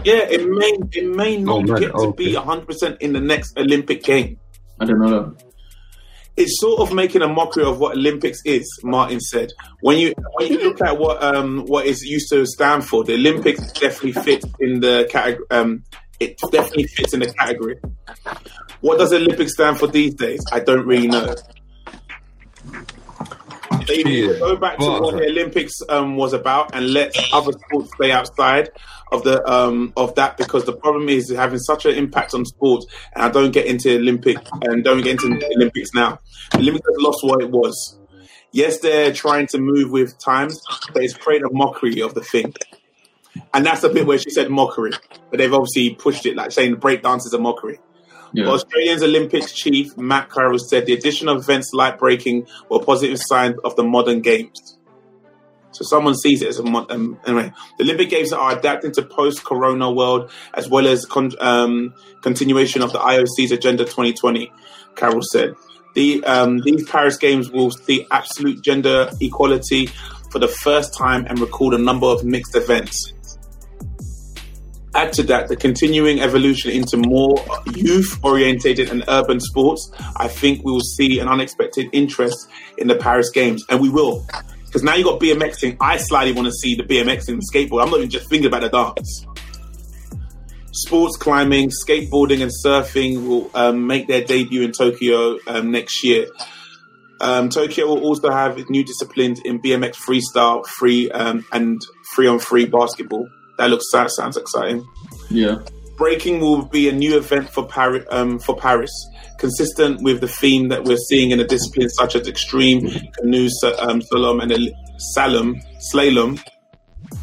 [0.05, 1.81] Yeah, it may it may not Oh, man.
[1.81, 2.47] get to Oh, be okay.
[2.47, 4.39] 100% in the next Olympic game.
[4.79, 5.50] I don't know that.
[6.41, 8.67] It's sort of making a mockery of what Olympics is.
[8.83, 12.85] Martin said, when you when you look at what um what is used to stand
[12.85, 15.47] for, the Olympics definitely fits in the category.
[15.51, 15.85] Um,
[16.19, 17.77] it definitely fits in the category.
[18.81, 20.45] What does Olympics stand for these days?
[20.51, 21.35] I don't really know.
[23.87, 27.53] They need to go back to what the Olympics um, was about and let other
[27.53, 28.71] sports stay outside
[29.13, 32.87] of the um, of that because the problem is having such an impact on sports.
[33.15, 36.19] And I don't get into Olympic and don't get into the Olympics now.
[36.53, 37.99] The Olympics has lost what it was.
[38.53, 40.61] Yes, they're trying to move with times,
[40.93, 42.53] but it's created a mockery of the thing.
[43.55, 44.93] And that's the bit where she said mockery,
[45.31, 47.79] but they've obviously pushed it like saying breakdance is a mockery.
[48.33, 48.47] Yeah.
[49.03, 53.57] Olympics chief Matt Carroll said the addition of events like breaking were a positive sign
[53.65, 54.79] of the modern games.
[55.73, 57.53] So someone sees it as a um, anyway.
[57.79, 62.93] The Olympic Games are adapting to post-corona world as well as con- um, continuation of
[62.93, 64.53] the IOC's Agenda 2020.
[64.97, 65.55] Carroll said
[65.95, 69.87] the um, these Paris Games will see absolute gender equality
[70.31, 73.13] for the first time and record a number of mixed events.
[74.95, 77.37] Add to that the continuing evolution into more
[77.75, 82.97] youth orientated and urban sports, I think we will see an unexpected interest in the
[82.97, 83.65] Paris Games.
[83.69, 84.27] And we will.
[84.67, 85.77] Because now you got BMXing.
[85.81, 87.83] I slightly want to see the BMXing and skateboard.
[87.83, 89.27] I'm not even just thinking about the dance.
[90.73, 96.27] Sports climbing, skateboarding, and surfing will um, make their debut in Tokyo um, next year.
[97.21, 101.81] Um, Tokyo will also have new disciplines in BMX freestyle, free, um, and
[102.15, 103.29] free on free basketball.
[103.61, 104.89] That looks that sounds exciting.
[105.29, 105.59] Yeah.
[105.99, 108.91] Breaking will be a new event for Paris, um, for Paris,
[109.39, 112.89] consistent with the theme that we're seeing in the disciplines such as extreme
[113.19, 113.51] canoe,
[113.81, 114.73] um, slalom, and el-
[115.15, 115.61] slalom,
[115.93, 116.43] slalom.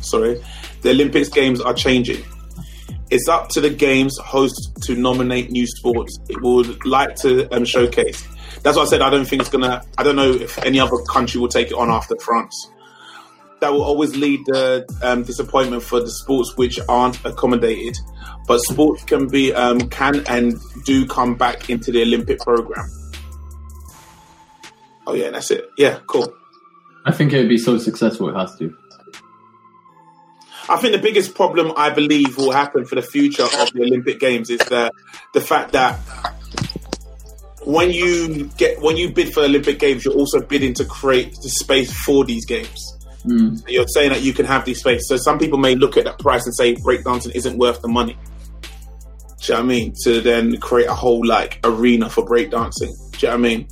[0.02, 0.40] Sorry,
[0.84, 2.24] the Olympics games are changing.
[3.10, 6.20] It's up to the games host to nominate new sports.
[6.30, 8.28] It would like to um, showcase.
[8.62, 9.82] That's why I said I don't think it's gonna.
[9.98, 12.70] I don't know if any other country will take it on after France
[13.60, 17.98] that will always lead to um, disappointment for the sports which aren't accommodated.
[18.48, 22.90] But sports can be um, can and do come back into the Olympic program.
[25.06, 25.70] Oh yeah, that's it.
[25.78, 26.34] Yeah, cool.
[27.06, 28.30] I think it would be so successful.
[28.30, 28.76] It has to.
[30.70, 34.20] I think the biggest problem I believe will happen for the future of the Olympic
[34.20, 34.92] Games is the
[35.34, 35.98] the fact that
[37.64, 41.32] when you get when you bid for the Olympic Games, you're also bidding to create
[41.42, 42.97] the space for these games.
[43.28, 43.64] Mm.
[43.68, 45.08] You're saying that you can have these space.
[45.08, 48.18] So some people may look at that price and say breakdancing isn't worth the money.
[49.42, 49.94] Do you know what I mean?
[50.04, 52.94] To then create a whole like arena for breakdancing.
[53.12, 53.68] Do you know what I mean?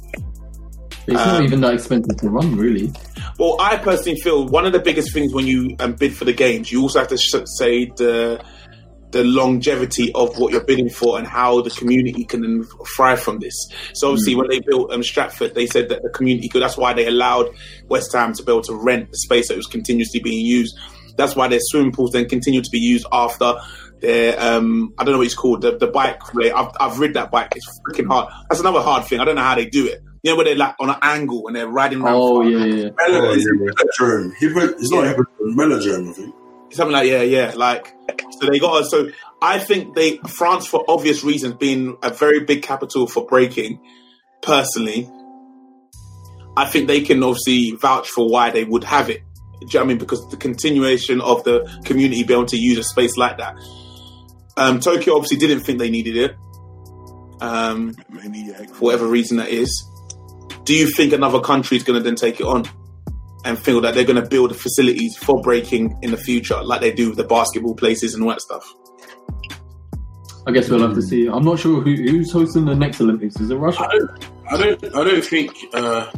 [1.07, 2.91] It's not Um, even that expensive to run, really.
[3.37, 6.33] Well, I personally feel one of the biggest things when you um, bid for the
[6.33, 8.41] games, you also have to sh- say the
[9.15, 12.65] the longevity of what you're bidding for and how the community can
[12.97, 13.55] thrive from this.
[13.93, 16.61] So obviously, when they built um, Stratford, they said that the community could.
[16.61, 17.47] That's why they allowed
[17.87, 20.77] West Ham to be able to rent the space that was continuously being used.
[21.17, 23.55] That's why their swimming pools then continue to be used after
[24.01, 26.33] their um, I don't know what it's called the, the bike.
[26.33, 26.51] Way.
[26.51, 27.53] I've I've rid that bike.
[27.55, 28.27] It's freaking hard.
[28.49, 29.21] That's another hard thing.
[29.21, 30.01] I don't know how they do it.
[30.23, 32.15] You know where they're like on an angle and they're riding around.
[32.17, 32.89] Oh yeah, yeah.
[32.97, 33.71] Melo- Oh, is it yeah.
[33.77, 34.33] Hippodrome.
[34.41, 35.09] It's not Yeah.
[35.09, 36.35] Hippodrome, Melodrome, I think.
[36.71, 37.53] Something like yeah, yeah.
[37.55, 37.93] Like
[38.39, 38.91] so they got us.
[38.91, 39.09] so
[39.41, 43.79] I think they France for obvious reasons being a very big capital for breaking.
[44.41, 45.09] Personally,
[46.55, 49.21] I think they can obviously vouch for why they would have it.
[49.59, 49.97] Do you know what I mean?
[49.97, 53.55] Because the continuation of the community being able to use a space like that.
[54.57, 56.35] Um, Tokyo obviously didn't think they needed it.
[57.41, 57.93] Um,
[58.73, 59.69] for whatever reason that is.
[60.63, 62.65] Do you think another country is going to then take it on
[63.45, 66.91] and feel that they're going to build facilities for breaking in the future, like they
[66.91, 68.65] do with the basketball places and all that stuff?
[70.47, 71.27] I guess we'll have to see.
[71.27, 73.39] I'm not sure who, who's hosting the next Olympics.
[73.39, 73.83] Is it Russia?
[73.83, 75.55] I don't, I don't, I don't think.
[75.73, 76.11] Uh,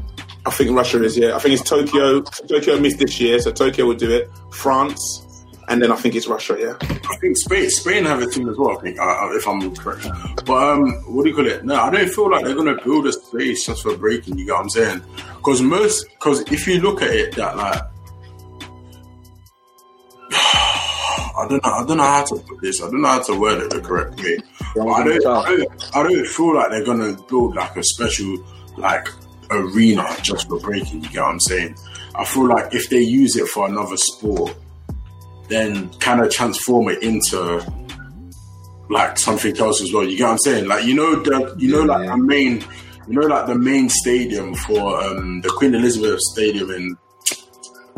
[0.46, 1.36] I think Russia is, yeah.
[1.36, 2.22] I think it's Tokyo.
[2.22, 4.30] Tokyo missed this year, so Tokyo will do it.
[4.52, 5.27] France,
[5.70, 6.78] and then I think it's Russia, yeah.
[6.82, 8.78] I think Spain, Spain have a team as well.
[8.78, 10.08] I think, uh, if I'm correct.
[10.46, 11.66] But um, what do you call it?
[11.66, 14.38] No, I don't feel like they're gonna build a space just for breaking.
[14.38, 15.02] You get what I'm saying?
[15.38, 17.82] Because most, because if you look at it, that like,
[20.32, 22.82] I don't know, I don't know how to put this.
[22.82, 24.38] I don't know how to word it the correct way.
[24.74, 28.38] But I don't, I don't, I don't feel like they're gonna build like a special
[28.78, 29.10] like
[29.52, 31.04] arena just for breaking.
[31.04, 31.76] You get what I'm saying?
[32.16, 34.56] I feel like if they use it for another sport,
[35.50, 37.64] then kind of transform it into
[38.90, 40.04] like something else as well.
[40.04, 40.68] You get what I'm saying?
[40.68, 42.12] Like you know the you know like Yeah.
[42.16, 42.62] the main
[43.08, 46.98] you know like the main stadium for um, the Queen Elizabeth Stadium in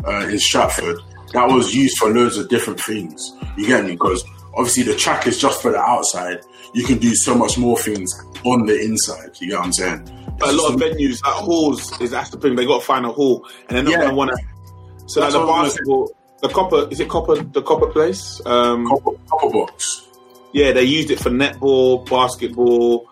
[0.06, 0.96] uh, in Stratford
[1.32, 3.32] that was used for loads of different things.
[3.56, 3.92] You get me?
[3.92, 4.24] Because
[4.54, 6.40] obviously the track is just for the outside.
[6.74, 8.10] You can do so much more things
[8.44, 9.30] on the inside.
[9.40, 10.16] You get what I'm saying?
[10.38, 12.56] But a lot of venues, like halls, is that's the thing.
[12.56, 14.10] They got to find a hall, and then they're not Yeah.
[14.10, 15.06] going to want to.
[15.08, 17.36] So like That's the what I was basketball, the copper is it copper?
[17.36, 18.40] The copper place.
[18.46, 20.06] Um, Copper, copper box.
[20.52, 23.08] yeah, they used it for netball, basketball.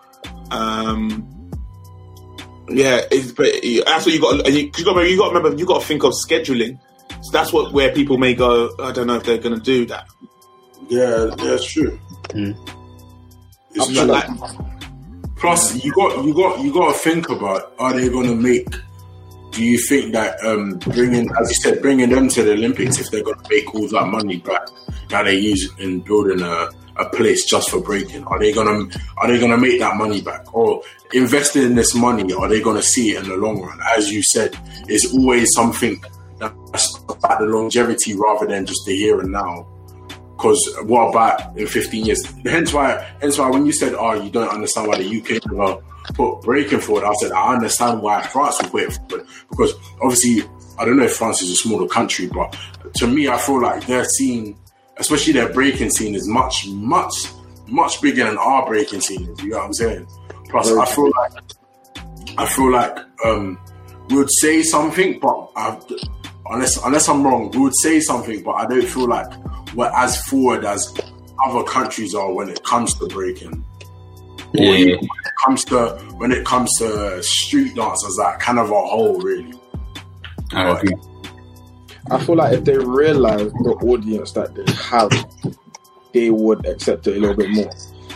[0.51, 1.25] Um,
[2.69, 3.47] yeah, it's, but
[3.85, 4.45] that's what you got.
[4.47, 4.99] and You, 'cause you got.
[5.01, 5.57] You got to remember.
[5.57, 6.79] You got to think of scheduling.
[7.21, 8.69] So that's what where people may go.
[8.79, 10.05] I don't know if they're going to do that.
[10.87, 11.99] Yeah, yeah, it's true.
[12.29, 12.55] Mm.
[13.75, 14.03] It's true.
[14.05, 14.27] like,
[15.37, 18.67] Plus, you got you got you got to think about are they going to make?
[19.51, 23.09] Do you think that um, bringing, as you said, bringing them to the Olympics, if
[23.09, 24.67] they're going to make all that money back
[25.09, 28.23] that they use in building a, a place just for breaking?
[28.25, 30.81] Are they gonna are they gonna make that money back or
[31.13, 32.31] investing in this money?
[32.33, 33.79] Are they gonna see it in the long run?
[33.97, 34.57] As you said,
[34.87, 36.01] it's always something
[36.39, 39.67] that's about the longevity rather than just the here and now.
[40.37, 42.25] Because what about in 15 years?
[42.45, 45.81] Hence why, hence why when you said, "Oh, you don't understand why the UK never
[46.13, 50.43] put breaking forward," I said, "I understand why France will put it forward because obviously
[50.77, 52.55] I don't know if France is a smaller country, but
[52.95, 54.57] to me, I feel like their scene,
[54.97, 57.13] especially their breaking scene, is much, much,
[57.67, 59.35] much bigger than our breaking scene.
[59.43, 60.07] You know what I'm saying?
[60.49, 61.31] Plus, I feel like
[62.37, 63.59] I feel like um,
[64.09, 65.77] we would say something, but I,
[66.49, 69.27] unless unless I'm wrong, we would say something, but I don't feel like
[69.75, 70.91] we're as forward as
[71.45, 73.63] other countries are when it comes to breaking.
[74.57, 74.71] Or Yeah.
[74.73, 78.69] even when it comes to when it comes to street dance as like kind of
[78.69, 79.53] a whole, really.
[80.51, 80.95] I agree.
[82.11, 85.11] I feel like if they realize the audience that they have,
[86.13, 87.71] they would accept it a little bit more.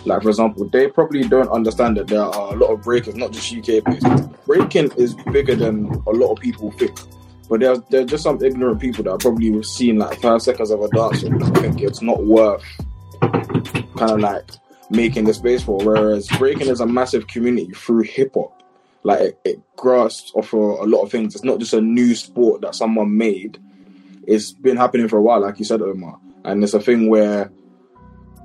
[0.06, 3.32] Like for example, they probably don't understand that there are a lot of breakers, not
[3.32, 4.46] just UK based.
[4.46, 6.98] Breaking is bigger than a lot of people think.
[7.50, 10.72] But there's there's just some ignorant people that are probably have seen like five seconds
[10.72, 12.64] of a dance and think it's not worth
[13.96, 14.44] kind of like
[14.94, 15.78] making the space for.
[15.84, 18.64] Whereas breaking is a massive community through hip hop.
[19.04, 21.36] Like it, it grasps off a, lot of things.
[21.36, 23.62] It's not just a new sport that someone made.
[24.26, 26.20] It's been happening for a while, like you said, Omar.
[26.46, 27.52] And it's a thing where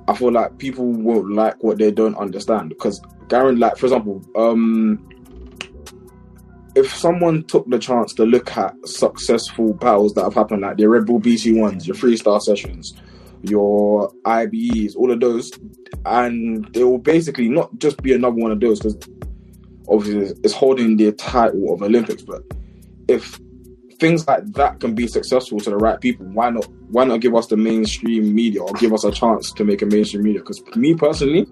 [0.08, 2.70] I feel like people won't like what they don't understand.
[2.70, 5.08] Because Garen, like for example, um,
[6.74, 10.88] if someone took the chance to look at successful battles that have happened, like the
[10.88, 12.94] Red Bull BC ones, your freestyle sessions,
[13.42, 15.52] your IBEs, all of those,
[16.04, 18.98] and they will basically not just be another one of those because
[19.88, 22.22] obviously it's holding the title of Olympics.
[22.22, 22.42] But
[23.08, 23.38] if
[23.98, 26.66] things like that can be successful to the right people, why not?
[26.90, 29.86] Why not give us the mainstream media or give us a chance to make a
[29.86, 30.40] mainstream media?
[30.40, 31.46] Because me personally,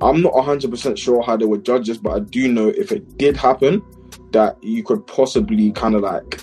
[0.00, 3.16] I'm not 100% sure how they would judge this, but I do know if it
[3.16, 3.82] did happen,
[4.32, 6.42] that you could possibly kind of like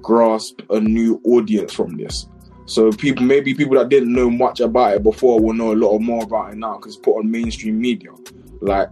[0.00, 2.26] grasp a new audience from this.
[2.66, 5.98] So people, maybe people that didn't know much about it before will know a lot
[5.98, 8.10] more about it now because it's put on mainstream media.
[8.60, 8.88] Like,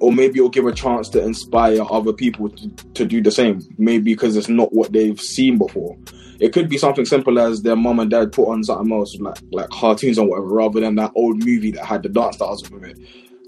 [0.00, 3.60] or maybe it'll give a chance to inspire other people to, to do the same.
[3.78, 5.96] Maybe because it's not what they've seen before.
[6.40, 9.38] It could be something simple as their mom and dad put on something else, like
[9.52, 12.84] like cartoons or whatever, rather than that old movie that had the dance stars with
[12.84, 12.98] it.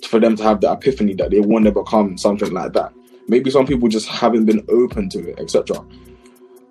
[0.06, 2.92] For them to have the epiphany that they want to become something like that.
[3.28, 5.84] Maybe some people just haven't been open to it, etc.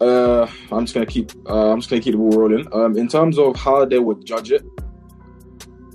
[0.01, 1.31] Uh, I'm just gonna keep.
[1.47, 2.67] Uh, I'm just gonna keep the ball rolling.
[2.73, 4.63] Um, in terms of how they would judge it,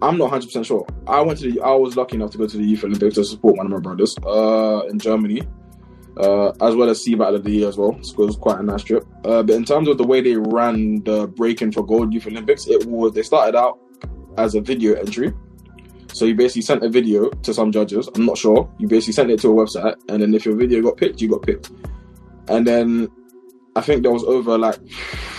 [0.03, 0.87] I'm not 100 percent sure.
[1.07, 1.61] I went to the.
[1.61, 3.79] I was lucky enough to go to the Youth Olympics to support one of my
[3.79, 4.17] brothers.
[4.25, 5.43] Uh, in Germany,
[6.17, 7.99] uh, as well as see Battle of the Year as well.
[8.03, 9.05] So it was quite a nice trip.
[9.25, 12.67] Uh, but in terms of the way they ran the Breaking for Gold Youth Olympics,
[12.69, 13.79] it was they started out
[14.39, 15.33] as a video entry.
[16.13, 18.09] So you basically sent a video to some judges.
[18.15, 18.69] I'm not sure.
[18.79, 21.29] You basically sent it to a website, and then if your video got picked, you
[21.29, 21.71] got picked.
[22.49, 23.09] And then
[23.77, 24.79] I think there was over like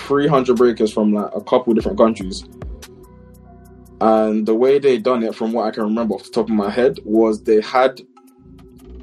[0.08, 2.44] 300 breakers from like a couple different countries.
[4.00, 6.56] And the way they done it, from what I can remember off the top of
[6.56, 8.02] my head, was they had.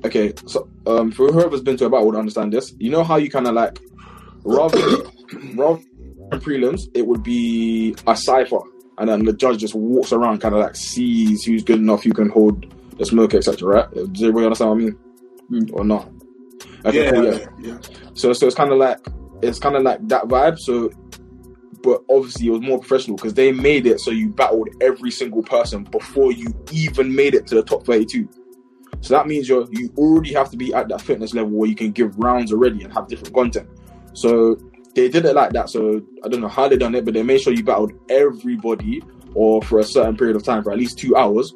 [0.04, 2.74] Okay, so um, for whoever's been to a battle would understand this.
[2.78, 3.78] You know how you kind of like,
[4.44, 4.78] rather
[5.54, 5.82] rather
[6.30, 8.60] than prelims, it would be a cipher,
[8.98, 12.12] and then the judge just walks around, kind of like sees who's good enough, who
[12.12, 12.66] can hold
[12.98, 13.68] the smoke, etc.
[13.68, 14.12] Right?
[14.12, 16.08] Does everybody understand what I mean, or not?
[16.84, 17.78] Okay, yeah, cool, yeah, yeah.
[18.18, 18.98] So so it's kind of like
[19.42, 20.58] it's kind of like that vibe.
[20.58, 20.90] So,
[21.82, 25.42] but obviously it was more professional because they made it so you battled every single
[25.42, 28.28] person before you even made it to the top thirty-two.
[29.00, 31.76] So that means you're you already have to be at that fitness level where you
[31.76, 33.68] can give rounds already and have different content.
[34.14, 34.58] So
[34.96, 35.70] they did it like that.
[35.70, 39.00] So I don't know how they done it, but they made sure you battled everybody
[39.34, 41.54] or for a certain period of time for at least two hours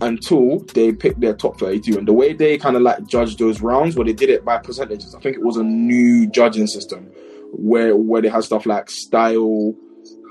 [0.00, 1.98] until they picked their top 32.
[1.98, 4.58] And the way they kind of like judged those rounds, where they did it by
[4.58, 7.10] percentages, I think it was a new judging system
[7.52, 9.74] where where they had stuff like style,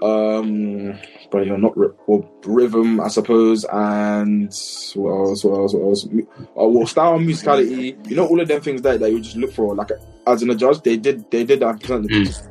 [0.03, 0.97] um,
[1.31, 4.51] but you're not well, rhythm, I suppose, and
[4.95, 5.43] what else?
[5.43, 5.73] What else?
[5.73, 6.05] What else?
[6.05, 8.09] Uh, well, style and musicality.
[8.09, 9.75] You know, all of them things that that you just look for.
[9.75, 9.91] Like
[10.27, 12.47] as in a judge, they did they did that percentages.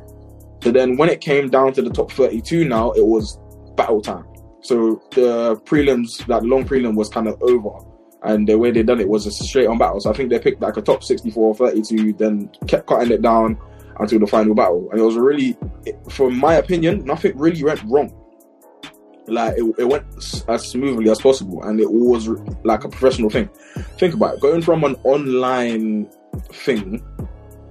[0.63, 3.37] So then when it came down to the top 32 now, it was
[3.75, 4.25] battle time.
[4.65, 7.69] So the prelims, that long prelim was kind of over.
[8.23, 9.99] And the way they done it was a straight on battle.
[9.99, 13.21] So I think they picked like a top 64 or 32, then kept cutting it
[13.21, 13.59] down
[13.99, 14.89] until the final battle.
[14.89, 15.55] And it was really,
[16.09, 18.11] from my opinion, nothing really went wrong.
[19.27, 20.05] Like it, it went
[20.47, 22.27] as smoothly as possible, and it was
[22.63, 23.49] like a professional thing.
[23.97, 26.09] Think about it, going from an online
[26.53, 27.03] thing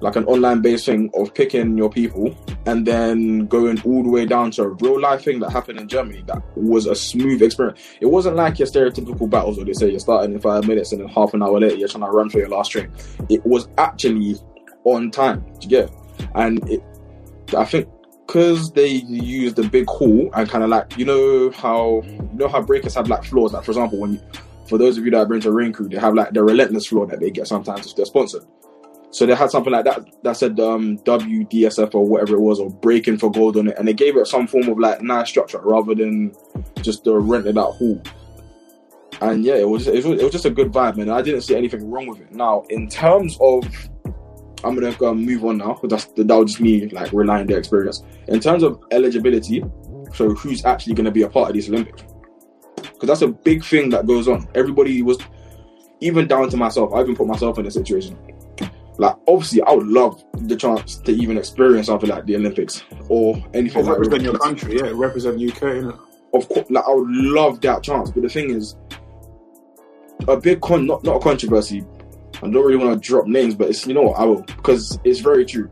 [0.04, 2.36] like an online based thing of picking your people
[2.66, 5.88] and then going all the way down to a real life thing that happened in
[5.88, 7.80] Germany that was a smooth experience.
[8.02, 11.00] It wasn't like your stereotypical battles where they say you're starting in five minutes and
[11.00, 12.92] then half an hour later you're trying to run for your last train.
[13.30, 14.36] It was actually
[14.84, 15.42] on time.
[15.62, 15.90] You get?
[16.34, 16.82] And it,
[17.56, 17.88] I think
[18.26, 22.48] because they used the big hall and kind of like you know how you know
[22.48, 23.54] how breakers have like floors.
[23.54, 24.20] Like for example, when you,
[24.68, 27.06] for those of you that been to Rain Crew, they have like the relentless floor
[27.06, 28.44] that they get sometimes if they're sponsored.
[29.14, 32.68] So they had something like that that said um, WDSF or whatever it was, or
[32.68, 35.60] breaking for gold on it, and they gave it some form of like nice structure
[35.62, 36.34] rather than
[36.82, 38.02] just the rented out hall.
[39.20, 41.10] And yeah, it was it was, it was just a good vibe, man.
[41.10, 42.32] I didn't see anything wrong with it.
[42.32, 43.64] Now, in terms of,
[44.64, 45.78] I'm gonna go move on now.
[45.84, 48.02] That's that was just me like relying their experience.
[48.26, 49.62] In terms of eligibility,
[50.12, 52.02] so who's actually gonna be a part of these Olympics?
[52.82, 54.48] Because that's a big thing that goes on.
[54.56, 55.18] Everybody was,
[56.00, 56.92] even down to myself.
[56.92, 58.18] I even put myself in a situation
[58.98, 63.42] like obviously I would love the chance to even experience something like the Olympics or
[63.52, 65.98] anything like represent your country, yeah, represent UK, innit?
[66.32, 68.76] Of course, like I would love that chance, but the thing is,
[70.28, 71.84] a big con not not a controversy.
[72.36, 74.98] I don't really want to drop names, but it's you know what I will because
[75.04, 75.70] it's very true.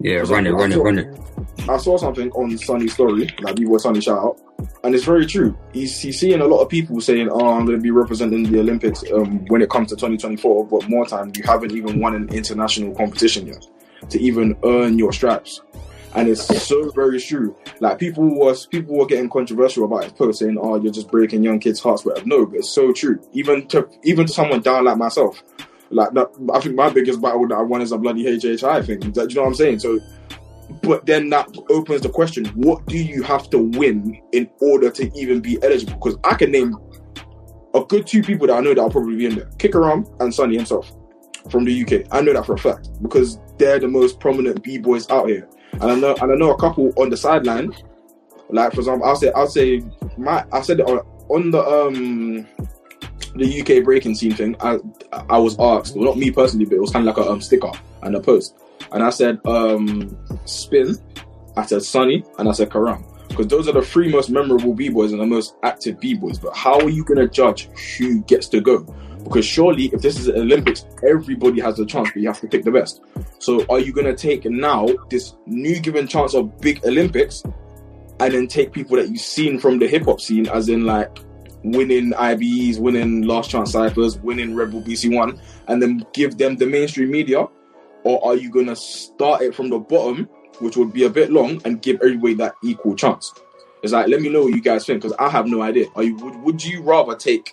[0.00, 1.20] Yeah, run it, I run it, saw- run it.
[1.68, 4.40] I saw something on Sunni's story, like we were Sunny shout out,
[4.82, 5.56] and it's very true.
[5.72, 8.58] He's, he's seeing a lot of people saying, "Oh, I'm going to be representing the
[8.60, 12.28] Olympics um, when it comes to 2024." But more time, you haven't even won an
[12.30, 13.64] international competition yet
[14.10, 15.60] to even earn your stripes,
[16.16, 17.56] and it's so very true.
[17.78, 21.44] Like people was people were getting controversial about his post, saying, "Oh, you're just breaking
[21.44, 23.20] young kids' hearts." But no, but it's so true.
[23.34, 25.44] Even to even to someone down like myself,
[25.92, 29.00] like that, I think my biggest battle that I won is a bloody HHI thing.
[29.00, 29.78] Do you know what I'm saying?
[29.80, 29.98] So
[30.82, 35.10] but then that opens the question what do you have to win in order to
[35.18, 35.94] even be eligible?
[35.94, 36.76] Because i can name
[37.74, 39.50] a good two people that i know that will probably be in there.
[39.58, 40.90] Kid Karam and Sunni himself
[41.50, 45.10] from the uk i know that for a fact because they're the most prominent b-boys
[45.10, 45.48] out here.
[45.72, 47.72] And i know and i know a couple on the sideline.
[48.48, 49.82] Like for example i'll say i'll say
[50.16, 50.98] my i said on,
[51.28, 52.46] on the um
[53.34, 54.78] the uk breaking scene thing i
[55.30, 57.40] i was asked well not me personally but it was kind of like a um,
[57.40, 57.70] sticker
[58.02, 58.54] and a post
[58.90, 60.98] and I said um, Spin,
[61.56, 63.04] I said Sunni, and I said Karam.
[63.28, 66.38] Because those are the three most memorable B-boys and the most active B-boys.
[66.38, 68.80] But how are you going to judge who gets to go?
[69.24, 72.64] Because surely, if this is Olympics, everybody has a chance, but you have to pick
[72.64, 73.00] the best.
[73.38, 77.42] So are you going to take now this new given chance of big Olympics
[78.20, 81.18] and then take people that you've seen from the hip-hop scene, as in like
[81.64, 86.66] winning IBEs, winning Last Chance Cyphers, winning Red Bull BC1, and then give them the
[86.66, 87.46] mainstream media?
[88.04, 90.28] or are you going to start it from the bottom,
[90.58, 93.32] which would be a bit long, and give everybody that equal chance?
[93.82, 95.86] It's like, let me know what you guys think, because I have no idea.
[95.94, 97.52] Are you would, would you rather take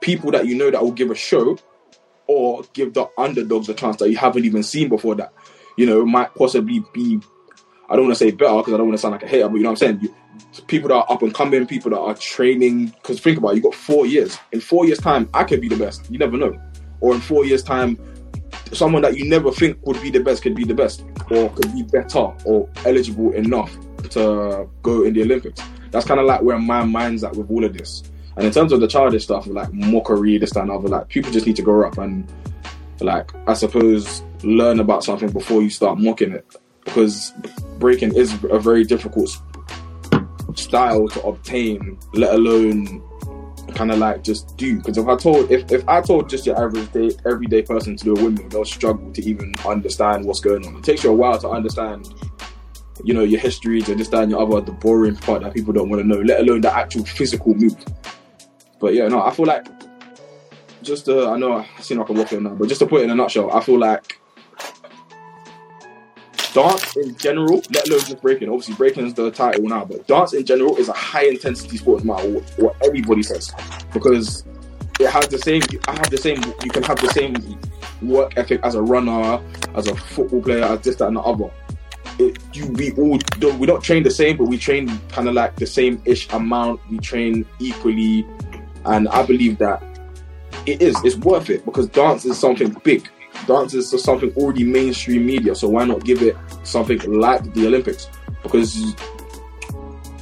[0.00, 1.58] people that you know that will give a show,
[2.26, 5.32] or give the underdogs a chance that you haven't even seen before that,
[5.76, 7.18] you know, might possibly be,
[7.88, 9.48] I don't want to say better because I don't want to sound like a hater,
[9.48, 10.00] but you know what I'm saying?
[10.02, 10.14] You,
[10.66, 13.62] people that are up and coming, people that are training, because think about it, you
[13.62, 14.38] got four years.
[14.52, 16.10] In four years' time, I could be the best.
[16.10, 16.58] You never know.
[17.00, 17.98] Or in four years' time,
[18.72, 21.72] someone that you never think would be the best could be the best or could
[21.72, 23.76] be better or eligible enough
[24.10, 25.62] to go in the Olympics.
[25.90, 28.02] That's kind of like where my mind's at with all of this.
[28.36, 31.46] And in terms of the childish stuff, like mockery, this, and other, like people just
[31.46, 32.30] need to grow up and,
[33.00, 36.46] like, I suppose, learn about something before you start mocking it.
[36.84, 37.32] Because
[37.78, 39.30] breaking is a very difficult
[40.58, 43.02] style to obtain, let alone
[43.74, 44.76] kind of like just do.
[44.76, 48.04] Because if I told if, if I told just your average day everyday person to
[48.04, 50.76] do a windmill, they'll struggle to even understand what's going on.
[50.76, 52.12] It takes you a while to understand,
[53.04, 56.02] you know, your history, to understand your other the boring part that people don't want
[56.02, 57.76] to know, let alone the actual physical move.
[58.80, 59.66] But yeah, no, I feel like
[60.82, 63.04] just uh, I know I seem like I'm walking now, but just to put it
[63.04, 64.17] in a nutshell, I feel like
[66.58, 68.48] dance in general, let alone just breaking.
[68.48, 72.04] Obviously, breaking is the title now, but dance in general is a high intensity sport,
[72.04, 73.52] no matter what, everybody says,
[73.92, 74.44] because
[74.98, 75.62] it has the same.
[75.86, 76.42] I have the same.
[76.64, 77.34] You can have the same
[78.02, 79.40] work ethic as a runner,
[79.74, 81.50] as a football player, as this, that, and the other.
[82.18, 83.18] It, you, we all
[83.56, 86.80] we don't train the same, but we train kind of like the same ish amount.
[86.90, 88.26] We train equally,
[88.84, 89.80] and I believe that
[90.66, 90.96] it is.
[91.04, 93.08] It's worth it because dance is something big.
[93.46, 98.08] Dance is something already mainstream media, so why not give it something like the Olympics?
[98.42, 98.94] Because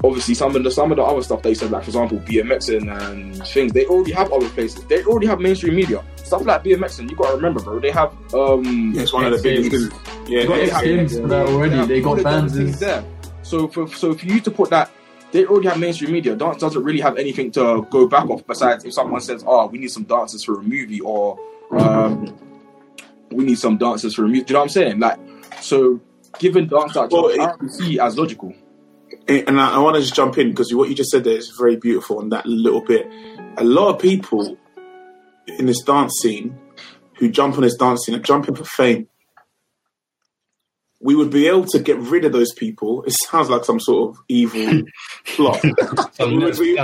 [0.05, 2.90] obviously some of the some of the other stuff they said, like for example BMXing
[3.02, 4.84] and things, they already have other places.
[4.84, 6.05] They already have mainstream media.
[6.16, 7.78] Stuff like BMXing, you gotta remember, bro.
[7.80, 9.70] They have um Yeah, it's one of the biggest.
[9.70, 10.28] Games.
[10.28, 11.86] Yeah, Got they X have- Games for that already.
[11.86, 12.55] They got all the different bands.
[12.56, 13.05] things there.
[13.43, 14.90] So for so for you to put that,
[15.32, 16.34] they already have mainstream media.
[16.36, 18.47] Dance doesn't really have anything to go back off.
[18.47, 21.38] Besides, if someone says, "Oh, we need some dancers for a movie," or
[21.78, 22.36] um,
[23.31, 24.48] we need some dancers for a music.
[24.48, 25.01] Do you know what I'm saying?
[25.01, 25.19] Like,
[25.61, 26.01] so
[26.39, 28.55] given dance that job, Well, I don't see it as logical.
[29.28, 31.51] and I, I want to just jump in because what you just said there is
[31.59, 33.07] very beautiful on that little bit.
[33.59, 34.57] A lot of people
[35.47, 36.59] in this dance scene
[37.15, 39.09] who jump on this dance scene jumping for fame.
[41.01, 43.02] We would be able to get rid of those people.
[43.05, 44.82] It sounds like some sort of evil
[45.24, 45.62] plot.
[46.18, 46.78] But we, would be,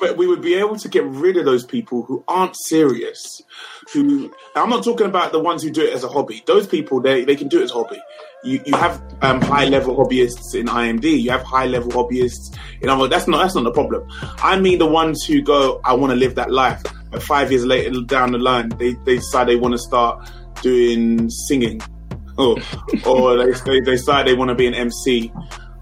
[0.00, 3.42] but we would be able to get rid of those people who aren't serious.
[3.92, 6.42] Who I'm not talking about the ones who do it as a hobby.
[6.46, 8.00] Those people they, they can do it as a hobby.
[8.42, 11.20] You you have um, high level hobbyists in IMD.
[11.20, 13.06] You have high level hobbyists in other.
[13.06, 14.08] That's not that's not the problem.
[14.38, 16.82] I mean the ones who go, I want to live that life.
[17.10, 20.30] But five years later down the line, they, they decide they want to start
[20.62, 21.80] doing singing,
[22.38, 22.56] or
[23.06, 25.32] or they they, they decide they want to be an MC,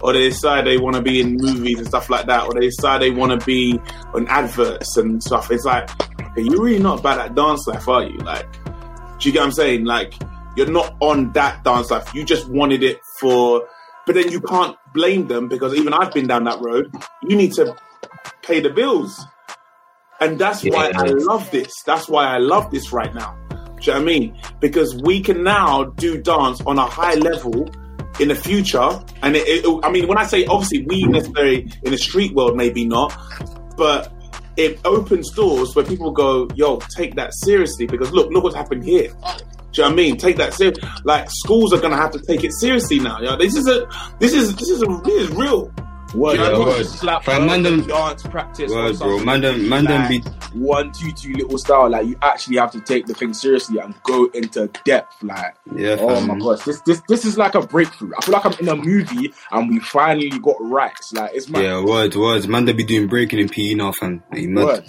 [0.01, 2.67] or they decide they want to be in movies and stuff like that, or they
[2.67, 3.79] decide they want to be
[4.15, 5.51] on adverts and stuff.
[5.51, 8.19] It's like, okay, you're really not about that dance life, are you?
[8.19, 8.47] Like,
[9.19, 9.85] do you get what I'm saying?
[9.85, 10.15] Like,
[10.57, 12.13] you're not on that dance life.
[12.15, 13.69] You just wanted it for,
[14.07, 16.93] but then you can't blame them because even I've been down that road.
[17.23, 17.77] You need to
[18.43, 19.25] pay the bills.
[20.21, 21.73] And that's why I love this.
[21.87, 23.39] That's why I love this right now.
[23.81, 24.41] Do you know what I mean?
[24.61, 27.71] Because we can now do dance on a high level
[28.21, 28.89] in the future.
[29.23, 32.57] And it, it, I mean, when I say obviously we necessarily in the street world,
[32.57, 33.17] maybe not,
[33.77, 34.13] but
[34.57, 38.85] it opens doors where people go, yo, take that seriously because look, look what's happened
[38.85, 39.09] here.
[39.73, 40.17] Do you know what I mean?
[40.17, 40.89] Take that seriously.
[41.05, 43.21] Like schools are gonna have to take it seriously now.
[43.21, 43.89] Yo, this is a,
[44.19, 45.73] this is, this is a, this is real.
[46.15, 46.87] Word, Yeah, word.
[46.87, 48.73] slap Fam, man them- dance practice.
[48.73, 49.19] or Word, bro.
[49.25, 50.25] Man them- man them Like,
[50.55, 51.91] one, two, two little style.
[51.91, 55.23] Like you actually have to take the thing seriously and go into depth.
[55.23, 56.29] Like, Yeah, oh fam.
[56.29, 58.13] my gosh, this this this is like a breakthrough.
[58.19, 61.13] I feel like I'm in a movie and we finally got rights.
[61.13, 62.49] Like it's my Yeah, words, words.
[62.49, 64.23] Man, they be doing breaking in PE now, fam.
[64.33, 64.85] Like, word.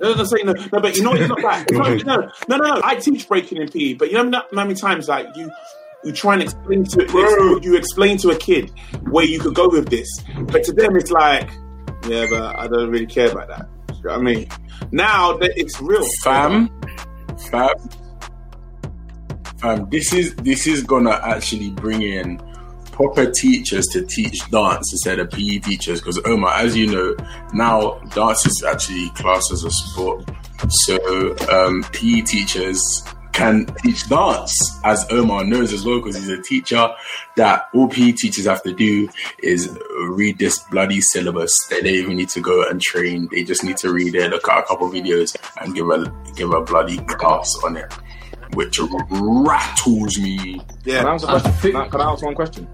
[0.00, 2.80] No, no, saying no, no, but you know, it's not not, no, no, no, no.
[2.84, 5.50] I teach breaking in PE, but you know how many times like you,
[6.04, 8.70] you try and explain to you, you explain to a kid
[9.10, 10.08] where you could go with this,
[10.52, 11.50] but to them it's like,
[12.06, 13.68] yeah, but I don't really care about that.
[13.96, 14.48] You know what I mean?
[14.92, 16.70] Now that it's real, fam,
[17.50, 17.74] fam,
[19.58, 19.90] fam.
[19.90, 22.38] This is this is gonna actually bring in
[22.92, 26.00] proper teachers to teach dance instead of PE teachers.
[26.00, 27.16] Because Omar, as you know,
[27.52, 30.24] now dance is actually classed as a sport.
[30.70, 33.02] So um, PE teachers
[33.38, 34.52] can teach dance,
[34.84, 36.88] as Omar knows as well, because he's a teacher.
[37.36, 39.08] That all PE teachers have to do
[39.42, 39.78] is
[40.08, 41.52] read this bloody syllabus.
[41.70, 43.28] They don't even need to go and train.
[43.30, 46.52] They just need to read it, look at a couple videos, and give a give
[46.52, 47.92] a bloody class on it,
[48.54, 50.60] which rattles me.
[50.84, 50.98] yeah.
[51.00, 51.72] Can I, ask, a I question?
[51.72, 52.68] Can I- can I answer one question?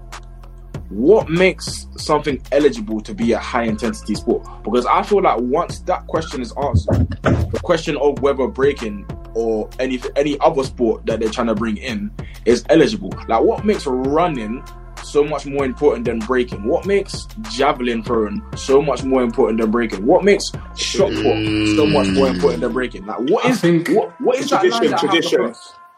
[0.89, 4.47] What makes something eligible to be a high intensity sport?
[4.63, 9.69] Because I feel like once that question is answered, the question of whether breaking or
[9.79, 12.11] any any other sport that they're trying to bring in
[12.45, 13.11] is eligible.
[13.27, 14.63] Like, what makes running
[15.03, 16.63] so much more important than breaking?
[16.63, 20.05] What makes javelin throwing so much more important than breaking?
[20.05, 23.05] What makes shot put so much more important than breaking?
[23.05, 25.29] Like, what I is think- what what is that line Tradition, that I have to
[25.29, 25.53] tradition.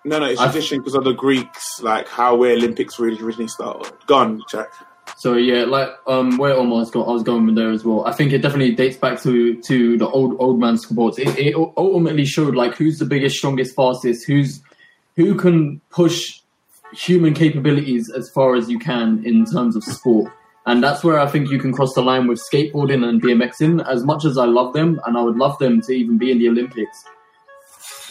[0.08, 3.50] No, no, it's I- tradition because of the Greeks, like how where Olympics really originally
[3.50, 3.92] started.
[4.08, 4.72] Gone, Jack.
[5.18, 8.06] So yeah, like um, where Omar was going, I was going with there as well.
[8.06, 11.18] I think it definitely dates back to to the old old man sports.
[11.18, 14.62] It, it ultimately showed like who's the biggest, strongest, fastest, who's
[15.16, 16.40] who can push
[16.94, 20.32] human capabilities as far as you can in terms of sport.
[20.66, 23.86] And that's where I think you can cross the line with skateboarding and BMXing.
[23.88, 26.40] As much as I love them, and I would love them to even be in
[26.40, 27.04] the Olympics,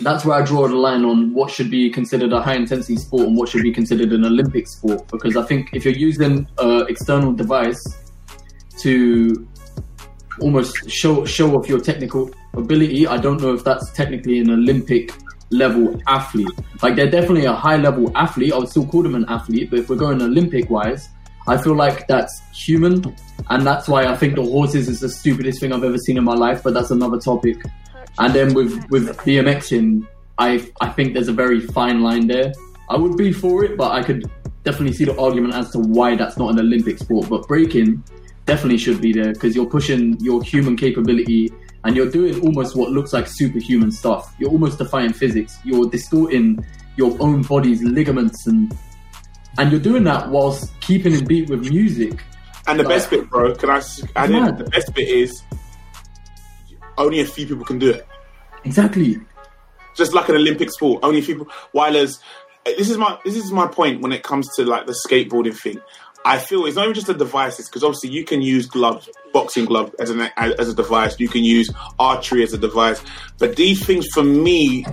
[0.01, 3.23] that's where I draw the line on what should be considered a high intensity sport
[3.29, 5.07] and what should be considered an Olympic sport.
[5.09, 7.83] Because I think if you're using an external device
[8.81, 9.49] to
[10.41, 15.13] almost show show off your technical ability, I don't know if that's technically an Olympic
[15.51, 16.49] level athlete.
[16.83, 18.53] Like they're definitely a high level athlete.
[18.53, 21.09] I would still call them an athlete, but if we're going Olympic wise,
[21.49, 23.17] I feel like that's human,
[23.49, 26.25] and that's why I think the horses is the stupidest thing I've ever seen in
[26.25, 26.63] my life.
[26.63, 27.57] But that's another topic.
[28.19, 30.07] And then with with BMXing,
[30.39, 32.53] I I think there's a very fine line there.
[32.89, 34.31] I would be for it, but I could
[34.65, 37.29] definitely see the argument as to why that's not an Olympic sport.
[37.29, 38.03] But breaking
[38.47, 41.53] definitely should be there because you're pushing your human capability
[41.85, 44.35] and you're doing almost what looks like superhuman stuff.
[44.39, 45.59] You're almost defying physics.
[45.65, 46.65] You're distorting
[46.97, 48.77] your own body's ligaments and
[49.59, 52.23] and you're doing that whilst keeping in beat with music.
[52.69, 53.81] And the Like- best bit, bro, can I?
[54.17, 54.45] add in?
[54.57, 55.43] The best bit is
[56.99, 58.07] only a few people can do it.
[58.65, 59.19] Exactly.
[59.95, 61.01] just like an Olympic sport.
[61.03, 61.49] Only people.
[61.73, 62.19] While as
[62.67, 65.57] eh, this is my this is my point when it comes to like the skateboarding
[65.57, 65.81] thing.
[66.25, 69.65] I feel it's not even just the devices because obviously you can use gloves, boxing
[69.65, 71.19] glove as an as a device.
[71.21, 71.71] You can use
[72.01, 73.01] archery as a device,
[73.39, 74.85] but these things for me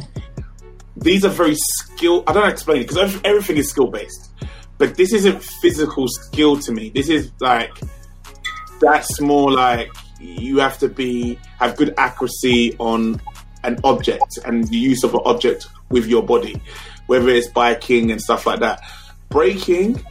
[0.96, 2.24] these are very skill.
[2.28, 4.32] I don't know explain it because everything is skill based,
[4.78, 6.90] but this isn't physical skill to me.
[6.90, 7.72] This is like
[8.80, 9.90] that's more like
[10.24, 13.22] you have to be have good accuracy on
[13.64, 16.62] an object and the use of an object with your body,
[17.08, 18.82] whether it's biking and stuff like that.
[19.30, 20.04] Breaking,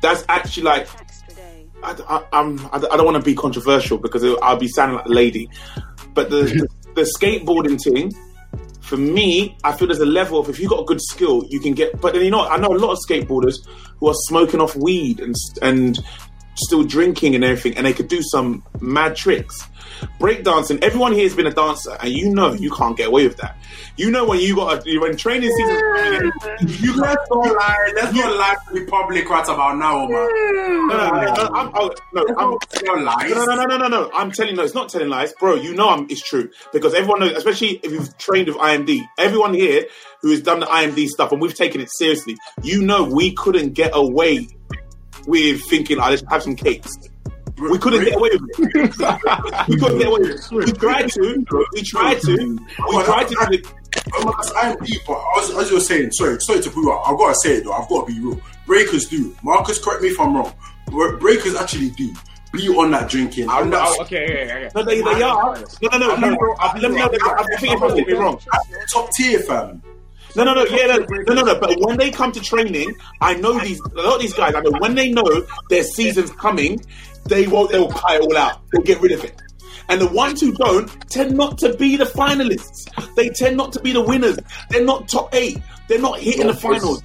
[0.00, 0.88] that's actually like
[1.82, 5.10] I, I, I'm, I don't want to be controversial because I'll be sounding like a
[5.10, 5.50] lady,
[6.14, 8.12] but the, the, the skateboarding thing,
[8.80, 11.58] for me, I feel there's a level of if you've got a good skill, you
[11.58, 12.00] can get.
[12.00, 13.56] But then you know, I know a lot of skateboarders
[13.98, 15.98] who are smoking off weed and and
[16.56, 19.68] still drinking and everything, and they could do some mad tricks.
[20.18, 23.36] Breakdancing, everyone here has been a dancer, and you know you can't get away with
[23.38, 23.56] that.
[23.96, 26.32] You know when you got a, when training season,
[26.82, 30.88] you let's not lie, let's not lie to the public right about now, man.
[30.88, 32.58] No, no, no, no, I'm, oh, no,
[32.92, 33.30] I'm, lies.
[33.30, 34.10] no, no, no, no, no, no.
[34.12, 35.54] I'm telling you, no, it's not telling lies, bro.
[35.54, 39.00] You know, I'm, it's true because everyone knows, especially if you've trained with IMD.
[39.18, 39.86] Everyone here
[40.22, 43.74] who has done the IMD stuff and we've taken it seriously, you know, we couldn't
[43.74, 44.48] get away
[45.26, 46.90] with thinking, oh, let's have some cakes.
[47.56, 49.68] We couldn't get away with it.
[49.68, 50.66] we couldn't get away with it.
[50.66, 51.46] We tried to.
[51.72, 52.58] We tried to.
[52.88, 53.34] We tried to.
[53.34, 53.66] do it.
[54.56, 57.02] I'm deep, but as, as you're saying, sorry, sorry to put out.
[57.06, 57.72] I've got to say it though.
[57.72, 58.40] I've got to be real.
[58.66, 59.36] Breakers do.
[59.42, 60.52] Marcus, correct me if I'm wrong.
[61.20, 62.12] Breakers actually do.
[62.52, 63.48] Be on that drinking.
[63.48, 64.70] I'm not, oh, okay, okay, okay.
[64.74, 65.56] No, they, they are.
[65.82, 66.16] No, no, no.
[66.16, 66.56] no, no.
[66.80, 67.10] Let me know.
[67.12, 68.40] I think if I get wrong.
[68.92, 69.82] top tier, fam.
[70.36, 71.60] No, no, no, yeah, no, no, no, no.
[71.60, 74.54] But when they come to training, I know these a lot of these guys.
[74.54, 76.80] I know when they know their season's coming,
[77.26, 77.70] they won't.
[77.70, 78.60] They'll cut it all out.
[78.72, 79.40] They'll get rid of it.
[79.88, 82.88] And the ones who don't tend not to be the finalists.
[83.16, 84.38] They tend not to be the winners.
[84.70, 85.58] They're not top eight.
[85.88, 87.02] They're not hitting the finals.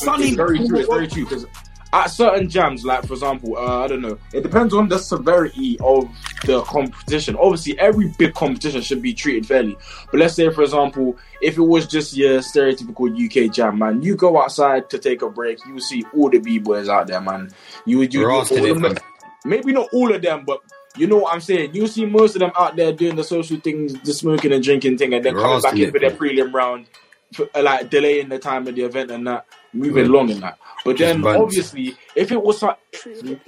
[0.00, 0.78] Sunni, It's very true.
[0.78, 1.46] It's very true because
[1.92, 5.76] at certain jams, like for example, uh, I don't know, it depends on the severity
[5.80, 6.08] of
[6.44, 7.36] the competition.
[7.36, 9.76] Obviously, every big competition should be treated fairly.
[10.10, 14.14] But let's say, for example, if it was just your stereotypical UK jam, man, you
[14.14, 17.20] go outside to take a break, you will see all the b boys out there,
[17.20, 17.50] man.
[17.86, 18.96] You would you, We're all still all of in, them-
[19.44, 20.60] maybe not all of them, but.
[20.96, 21.72] You know what I'm saying?
[21.72, 24.98] You see most of them out there doing the social things, the smoking and drinking
[24.98, 26.86] thing, and then We're coming back in for their prelim round,
[27.32, 30.58] for, uh, like delaying the time of the event and that, moving along and that.
[30.84, 31.38] But then, bunch.
[31.38, 32.76] obviously, if it was so-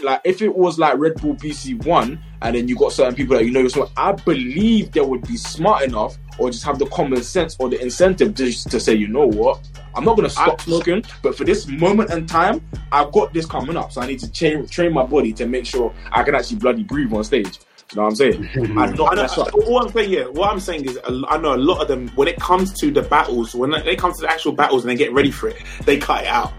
[0.01, 3.37] like if it was like Red Bull BC one, and then you got certain people
[3.37, 6.87] that you know, so I believe they would be smart enough, or just have the
[6.87, 9.61] common sense or the incentive to, to say, you know what,
[9.95, 13.77] I'm not gonna stop smoking, but for this moment in time, I've got this coming
[13.77, 16.59] up, so I need to train train my body to make sure I can actually
[16.59, 17.59] bloody breathe on stage.
[17.93, 18.49] You know what I'm saying?
[18.57, 21.57] I'm I know, mess all I'm saying, yeah, what I'm saying is, I know a
[21.57, 22.09] lot of them.
[22.15, 24.97] When it comes to the battles, when they come to the actual battles and they
[24.97, 26.53] get ready for it, they cut it out.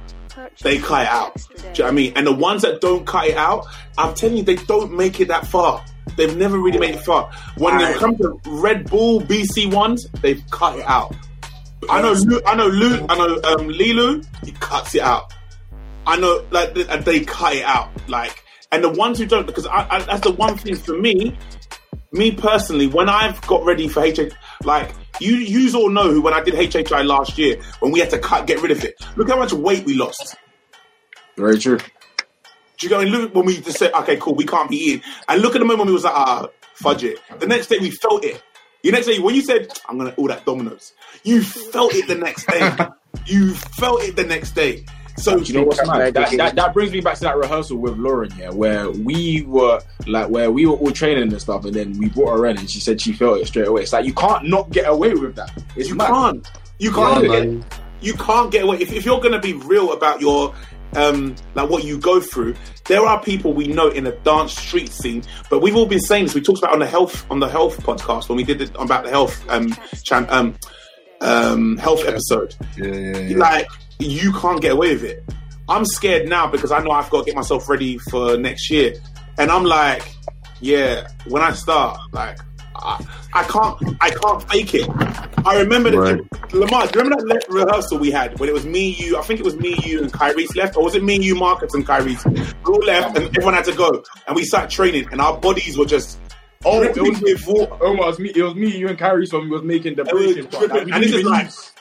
[0.62, 1.36] They cut it out.
[1.36, 2.14] Do you know what I mean?
[2.16, 3.66] And the ones that don't cut it out,
[3.98, 5.84] I'm telling you, they don't make it that far.
[6.18, 7.32] They've never really made it far.
[7.58, 11.16] When it comes to Red Bull BC ones, they've cut it out.
[11.90, 15.34] I know, Lu, I know, Lu, I know, um, Lilou, he cuts it out.
[16.06, 17.90] I know, like, they, they cut it out.
[18.08, 18.43] Like,
[18.74, 21.38] and the ones who don't, because I, I, that's the one thing for me.
[22.12, 24.34] Me personally, when I've got ready for HH,
[24.64, 28.10] like you, you all know who when I did HHI last year, when we had
[28.10, 28.95] to cut, get rid of it.
[29.16, 30.36] Look how much weight we lost.
[31.38, 31.78] Very true.
[31.78, 31.84] Do
[32.82, 35.41] you go and look when we just said, okay, cool, we can't be eating, and
[35.41, 37.20] look at the moment when we was like, ah, fudge it.
[37.40, 38.41] The next day we felt it.
[38.82, 40.94] The next day when you said, I'm gonna all that Dominoes,
[41.24, 42.76] you felt it the next day.
[43.28, 44.84] you felt it the next day.
[45.18, 46.14] So you know what's mad?
[46.15, 49.81] That, that, that brings me back to that rehearsal with Lauren, yeah, where we were
[50.07, 52.69] like, where we were all training and stuff, and then we brought her in, and
[52.69, 53.84] she said she felt it straight away.
[53.84, 55.52] It's like you can't not get away with that.
[55.76, 56.07] It's You mad.
[56.07, 56.52] can't.
[56.80, 57.60] You can't man.
[57.60, 57.80] get.
[58.02, 60.53] You can't get away if, if you're going to be real about your
[60.95, 62.53] um like what you go through.
[62.85, 66.26] There are people we know in the dance street scene, but we've all been saying
[66.26, 66.35] this.
[66.35, 69.06] We talked about on the health on the health podcast when we did it about
[69.06, 69.73] the health um
[70.03, 70.56] chan, um
[71.22, 72.56] um health episode.
[72.77, 73.38] Yeah, yeah, yeah.
[73.38, 73.68] Like
[73.99, 75.24] you can't get away with it.
[75.70, 78.95] I'm scared now because I know I've got to get myself ready for next year,
[79.38, 80.03] and I'm like,
[80.61, 82.38] yeah, when I start, like.
[82.76, 83.98] I, I can't.
[84.02, 84.90] I can't fake it.
[85.45, 86.53] I remember the Right.
[86.53, 86.88] Lamar.
[86.88, 89.15] Do you remember that rehearsal we had when it was me, you?
[89.15, 91.74] I think it was me, you, and Kyrie's left, or was it me, you, Marcus,
[91.76, 92.26] and Kyrie's?
[92.26, 95.78] We all left, and everyone had to go, and we started training, and our bodies
[95.78, 96.18] were just
[96.65, 97.78] Oh, it dripping was, with water.
[97.82, 98.32] oh, it was me.
[98.36, 99.28] It was me, you, and Kyrie.
[99.28, 100.70] So we was making the breaking part.
[100.70, 101.73] Like, and this didn't is like use-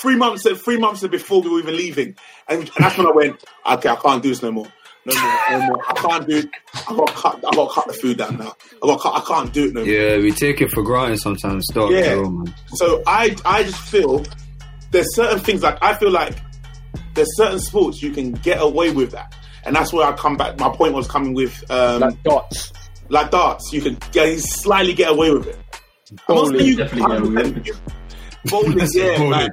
[0.00, 2.16] three months, three months before we were even leaving,
[2.48, 3.42] and, and that's when I went,
[3.72, 4.66] okay, I can't do this no more.
[5.04, 5.84] No more, no more.
[5.88, 6.48] I can't do it.
[6.88, 7.36] I got to cut.
[7.36, 8.56] I got to cut the food down now.
[8.82, 9.06] I got.
[9.06, 9.88] I can't do it no more.
[9.88, 11.64] Yeah, we take it for granted sometimes.
[11.70, 12.14] Stop, Yeah.
[12.16, 12.54] bro, man.
[12.74, 14.24] So I I just feel
[14.90, 16.34] there's certain things like I feel like
[17.14, 19.32] there's certain sports you can get away with that,
[19.64, 20.58] and that's where I come back.
[20.58, 22.72] My point was coming with um, Like dots.
[23.08, 23.72] like darts.
[23.72, 25.58] You can get, slightly get away with it.
[26.10, 27.76] I'm not Bowling saying you- definitely get away with it.
[28.50, 29.30] Bowling, yeah, Bowling.
[29.30, 29.50] like,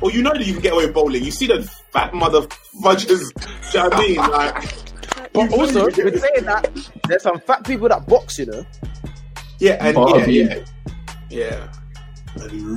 [0.00, 1.24] Well, you know that you can get away with bowling.
[1.24, 1.62] You see the
[1.92, 2.42] fat mother
[2.82, 3.32] fudges.
[3.34, 4.16] Do you know what I mean?
[4.16, 4.74] Like,
[5.32, 6.70] But also, with saying that,
[7.06, 8.64] there's some fat people that box, you know.
[9.58, 10.64] yeah, and Oh, yeah, yeah.
[11.28, 11.68] yeah,
[12.48, 12.76] yeah.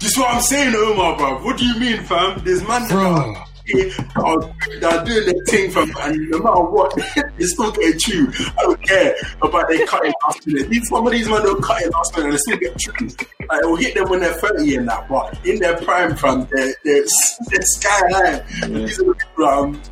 [0.00, 1.38] This is what I'm saying, Omar, bro.
[1.44, 2.42] What do you mean, fam?
[2.44, 3.34] There's man Bro.
[3.66, 4.40] That are,
[4.80, 6.94] that are doing their thing, from and no matter what,
[7.38, 8.34] they still get chewed.
[8.58, 10.70] I don't care about they cutting last minute.
[10.70, 13.26] These some of these men don't cut it last minute and they still get chewed.
[13.48, 16.74] Like, it'll hit them when they're 30 and that, but in their prime, fam, they're,
[16.84, 17.04] they're,
[17.50, 18.44] they're sky high.
[18.68, 19.82] These are the people um,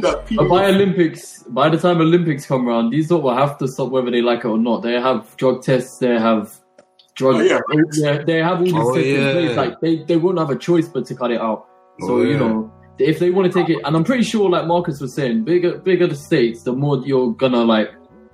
[0.00, 0.48] that people.
[0.48, 4.10] By Olympics, by the time Olympics come around, these lot will have to stop whether
[4.10, 4.82] they like it or not.
[4.82, 5.98] They have drug tests.
[5.98, 6.52] They have
[7.14, 7.36] drug.
[7.36, 7.60] Oh, yeah.
[7.92, 9.28] yeah, they have all these Oh, tests yeah.
[9.30, 9.56] in place.
[9.56, 11.66] Like they, they won't have a choice but to cut it out.
[12.00, 14.66] So Oh, you know, if they want to take it, and I'm pretty sure, like
[14.66, 17.90] Marcus was saying, bigger bigger the stakes, the more you're gonna like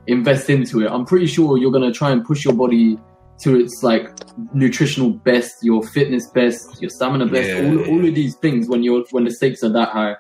[0.06, 0.90] invest into it.
[0.90, 2.98] I'm pretty sure you're gonna try and push your body
[3.42, 4.08] to its like
[4.54, 7.68] nutritional best, your fitness best, your stamina best, Yeah.
[7.68, 10.16] all, all of these things when you're when the stakes are that high.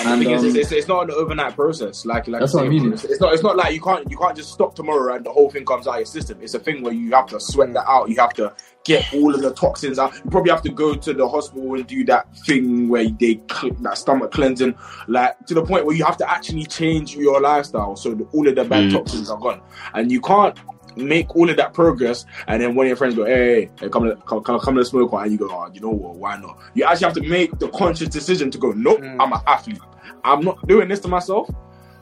[0.00, 2.04] And And the thing is, um, it's, it's, it's not an overnight process.
[2.04, 2.92] Like, like That's what I mean.
[2.92, 3.32] It's, it's not.
[3.32, 4.10] It's not like you can't.
[4.10, 6.38] You can't just stop tomorrow and the whole thing comes out of your system.
[6.42, 8.10] It's a thing where you have to sweat that out.
[8.10, 8.52] You have to
[8.88, 10.14] get all of the toxins out.
[10.24, 13.74] You probably have to go to the hospital and do that thing where they cl-
[13.82, 14.74] that stomach cleansing,
[15.06, 18.48] like to the point where you have to actually change your lifestyle so that all
[18.48, 18.92] of the bad Mm.
[18.92, 19.60] toxins are gone.
[19.94, 20.58] And you can't
[20.96, 24.10] make all of that progress and then one of your friends go, hey, hey come,
[24.26, 26.58] come, come, come to smoke one, and you go, oh, you know what, why not?
[26.74, 29.78] You actually have to make the conscious decision to go, nope, I'm an athlete.
[30.24, 31.48] I'm not doing this to myself.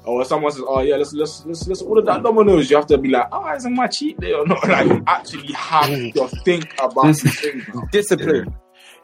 [0.06, 2.98] Or someone says, "Oh yeah, let's let's let's let's order that Domino's." You have to
[2.98, 6.12] be like, "Oh, isn't my cheat day or not?" Like, you actually have mm.
[6.14, 7.88] to think about This- the thing.
[7.90, 8.54] Discipline.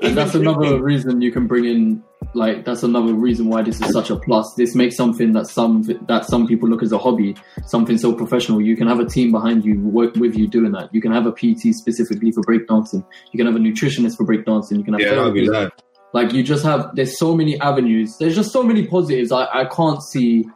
[0.00, 2.02] And that's another reason you can bring in,
[2.34, 4.52] like, that's another reason why this is such a plus.
[4.54, 8.60] This makes something that some that some people look as a hobby, something so professional.
[8.60, 10.92] You can have a team behind you, work with you doing that.
[10.92, 13.04] You can have a PT specifically for breakdancing.
[13.32, 14.78] You can have a nutritionist for breakdancing.
[14.78, 15.70] You can have Yeah, that'll be therapists.
[16.14, 16.90] like you just have.
[16.94, 18.16] There's so many avenues.
[18.18, 19.30] There's just so many positives.
[19.30, 20.46] I I can't see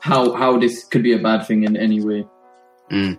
[0.00, 2.26] how how this could be a bad thing in any way.
[2.90, 3.18] Mm.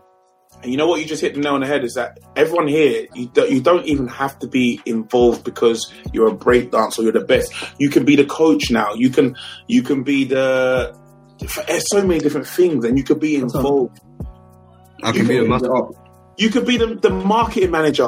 [0.61, 0.99] And you know what?
[0.99, 1.83] You just hit the nail on the head.
[1.85, 3.07] Is that everyone here?
[3.15, 7.11] You don't, you don't even have to be involved because you're a breakdancer or you're
[7.13, 7.53] the best.
[7.77, 8.93] You can be the coach now.
[8.93, 9.35] You can
[9.67, 10.97] you can be the.
[11.67, 13.99] There's so many different things, and you could be That's what- involved.
[15.01, 15.69] I can be the master.
[16.37, 18.07] You could be the, the marketing manager.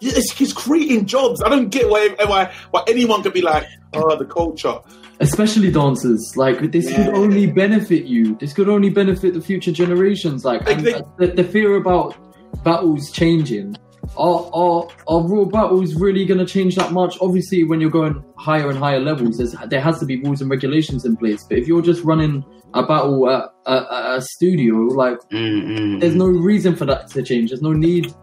[0.00, 1.40] Yeah, It's, it's creating jobs.
[1.42, 4.78] I don't get why, why why anyone could be like, oh, the culture.
[5.20, 6.32] Especially dancers.
[6.36, 8.36] Like this could only benefit you.
[8.36, 10.44] This could only benefit the future generations.
[10.44, 12.16] Like Like and they- the, the fear about
[12.64, 13.76] battles changing.
[14.16, 17.18] Are, are are raw battles really going to change that much?
[17.20, 20.50] Obviously when you're going higher and higher levels there's, there has to be rules and
[20.50, 21.44] regulations in place.
[21.46, 22.42] But if you're just running
[22.74, 27.08] a battle at a, a, a studio like Mm, mm, there's no reason for that
[27.08, 27.50] to change.
[27.50, 28.14] There's no need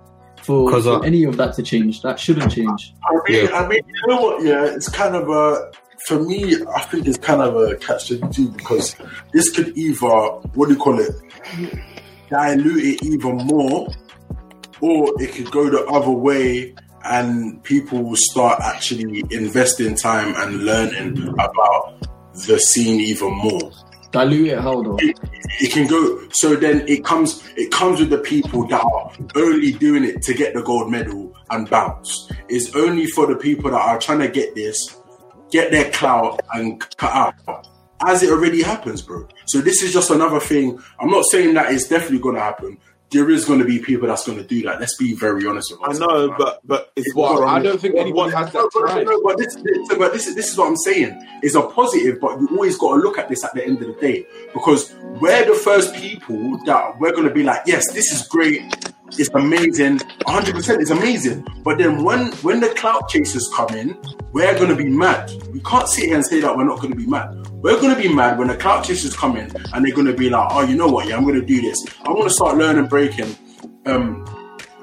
[0.42, 2.02] for, 'Cause, for uh, any of that to change.
[2.02, 2.94] That shouldn't change.
[3.08, 3.56] I mean, Yeah.
[3.56, 4.44] I mean, you know what?
[4.44, 5.72] Yeah, it's kind of a.
[6.08, 8.96] For me, I think it's kind of a catch twenty two because
[9.34, 10.08] this could either
[10.54, 11.12] what do you call it,
[12.30, 13.88] dilute it even more,
[14.82, 16.76] or it could go the other way,
[17.06, 22.08] and people will start actually investing time and learning about
[22.48, 23.72] the scene even more.
[24.12, 28.20] Dilute it how though it can go so then it comes it comes with the
[28.20, 32.30] people that are only doing it to get the gold medal and bounce.
[32.48, 35.02] It's only for the people that are trying to get this
[35.52, 37.68] get their clout and cut out.
[38.06, 39.28] As it already happens bro.
[39.46, 40.80] So this is just another thing.
[41.00, 42.78] I'm not saying that it's definitely going to happen.
[43.12, 44.80] There is going to be people that's going to do that.
[44.80, 46.38] Let's be very honest with I know, man.
[46.38, 49.56] but but it's what I don't think anyone has that No, but, no, but, this,
[49.56, 51.26] this, but this, is, this is what I'm saying.
[51.42, 53.88] It's a positive, but you always got to look at this at the end of
[53.88, 54.26] the day.
[54.54, 58.94] Because we're the first people that we're going to be like, yes, this is great.
[59.18, 60.00] It's amazing.
[60.00, 61.46] 100% it's amazing.
[61.64, 63.98] But then when when the clout chasers come in,
[64.34, 65.32] we're going to be mad.
[65.54, 67.34] We can't sit here and say that we're not going to be mad.
[67.52, 70.14] We're going to be mad when the clout chasers come in and they're going to
[70.14, 71.08] be like, oh, you know what?
[71.08, 71.84] Yeah, I'm going to do this.
[72.04, 73.36] I want to start learning breaking.
[73.86, 74.26] Um,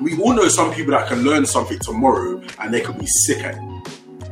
[0.01, 3.39] we all know some people that can learn something tomorrow and they could be sick
[3.45, 3.72] at it.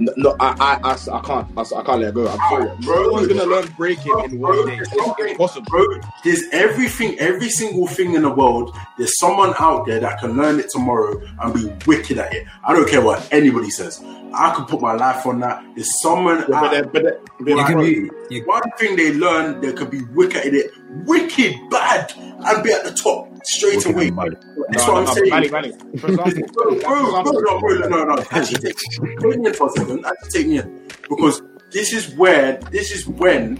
[0.00, 2.26] No, no I, I, I, I can't, I, I can't let go.
[2.26, 2.70] I'm sorry.
[2.80, 3.02] Bro.
[3.02, 4.78] No one's gonna learn breaking in one day.
[4.78, 4.92] It's
[5.30, 5.66] impossible.
[5.68, 5.84] Bro,
[6.24, 8.74] there's everything, every single thing in the world.
[8.96, 12.46] There's someone out there that can learn it tomorrow and be wicked at it.
[12.64, 14.02] I don't care what anybody says.
[14.32, 15.62] I could put my life on that.
[15.74, 18.10] There's someone but out then, but then, but You then- be.
[18.36, 20.70] You, one thing they learn, they could be wicked at it,
[21.04, 24.10] wicked bad, and be at the top straight away.
[24.10, 25.30] That's No, what I'm no, saying.
[25.30, 25.72] Manny, Manny.
[25.98, 28.24] For example, Bro, bro, bro, no, bro, no, no, no.
[28.30, 30.04] Actually, take, take me in for a second.
[30.06, 31.42] Actually, take me in because
[31.72, 33.56] this is where, this is when,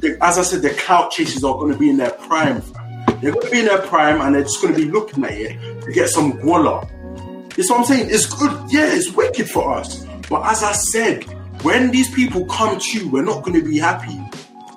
[0.00, 2.62] the, as I said, the clout chasers are going to be in their prime.
[3.20, 5.32] They're going to be in their prime, and they're just going to be looking at
[5.32, 6.88] it to get some guala.
[7.56, 8.08] That's what I'm saying.
[8.10, 8.52] It's good.
[8.70, 10.04] Yeah, it's wicked for us.
[10.30, 11.24] But as I said,
[11.62, 14.18] when these people come to you, we're not going to be happy.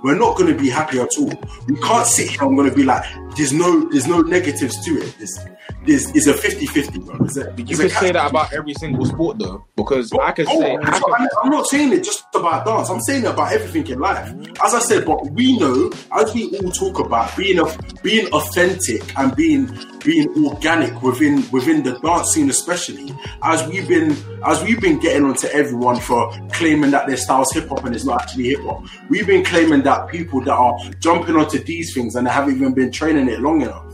[0.03, 1.31] We're not going to be happy at all.
[1.67, 3.05] We can't sit here I'm going to be like,
[3.37, 5.15] there's no, there's no negatives to it.
[5.17, 5.39] There's,
[5.85, 7.25] there's, it's a 50-50, bro.
[7.25, 10.59] It's a, You can say that about every single sport though, because I can Oh,
[10.59, 12.89] say I so can, I'm, I'm not saying it just about dance.
[12.89, 14.33] I'm saying it about everything in life.
[14.63, 17.65] As I said, but we know, as we all talk about being a,
[18.01, 19.69] being authentic and being
[20.03, 24.11] being organic within within the dance scene, especially as we've been
[24.45, 28.03] as we've been getting onto everyone for claiming that their style's hip hop and it's
[28.03, 28.83] not actually hip hop.
[29.09, 32.73] We've been claiming that people that are jumping onto these things and they haven't even
[32.73, 33.85] been training it long enough.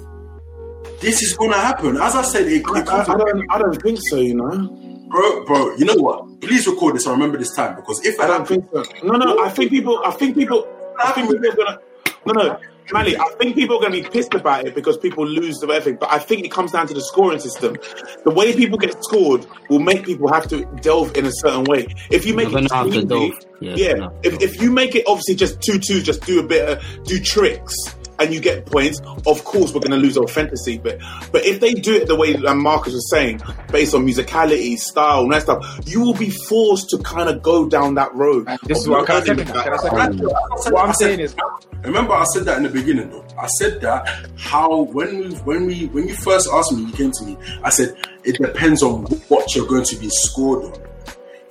[1.01, 1.95] This is gonna happen.
[1.97, 3.45] As I said, it, I, it I, I don't.
[3.51, 4.17] I don't think so.
[4.17, 5.07] You know.
[5.09, 5.75] bro, bro.
[5.77, 6.41] You know what?
[6.41, 7.05] Please record this.
[7.05, 8.83] and remember this time because if I I don't think so.
[9.03, 9.43] No, no.
[9.43, 10.01] I think people.
[10.05, 10.67] I think people.
[10.99, 11.79] I think people are gonna.
[12.25, 12.59] No, no,
[12.91, 13.15] Manny.
[13.15, 16.01] I think people are gonna be pissed about it because people lose the ethic.
[16.01, 17.77] But I think it comes down to the scoring system.
[18.25, 21.87] The way people get scored will make people have to delve in a certain way.
[22.09, 23.45] If you make You're it gonna have to cleanly- delve.
[23.61, 24.09] Yeah, yeah.
[24.23, 27.19] If, if you make it obviously just two two, just do a bit of do
[27.19, 27.73] tricks.
[28.19, 28.99] And you get points.
[29.25, 30.77] Of course, we're going to lose our fantasy.
[30.77, 30.99] but
[31.31, 33.41] but if they do it the way that Marcus was saying,
[33.71, 37.67] based on musicality, style, and that stuff, you will be forced to kind of go
[37.67, 38.47] down that road.
[38.63, 39.53] this is of what can I learning say?
[39.53, 39.63] that.
[39.63, 39.89] Can I say?
[39.89, 41.35] What What I'm saying is,
[41.83, 43.25] Remember, I said that in the beginning, though.
[43.39, 47.11] I said that how when we when we when you first asked me, you came
[47.11, 47.37] to me.
[47.63, 50.88] I said it depends on what you're going to be scored on.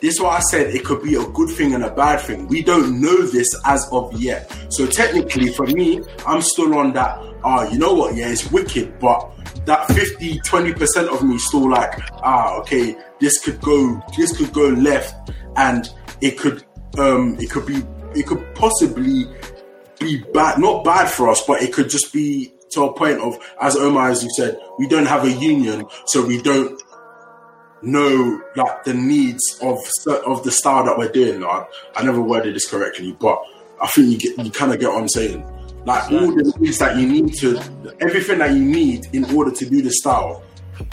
[0.01, 2.47] This is why I said it could be a good thing and a bad thing.
[2.47, 4.51] We don't know this as of yet.
[4.69, 7.19] So technically, for me, I'm still on that.
[7.43, 8.15] Ah, you know what?
[8.15, 9.29] Yeah, it's wicked, but
[9.67, 14.53] that 50, 20 percent of me still like, ah, okay, this could go, this could
[14.53, 15.89] go left, and
[16.21, 16.65] it could,
[16.97, 17.83] um, it could be,
[18.15, 19.25] it could possibly
[19.99, 23.37] be bad, not bad for us, but it could just be to a point of,
[23.61, 26.81] as Omar, as you said, we don't have a union, so we don't
[27.83, 31.41] know like the needs of of the style that we're doing.
[31.41, 33.43] Like, I never worded this correctly, but
[33.81, 35.45] I think you get you kind of get what I'm saying.
[35.85, 39.69] Like all the needs that you need to, everything that you need in order to
[39.69, 40.43] do the style.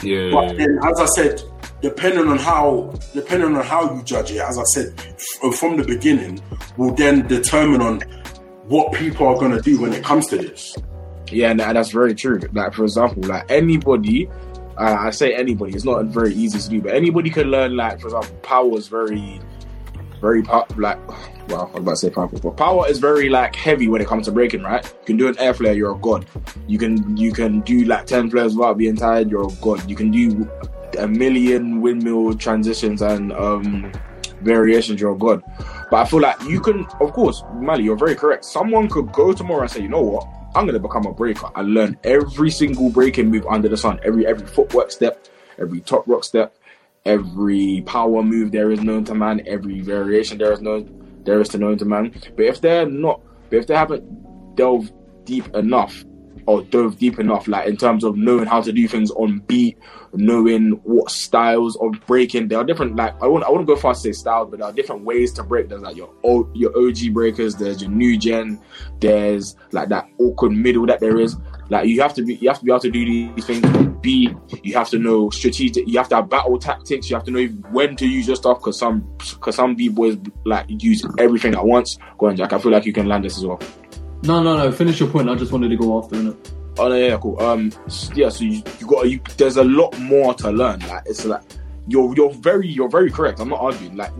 [0.02, 0.32] Yeah.
[0.32, 1.44] But then, as I said,
[1.82, 5.84] depending on how depending on how you judge it, as I said f- from the
[5.84, 6.42] beginning,
[6.78, 8.02] will then determine on
[8.68, 10.76] what people are going to do when it comes to this.
[11.32, 12.40] Yeah, and that's very true.
[12.54, 14.30] Like for example, like anybody,
[14.78, 17.76] uh, I say anybody, it's not very easy to do, but anybody can learn.
[17.76, 19.40] Like for example, power is very,
[20.22, 21.00] very like.
[21.48, 24.08] Well, I was about to say powerful, but power is very like heavy when it
[24.08, 24.64] comes to breaking.
[24.64, 24.84] Right?
[24.84, 26.26] You can do an air flare, you're a god.
[26.68, 29.88] You can you can do like ten flares without being tired, you're a god.
[29.90, 30.50] You can do
[30.98, 33.92] a million windmill transitions and um
[34.42, 35.44] variations, you're a god.
[35.90, 38.46] But I feel like you can, of course, Mali, you're very correct.
[38.46, 41.50] Someone could go tomorrow and say, you know what, I'm gonna become a breaker.
[41.54, 45.28] I learn every single breaking move under the sun, every every footwork step,
[45.60, 46.56] every top rock step,
[47.06, 51.50] every power move there is known to man, every variation there is known there is
[51.50, 52.14] to known to man.
[52.36, 54.94] But if they're not, but if they haven't delved
[55.26, 56.06] deep enough
[56.48, 59.78] or dove deep enough, like in terms of knowing how to do things on beat,
[60.14, 62.48] knowing what styles of breaking.
[62.48, 64.68] There are different, like I won't, I wouldn't go far to say styles, but there
[64.68, 65.70] are different ways to break.
[65.70, 67.56] There's like your o, your OG breakers.
[67.56, 68.60] There's your new gen.
[69.00, 71.36] There's like that awkward middle that there is.
[71.70, 74.36] Like you have to be, you have to be able to do these things beat.
[74.64, 75.88] You have to know strategic.
[75.88, 77.10] You have to have battle tactics.
[77.10, 80.18] You have to know when to use your stuff because some, because some b boys
[80.46, 81.98] like use everything at once.
[82.20, 82.54] Go on, Jack.
[82.54, 83.60] I feel like you can land this as well.
[84.26, 84.72] No, no, no.
[84.72, 85.30] Finish your point.
[85.30, 86.52] I just wanted to go after it.
[86.78, 87.40] Oh no, yeah, cool.
[87.42, 87.72] Um,
[88.16, 88.30] yeah.
[88.30, 89.20] So you, you got you.
[89.38, 90.80] There's a lot more to learn.
[90.88, 91.42] Like it's like
[91.88, 93.40] you're you're very you're very correct.
[93.40, 93.96] I'm not arguing.
[93.96, 94.12] Like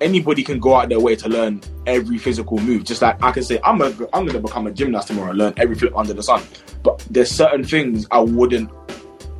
[0.00, 2.84] anybody can go out their way to learn every physical move.
[2.84, 5.54] Just like I can say I'm a I'm gonna become a gymnast tomorrow and learn
[5.56, 6.42] every flip under the sun.
[6.82, 8.70] But there's certain things I wouldn't,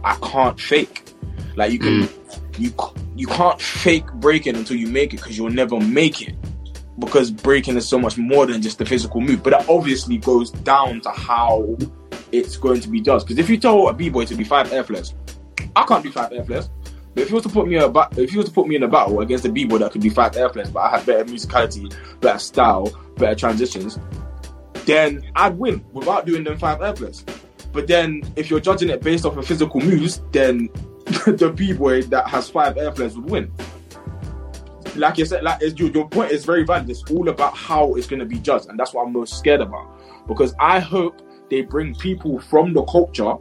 [0.04, 1.02] I can't fake.
[1.54, 2.08] Like you can
[2.58, 2.72] you
[3.14, 6.34] you can't fake breaking until you make it because you'll never make it
[6.98, 9.42] because breaking is so much more than just the physical move.
[9.42, 11.76] But that obviously goes down to how
[12.32, 13.26] it's going to be judged.
[13.26, 15.14] Because if you tell a b-boy to be five air flares,
[15.74, 16.68] I can't do five air flares.
[17.14, 18.76] But if you was to put me a ba- if you was to put me
[18.76, 21.06] in a battle against a b-boy that could do five air flares, but I had
[21.06, 23.98] better musicality, better style, better transitions,
[24.86, 27.24] then I'd win without doing them five air flares.
[27.72, 30.68] But then if you're judging it based off of physical moves, then
[31.26, 33.52] the b-boy that has five air flares would win
[34.96, 36.88] like you said, like it's, your, your point is very valid.
[36.88, 39.60] It's all about how it's going to be judged, and that's what I'm most scared
[39.60, 39.86] about.
[40.26, 41.20] Because I hope
[41.50, 43.34] they bring people from the culture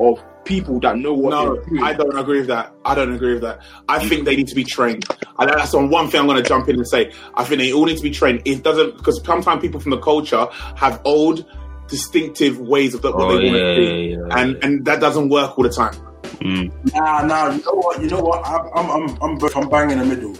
[0.00, 1.82] of people that know what No, they're doing.
[1.82, 2.72] I don't agree with that.
[2.84, 3.60] I don't agree with that.
[3.88, 5.06] I think they need to be trained.
[5.38, 7.12] And that's on one thing I'm going to jump in and say.
[7.34, 8.42] I think they all need to be trained.
[8.44, 11.46] It doesn't because sometimes people from the culture have old,
[11.88, 14.84] distinctive ways of the, what Oh, they want yeah, to do, yeah, yeah, and and
[14.84, 15.94] that doesn't work all the time.
[16.40, 16.92] Mm.
[16.94, 17.50] Nah, nah.
[17.52, 18.02] You know what?
[18.02, 18.46] You know what?
[18.46, 20.34] I'm, I'm, I'm, I'm, I'm bang in the middle.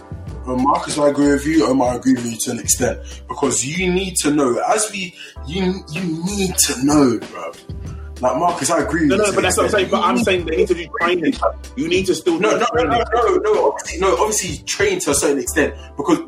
[0.47, 1.65] Uh, Marcus, I agree with you.
[1.67, 4.61] Omar, I agree with you to an extent because you need to know.
[4.67, 5.15] As we,
[5.47, 7.51] you you need to know, bro.
[8.21, 9.07] Like Marcus, I agree.
[9.07, 9.89] No, with you no, but that's what I'm saying.
[9.91, 11.33] But I'm saying they need to do training.
[11.75, 13.71] You need to still No, no, no, no, no.
[13.71, 14.15] Obviously, no.
[14.17, 16.19] Obviously, train to a certain extent because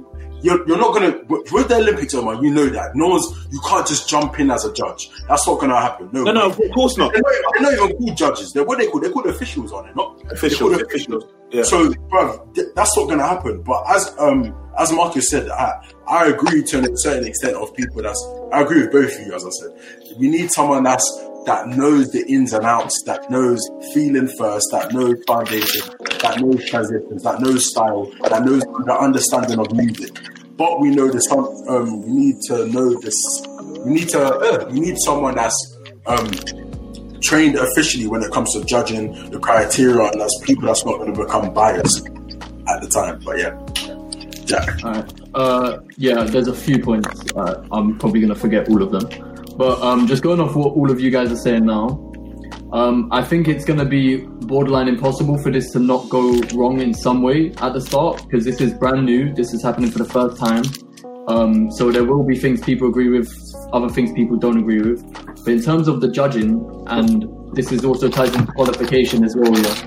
[0.41, 2.43] you're, you're not gonna with the Olympics, Omar.
[2.43, 3.25] You know that no one's.
[3.51, 5.09] You can't just jump in as a judge.
[5.27, 6.09] That's not gonna happen.
[6.11, 7.13] No, No, no, of course not.
[7.13, 8.53] They're not, they're not even called judges.
[8.53, 8.99] They're what they call.
[8.99, 11.23] They're called officials on it, not Officials, officials.
[11.51, 11.63] Yeah.
[11.63, 13.61] So, th- that's not gonna happen.
[13.63, 18.01] But as um as Marcus said, I I agree to a certain extent of people.
[18.01, 18.21] That's
[18.51, 19.33] I agree with both of you.
[19.33, 21.05] As I said, we need someone that's
[21.45, 23.61] that knows the ins and outs, that knows
[23.93, 25.87] feeling first, that knows foundation,
[26.21, 30.13] that knows transitions, that knows style, that knows the understanding of music.
[30.57, 31.31] But we know this.
[31.31, 33.15] Um, we need to know this.
[33.85, 34.21] We need to.
[34.21, 36.29] Uh, we need someone that's um,
[37.27, 41.13] trained officially when it comes to judging the criteria, and that's people that's not going
[41.13, 43.19] to become biased at the time.
[43.25, 44.83] But yeah, Jack.
[44.83, 45.13] Alright.
[45.35, 47.09] Uh, yeah, there's a few points.
[47.35, 49.07] Uh, I'm probably gonna forget all of them,
[49.57, 52.03] but um, just going off what all of you guys are saying now,
[52.71, 54.17] um, I think it's gonna be
[54.51, 58.45] borderline impossible for this to not go wrong in some way at the start because
[58.45, 59.33] this is brand new.
[59.33, 60.63] This is happening for the first time.
[61.27, 63.29] Um, so there will be things people agree with,
[63.73, 65.03] other things people don't agree with.
[65.43, 69.51] But in terms of the judging, and this is also ties into qualification as well.
[69.51, 69.85] Yeah,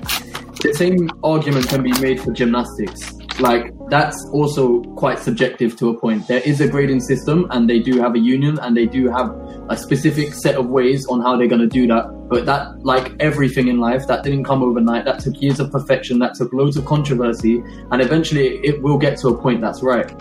[0.61, 3.13] the same argument can be made for gymnastics.
[3.39, 6.27] Like that's also quite subjective to a point.
[6.27, 9.29] There is a grading system, and they do have a union, and they do have
[9.69, 12.27] a specific set of ways on how they're going to do that.
[12.29, 15.05] But that, like everything in life, that didn't come overnight.
[15.05, 16.19] That took years of perfection.
[16.19, 20.11] That took loads of controversy, and eventually it will get to a point that's right.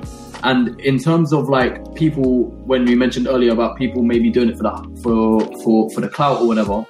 [0.42, 4.56] And in terms of like people, when we mentioned earlier about people maybe doing it
[4.56, 6.84] for the for for for the clout or whatever,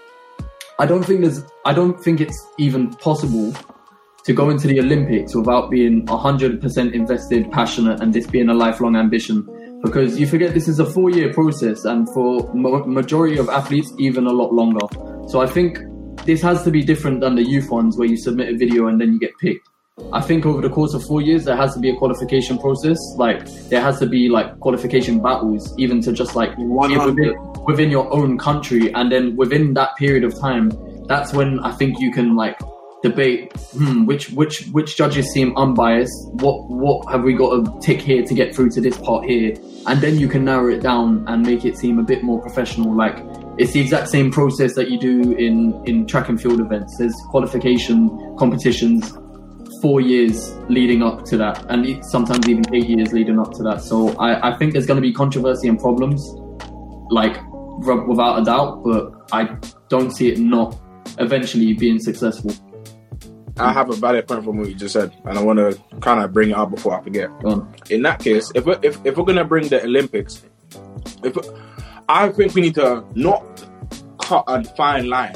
[0.79, 3.53] I don't think there's I don't think it's even possible
[4.25, 8.95] to go into the Olympics without being 100% invested, passionate, and this being a lifelong
[8.97, 9.47] ambition.
[9.83, 13.93] Because you forget this is a four year process, and for ma- majority of athletes,
[13.99, 14.87] even a lot longer.
[15.27, 15.79] So I think
[16.27, 19.01] this has to be different than the youth ones where you submit a video and
[19.01, 19.70] then you get picked.
[20.13, 22.99] I think over the course of four years, there has to be a qualification process.
[23.17, 28.13] Like there has to be like qualification battles, even to just like within, within your
[28.13, 30.73] own country, and then within that period of time,
[31.07, 32.59] that's when I think you can like
[33.03, 36.13] debate hmm, which which which judges seem unbiased.
[36.35, 39.55] What what have we got to tick here to get through to this part here,
[39.87, 42.95] and then you can narrow it down and make it seem a bit more professional.
[42.95, 43.17] Like
[43.59, 46.97] it's the exact same process that you do in in track and field events.
[46.99, 49.13] There's qualification competitions
[49.81, 53.82] four years leading up to that, and sometimes even eight years leading up to that.
[53.82, 56.23] So I, I think there's going to be controversy and problems,
[57.11, 57.39] like
[58.09, 58.85] without a doubt.
[58.85, 59.57] But I
[59.89, 60.78] don't see it not
[61.19, 62.55] eventually being successful.
[63.59, 66.24] I have a valid point from what you just said, and I want to kind
[66.24, 67.31] of bring it up before I forget.
[67.90, 70.43] In that case, if we're, if, if we're gonna bring the Olympics,
[71.23, 71.36] if
[72.09, 73.66] I think we need to not
[74.19, 75.35] cut a fine line,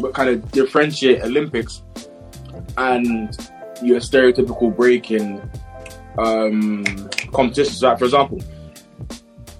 [0.00, 1.82] but kind of differentiate Olympics
[2.76, 3.36] and
[3.82, 5.40] your stereotypical breaking
[6.18, 6.84] um,
[7.32, 7.82] competitions.
[7.82, 8.40] Like for example,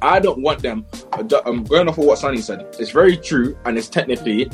[0.03, 0.87] I don't want them.
[1.13, 2.67] I'm going off of what Sunni said.
[2.79, 4.51] It's very true, and it's technically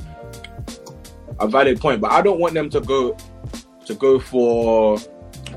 [1.40, 3.16] a valid point, but I don't want them to go
[3.84, 4.98] to go for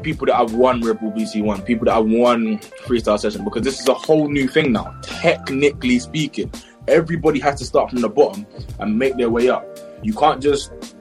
[0.01, 3.79] people that have won Bull BC One, people that have won freestyle session, because this
[3.79, 4.95] is a whole new thing now.
[5.03, 6.51] Technically speaking,
[6.87, 8.45] everybody has to start from the bottom
[8.79, 9.65] and make their way up.
[10.01, 10.94] You can't just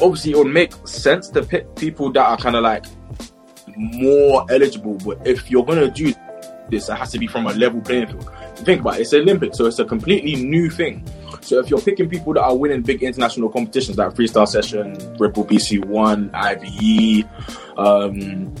[0.00, 2.84] obviously it would make sense to pick people that are kind of like
[3.76, 6.12] more eligible, but if you're gonna do
[6.70, 8.30] this, it has to be from a level playing field.
[8.56, 11.04] Think about it, it's Olympics, so it's a completely new thing.
[11.40, 15.44] So if you're picking people that are winning big international competitions like Freestyle Session, Bull
[15.44, 17.28] BC One, IBE,
[17.76, 18.54] um,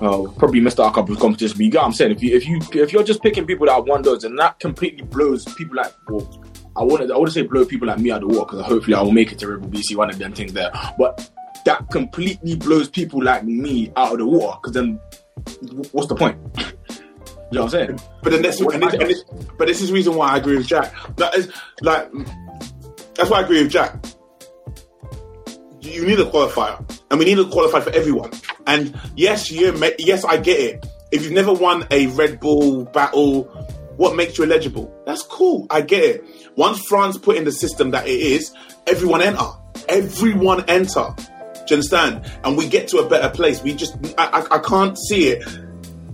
[0.00, 2.12] uh, probably missed out a couple of competitions, but you get what I'm saying.
[2.12, 5.04] If you if you if you're just picking people that won those, and that completely
[5.04, 6.44] blows people like well,
[6.78, 8.56] I want to I want to say blow people like me out of the water
[8.56, 10.70] because hopefully I will make it to Red Bull BC One of them things there,
[10.96, 11.28] but
[11.64, 15.00] that completely blows people like me out of the water because then
[15.92, 16.38] what's the point?
[17.50, 18.00] You know what I'm saying?
[18.22, 19.24] But then that's and this, and this,
[19.56, 20.92] but this is the reason why I agree with Jack.
[21.16, 21.50] That is
[21.80, 22.12] like
[23.14, 23.96] that's why I agree with Jack.
[25.80, 26.78] You need a qualifier,
[27.10, 28.32] and we need a qualifier for everyone.
[28.66, 30.86] And yes, you yes, I get it.
[31.10, 33.44] If you've never won a Red Bull battle,
[33.96, 34.92] what makes you eligible?
[35.06, 35.66] That's cool.
[35.70, 36.24] I get it.
[36.58, 38.52] Once France put in the system that it is,
[38.88, 39.46] everyone enter.
[39.88, 41.14] Everyone enter.
[41.16, 41.22] Do
[41.68, 42.28] you understand?
[42.42, 43.62] And we get to a better place.
[43.62, 45.44] We just, I, I, I can't see it.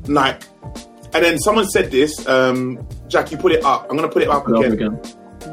[0.06, 0.42] Like,
[1.14, 2.28] and then someone said this.
[2.28, 3.86] Um, Jack, you put it up.
[3.88, 4.72] I'm gonna put it up again.
[4.72, 5.00] again.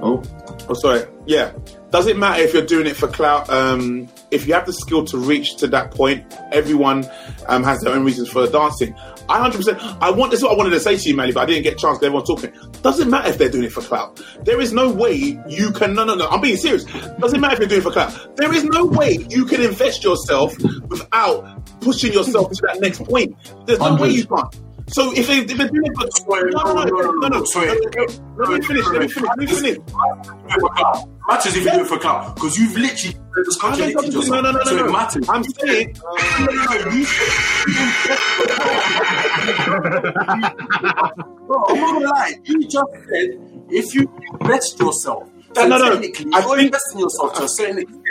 [0.03, 0.21] Oh,
[0.67, 1.05] Oh, sorry.
[1.25, 1.51] Yeah.
[1.91, 3.49] Does it matter if you're doing it for clout?
[3.49, 7.05] Um, if you have the skill to reach to that point, everyone
[7.47, 8.95] um, has their own reasons for dancing.
[9.27, 9.97] I 100%.
[10.01, 11.63] I want this is what I wanted to say to you, Manny, but I didn't
[11.63, 12.51] get a chance because everyone's talking.
[12.81, 14.21] Doesn't matter if they're doing it for clout.
[14.43, 15.93] There is no way you can.
[15.93, 16.27] No, no, no.
[16.27, 16.83] I'm being serious.
[17.19, 18.37] Doesn't matter if you're doing it for clout.
[18.37, 23.35] There is no way you can invest yourself without pushing yourself to that next point.
[23.65, 24.55] There's no way you can't.
[24.87, 27.43] So if, they, if they're doing it for no, no, no, no, no, no.
[27.45, 27.69] Sorry.
[27.69, 28.85] Let me finish.
[28.87, 29.29] Let me finish.
[29.29, 31.07] Let me finish.
[31.31, 34.43] Matters if you do it for clout because you've literally just contradicted yourself.
[34.43, 35.29] no, no, no, so no, it matters.
[35.29, 35.95] I'm saying,
[36.39, 36.71] no, no, no,
[41.47, 42.33] Bro, I'm not gonna lie.
[42.43, 45.91] You just said if you invest yourself, No, no, no.
[45.93, 48.03] technically I you're think- investing yourself to a certain extent.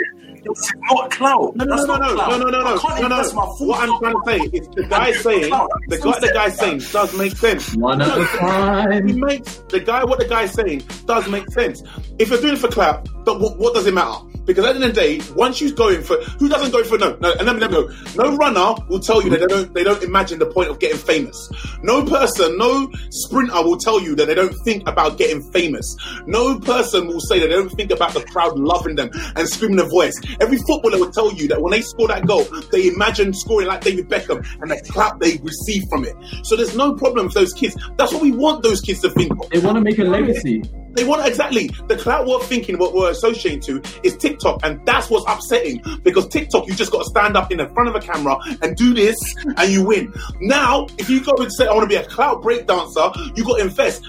[0.43, 1.55] It's not clout.
[1.55, 3.17] No, no, That's no, not no, no, no, no, no, I can't no, no.
[3.33, 5.49] my full What I'm trying to say is the guy saying,
[5.87, 7.75] the guy, the guy saying does make sense.
[7.75, 9.07] One at No, a time.
[9.07, 11.83] He makes the guy what the guy's saying does make sense.
[12.19, 14.19] If you're doing it for clap, but what, what does it matter?
[14.45, 16.83] Because at the end of the day, once you go in for who doesn't go
[16.83, 17.89] for no, no, and let me let me know.
[18.15, 20.97] No runner will tell you that they don't they don't imagine the point of getting
[20.97, 21.49] famous.
[21.83, 25.95] No person, no sprinter will tell you that they don't think about getting famous.
[26.25, 29.77] No person will say that they don't think about the crowd loving them and screaming
[29.77, 30.19] their voice.
[30.39, 33.81] Every footballer will tell you that when they score that goal, they imagine scoring like
[33.81, 36.15] David Beckham and the clap they receive from it.
[36.43, 37.75] So there's no problem for those kids.
[37.97, 39.49] That's what we want those kids to think of.
[39.49, 40.63] They want to make a legacy.
[40.93, 45.09] They want exactly the clout we're thinking, what we're associating to is TikTok, and that's
[45.09, 47.99] what's upsetting because TikTok, you just got to stand up in the front of a
[47.99, 49.17] camera and do this,
[49.57, 50.13] and you win.
[50.39, 53.43] Now, if you go and say, "I want to be a clout break dancer," you
[53.43, 54.03] got to invest.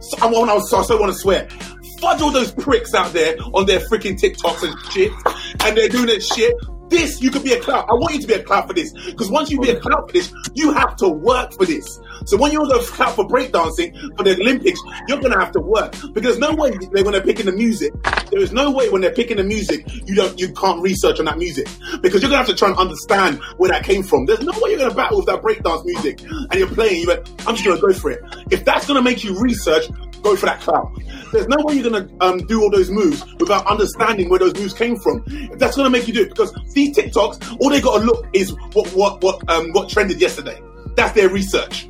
[0.00, 1.48] So, I want, I so want to swear.
[2.00, 5.12] Fudge all those pricks out there on their freaking TikToks and shit,
[5.64, 6.54] and they're doing that shit.
[6.88, 7.86] This, you could be a clout.
[7.90, 8.92] I want you to be a clout for this.
[8.92, 12.00] Because once you be a clout for this, you have to work for this.
[12.28, 14.78] So when you're the clout for breakdancing for the Olympics,
[15.08, 15.94] you're going to have to work.
[16.12, 17.90] Because no way they, when they're picking the music,
[18.30, 21.24] there is no way when they're picking the music, you don't, you can't research on
[21.24, 21.66] that music.
[22.02, 24.26] Because you're going to have to try and understand where that came from.
[24.26, 27.08] There's no way you're going to battle with that breakdance music and you're playing, you
[27.08, 28.22] went, I'm just going to go for it.
[28.50, 29.86] If that's going to make you research,
[30.22, 30.92] go for that clout.
[31.32, 34.72] There's no way you're gonna um, do all those moves without understanding where those moves
[34.72, 35.22] came from.
[35.54, 38.88] That's gonna make you do it, because these TikToks, all they gotta look is what
[38.94, 40.60] what what um what trended yesterday.
[40.96, 41.88] That's their research.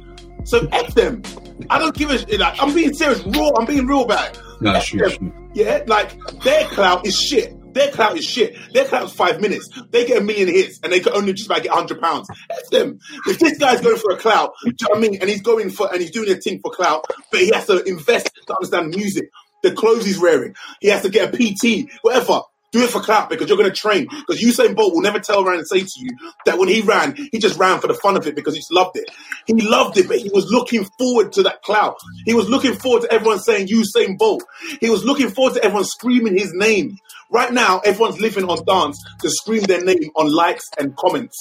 [0.48, 1.20] So f them.
[1.68, 2.40] I don't give a shit.
[2.40, 3.50] Like, I'm being serious, raw.
[3.58, 4.42] I'm being real about it.
[4.62, 4.82] No, them.
[4.82, 5.50] true.
[5.52, 7.54] Yeah, like their clout is shit.
[7.74, 8.56] Their clout is shit.
[8.72, 9.68] Their clout's five minutes.
[9.90, 12.28] They get a million hits and they can only just about get hundred pounds.
[12.48, 12.98] F them.
[13.26, 15.18] If this guy's going for a clout, do you know what I mean?
[15.20, 17.82] And he's going for and he's doing a thing for clout, but he has to
[17.84, 19.28] invest to understand music,
[19.62, 20.54] the clothes he's wearing.
[20.80, 22.40] He has to get a PT, whatever.
[22.70, 24.07] Do it for clout because you're going to train.
[24.11, 26.11] Because Usain Bolt will never tell Ryan and say to you
[26.45, 28.73] that when he ran, he just ran for the fun of it because he just
[28.73, 29.11] loved it.
[29.47, 31.97] He loved it, but he was looking forward to that clout.
[32.27, 34.45] He was looking forward to everyone saying Usain Bolt.
[34.81, 36.99] He was looking forward to everyone screaming his name.
[37.31, 41.36] Right now, everyone's living on dance to scream their name on likes and comments.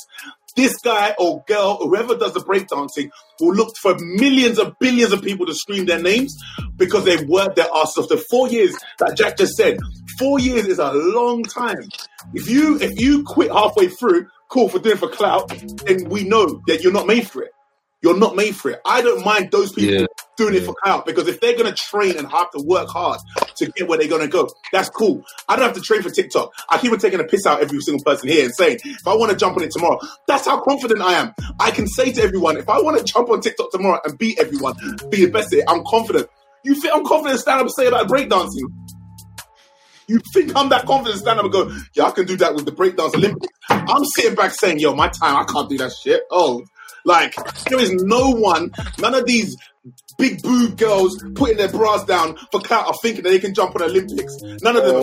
[0.57, 5.21] This guy or girl, whoever does the breakdancing, will look for millions of billions of
[5.21, 6.35] people to scream their names
[6.77, 8.09] because they've worked their ass off.
[8.09, 9.77] The four years that Jack just said,
[10.17, 11.88] four years is a long time.
[12.34, 15.47] If you if you quit halfway through, cool for doing for clout,
[15.85, 17.51] then we know that you're not made for it.
[18.03, 18.80] You're not made for it.
[18.86, 20.06] I don't mind those people Yeah.
[20.38, 23.19] doing it for clout because if they're gonna train and have to work hard
[23.56, 25.24] to get where they're gonna go, that's cool.
[25.49, 26.53] I don't have to train for TikTok.
[26.69, 29.15] I keep on taking a piss out every single person here and saying, if I
[29.15, 31.34] want to jump on it tomorrow, that's how confident I am.
[31.60, 34.38] I can say to everyone, if I want to jump on TikTok tomorrow and beat
[34.40, 34.76] everyone,
[35.10, 36.30] be the best at it, I'm confident.
[36.64, 38.69] You think I'm confident stand up and say about breakdancing?
[40.07, 42.65] You think I'm that confident stand up and go, yeah, I can do that with
[42.65, 43.48] the breakdance Olympics.
[43.69, 46.22] I'm sitting back saying, yo, my time, I can't do that shit.
[46.32, 46.64] Oh,
[47.05, 47.35] like,
[47.69, 49.55] there is no one, none of these
[50.18, 53.76] big boob girls putting their bras down for clout are thinking that they can jump
[53.76, 54.35] on Olympics.
[54.41, 54.95] None of them.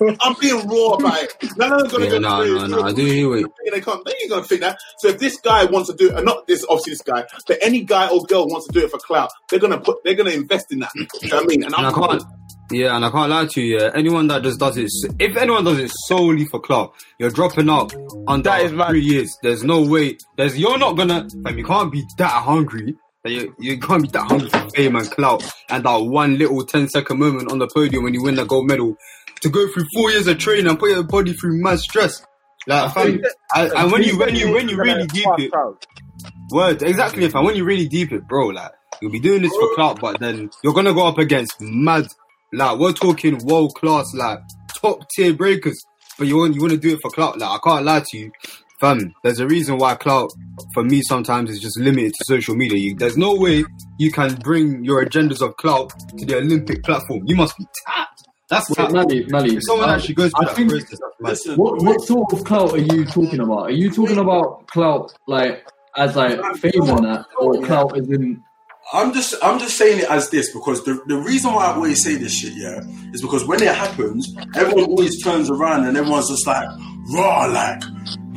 [0.00, 0.16] Oh.
[0.20, 1.56] I'm being raw about it.
[1.56, 2.82] None of them gonna Yeah, go no, to- no, no.
[2.82, 3.46] I do hear it.
[3.72, 4.04] They can't.
[4.04, 4.78] They ain't gonna think that.
[4.98, 7.58] So if this guy wants to do, it and not this, obviously this guy, but
[7.62, 10.30] any guy or girl wants to do it for clout, they're gonna put, they're gonna
[10.30, 10.92] invest in that.
[10.94, 11.64] You know what I mean?
[11.64, 12.22] And And I I'm can't.
[12.70, 13.78] Yeah, and I can't lie to you.
[13.78, 17.70] Yeah, anyone that just does it, if anyone does it solely for clout, you're dropping
[17.70, 17.94] out
[18.26, 18.90] under That is mad.
[18.90, 19.36] three years.
[19.42, 20.18] There's no way.
[20.36, 21.28] There's you're not gonna.
[21.44, 22.96] Fam, you can't be that hungry.
[23.24, 26.88] You, you can't be that hungry for fame and clout and that one little 10
[26.88, 28.96] second moment on the podium when you win the gold medal
[29.42, 32.24] to go through four years of training and put your body through mad stress.
[32.66, 33.20] Like, fam,
[33.54, 35.52] and, and when you when you when you really deep it,
[36.50, 37.28] Word, exactly.
[37.28, 37.44] Fam.
[37.44, 38.72] When you really deep it, bro, like
[39.02, 42.06] you'll be doing this for clout, but then you're gonna go up against mad,
[42.52, 44.40] like we're talking world class, like
[44.80, 45.78] top tier breakers.
[46.18, 47.38] But you want you want to do it for clout.
[47.38, 48.32] Like I can't lie to you,
[48.80, 49.14] fam.
[49.22, 50.30] There's a reason why clout
[50.74, 52.78] for me sometimes is just limited to social media.
[52.78, 53.64] You, there's no way
[53.98, 57.22] you can bring your agendas of clout to the Olympic platform.
[57.26, 58.22] You must be tapped.
[58.50, 60.98] That's Wait, Nally, Nally, If someone actually goes I that think- process.
[61.20, 63.64] Listen, What what sort of clout are you talking about?
[63.64, 65.66] Are you talking about clout like
[65.96, 68.42] as like fame on that, or clout as in?
[68.90, 72.02] I'm just I'm just saying it as this because the, the reason why I always
[72.02, 72.80] say this shit, yeah,
[73.12, 76.66] is because when it happens, everyone always turns around and everyone's just like,
[77.12, 77.82] raw, like,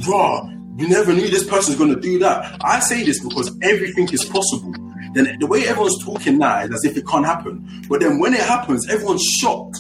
[0.08, 0.46] raw.
[0.76, 2.58] You never knew this person's gonna do that.
[2.66, 4.74] I say this because everything is possible.
[5.14, 7.86] Then the way everyone's talking now is as if it can't happen.
[7.88, 9.78] But then when it happens, everyone's shocked.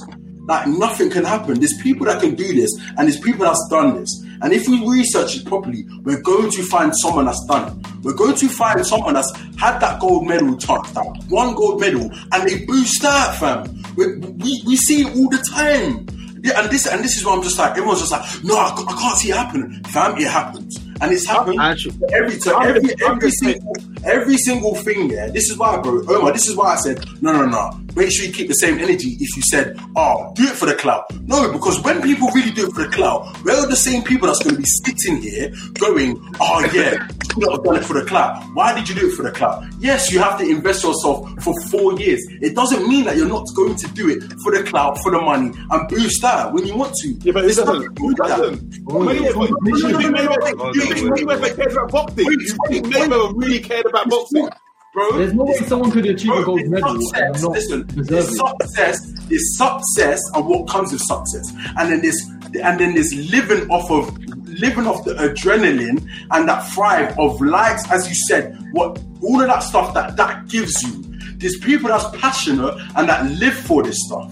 [0.48, 1.60] Like nothing can happen.
[1.60, 4.26] There's people that can do this, and there's people that's done this.
[4.41, 7.88] And if we research it properly, we're going to find someone that's done it.
[8.03, 12.09] We're going to find someone that's had that gold medal chance, that one gold medal,
[12.31, 13.84] and they boost out, fam.
[13.95, 16.07] We, we, we see it all the time.
[16.43, 18.69] Yeah, and this and this is why I'm just like everyone's just like, no, I,
[18.76, 20.18] I can't see it happening, fam.
[20.18, 25.11] It happens, and it's happened Actually- every time, I'm every every single every single thing.
[25.11, 26.01] Yeah, this is why, bro.
[26.09, 27.80] Omar, this is why I said no, no, no.
[27.95, 29.18] Make sure you keep the same energy.
[29.19, 32.68] If you said, oh, do it for the clout, no, because when people really do
[32.68, 36.18] it for the clout, we're the same people that's going to be sitting here going,
[36.39, 37.07] oh yeah,
[37.38, 38.43] you have done it for the clout.
[38.53, 39.63] Why did you do it for the clout?
[39.80, 42.26] Yes, you have to invest yourself for four years.
[42.41, 45.19] It doesn't mean that you're not going to do it for the clout, for the
[45.22, 47.09] money, and boost that when you want to.
[47.22, 47.73] Yeah, but It's doesn't?
[47.76, 48.27] nothing Who with that.
[48.30, 48.76] doesn't?
[48.89, 51.27] Oh, Mayweather- yeah, you think Mayweather- Hold you on, think wait.
[51.27, 52.26] Mayweather cares about boxing?
[52.26, 52.39] You
[52.69, 54.49] think Mayweather really cared about boxing?
[54.93, 57.41] Bro, There's no way someone could achieve a gold it's medal and success.
[57.41, 58.38] not Listen, deserve it's it.
[58.59, 59.13] success.
[59.30, 62.30] It's success and what comes with success, and then this,
[62.61, 64.18] and then this living off of
[64.59, 69.47] living off the adrenaline and that thrive of likes, as you said, what all of
[69.47, 71.01] that stuff that that gives you.
[71.38, 74.30] There's people that's passionate and that live for this stuff.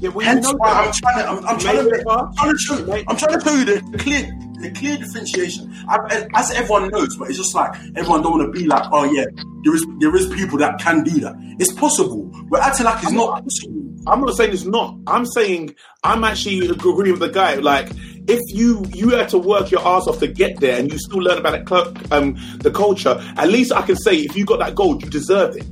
[0.00, 0.68] Yeah, well, Hence why.
[0.72, 3.44] I'm trying to, I'm, I'm trying to, Mayweather- I'm trying to show, I'm trying to
[3.44, 4.22] show you the clear,
[4.60, 5.72] the clear differentiation.
[5.88, 9.04] I, as everyone knows, but it's just like everyone don't want to be like, oh
[9.04, 9.24] yeah,
[9.64, 11.34] there is, there is people that can do that.
[11.58, 12.30] It's possible.
[12.48, 13.82] We're acting like it's not possible.
[14.06, 14.96] I'm not saying it's not.
[15.06, 15.74] I'm saying
[16.04, 17.56] I'm actually agreeing with the guy.
[17.56, 17.90] Like,
[18.28, 21.18] if you you had to work your ass off to get there, and you still
[21.18, 24.74] learn about it, um, the culture, at least I can say if you got that
[24.74, 25.66] gold, you deserve it.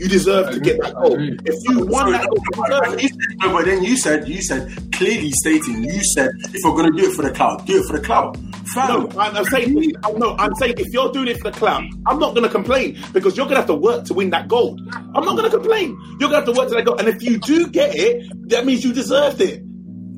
[0.00, 1.18] You deserve to get that gold.
[1.20, 3.02] If you won that gold, you deserve it.
[3.02, 6.74] you said- no, but then you said, you said clearly stating, you said if we're
[6.76, 8.36] gonna do it for the cloud, do it for the cloud.
[8.74, 9.74] Fam, No, I'm, I'm saying
[10.16, 10.36] no.
[10.38, 13.36] I'm saying if you're doing it for the clout, I'm not going to complain because
[13.36, 14.80] you're going to have to work to win that gold.
[14.94, 15.98] I'm not going to complain.
[16.20, 18.30] You're going to have to work to that gold, and if you do get it,
[18.50, 19.64] that means you deserved it.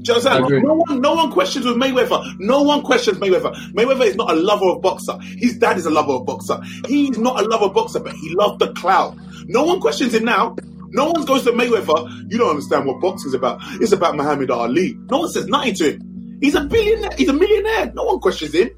[0.03, 0.65] Do you I understand?
[0.65, 2.21] No one, no one questions with Mayweather.
[2.41, 3.55] No one questions Mayweather.
[3.73, 5.17] Mayweather is not a lover of boxer.
[5.39, 6.61] His dad is a lover of boxer.
[6.89, 9.17] He's not a lover of boxer, but he loved the clout.
[9.47, 10.57] No one questions him now.
[10.91, 12.31] No one goes to Mayweather.
[12.31, 13.59] You don't understand what boxing's about.
[13.81, 14.95] It's about Muhammad Ali.
[15.11, 16.39] No one says nothing to him.
[16.41, 17.11] He's a billionaire.
[17.17, 17.93] He's a millionaire.
[17.95, 18.71] No one questions him.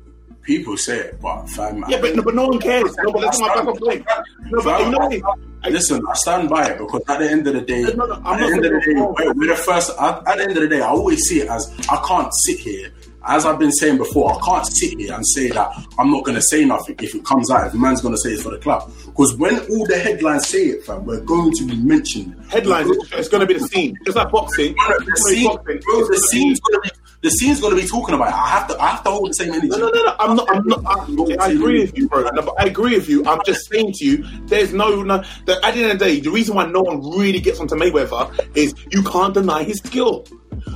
[0.43, 2.95] people say it, but fam, Yeah, but, no, but no one cares.
[3.03, 4.07] No, but that's my back point.
[4.51, 5.35] No, but you know?
[5.63, 8.15] I- Listen, I stand by it because at the end of the day, No, no,
[8.17, 9.93] at the end of the day, we're, we're the first.
[9.99, 12.59] At, at the end of the day, I always see it as I can't sit
[12.59, 12.93] here.
[13.27, 16.37] As I've been saying before, I can't sit here and say that I'm not going
[16.37, 17.67] to say nothing if it comes out.
[17.69, 20.67] If man's going to say it's for the club, because when all the headlines say
[20.67, 22.37] it, fam, we're going to be mentioned.
[22.51, 22.91] Headlines.
[22.91, 24.75] It's, it's going to be the scene, just like boxing.
[24.75, 25.81] The, It's scene, boxing.
[25.81, 26.91] bro, the scene's gonna be
[27.23, 28.35] the scene's gonna be talking about it.
[28.35, 29.69] I have to I have to hold the same energy.
[29.69, 30.17] No, no, no, no.
[30.19, 30.47] I'm not.
[30.55, 31.41] I'm not.
[31.41, 32.21] I, I agree with you, bro.
[32.21, 33.25] No, but I agree with you.
[33.25, 35.25] I'm just saying to you, there's no, no.
[35.47, 37.77] That at the end of the day, the reason why no one really gets onto
[37.77, 40.27] Mayweather is you can't deny his skill.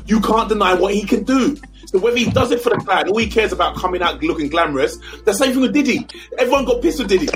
[0.07, 1.55] You can't deny what he can do.
[1.89, 4.51] So whether he does it for the crowd, all he cares about coming out looking
[4.51, 4.98] glamorous.
[5.24, 6.06] The same thing with Diddy.
[6.39, 7.28] Everyone got pissed with Diddy.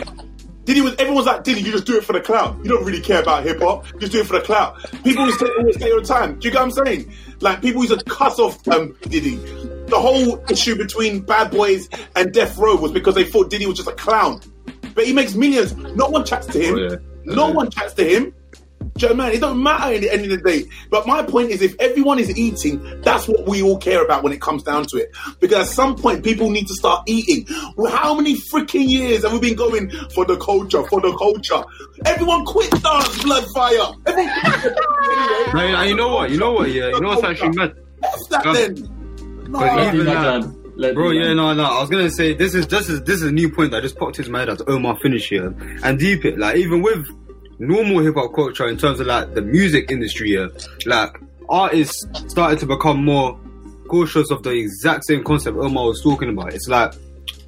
[0.65, 1.63] Diddy was everyone's like Diddy.
[1.63, 2.59] You just do it for the clout.
[2.59, 3.91] You don't really care about hip hop.
[3.95, 4.77] You just do it for the clout.
[5.03, 6.39] People always say, always say all the time.
[6.39, 7.13] Do you get what I'm saying?
[7.41, 9.37] Like people used to cuss off um, Diddy.
[9.87, 13.79] The whole issue between Bad Boys and Death Row was because they thought Diddy was
[13.79, 14.43] just a clown.
[14.95, 15.75] But he makes millions.
[15.97, 16.75] No one chats to him.
[16.75, 16.97] Oh, yeah.
[17.25, 18.35] No one chats to him.
[18.95, 19.37] Do you know I mean?
[19.37, 20.65] It don't matter at the end of the day.
[20.91, 24.33] But my point is, if everyone is eating, that's what we all care about when
[24.35, 25.11] it comes down to it.
[25.41, 27.47] Because at some point, people need to start eating.
[27.77, 31.63] Well, how many freaking years have we been going for the culture, for the culture?
[32.05, 33.79] Everyone quit dance, blood fire.
[34.07, 35.53] Everyone anyway.
[35.55, 36.31] No, you- you know what?
[36.31, 36.71] You know what?
[36.71, 37.73] Yeah, you know what's actually mad?
[38.05, 38.75] F that Um, then.
[39.49, 39.89] But No.
[39.89, 41.65] even Let that, let bro, them- yeah, no, no.
[41.65, 43.97] I was gonna say this is this is this is a new point that just
[43.97, 46.39] popped into my head as Omar finished here and deep it.
[46.39, 47.05] Like even with
[47.63, 50.51] normal hip hop culture in terms of like the music industry here,
[50.87, 51.17] like
[51.49, 53.39] artists started to become more
[53.89, 56.53] cautious of the exact same concept Omar was talking about.
[56.53, 56.93] It's like,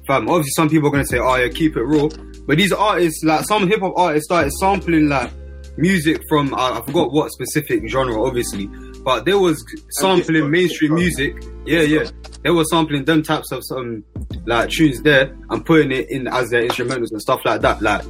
[0.07, 2.07] fam, obviously some people are gonna say, oh yeah, keep it raw,
[2.47, 5.31] but these artists, like some hip hop artists, started sampling like
[5.77, 8.67] music from uh, I forgot what specific genre, obviously,
[9.03, 9.63] but there was
[9.99, 11.43] sampling mainstream music.
[11.65, 12.09] Yeah, yeah,
[12.43, 14.03] they were sampling them types of some
[14.45, 17.81] like tunes there and putting it in as their instrumentals and stuff like that.
[17.81, 18.03] Like,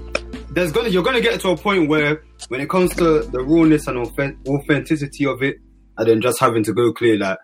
[0.56, 3.88] there's gonna you're gonna get to a point where when it comes to the rawness
[3.88, 3.98] and
[4.48, 5.58] authenticity of it,
[5.98, 7.18] and then just having to go clear.
[7.18, 7.38] Like,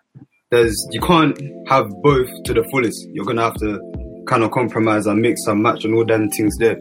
[0.49, 3.07] there's you can't have both to the fullest.
[3.13, 3.79] You're gonna have to
[4.27, 6.77] kind of compromise and mix and match and all them things there.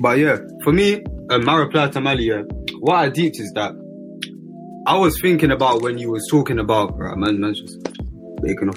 [0.00, 2.42] But yeah, for me, uh, my reply to Mali, yeah,
[2.80, 3.72] what I deeped is that
[4.86, 7.78] I was thinking about when you was talking about, right, man, man's just
[8.42, 8.76] making off.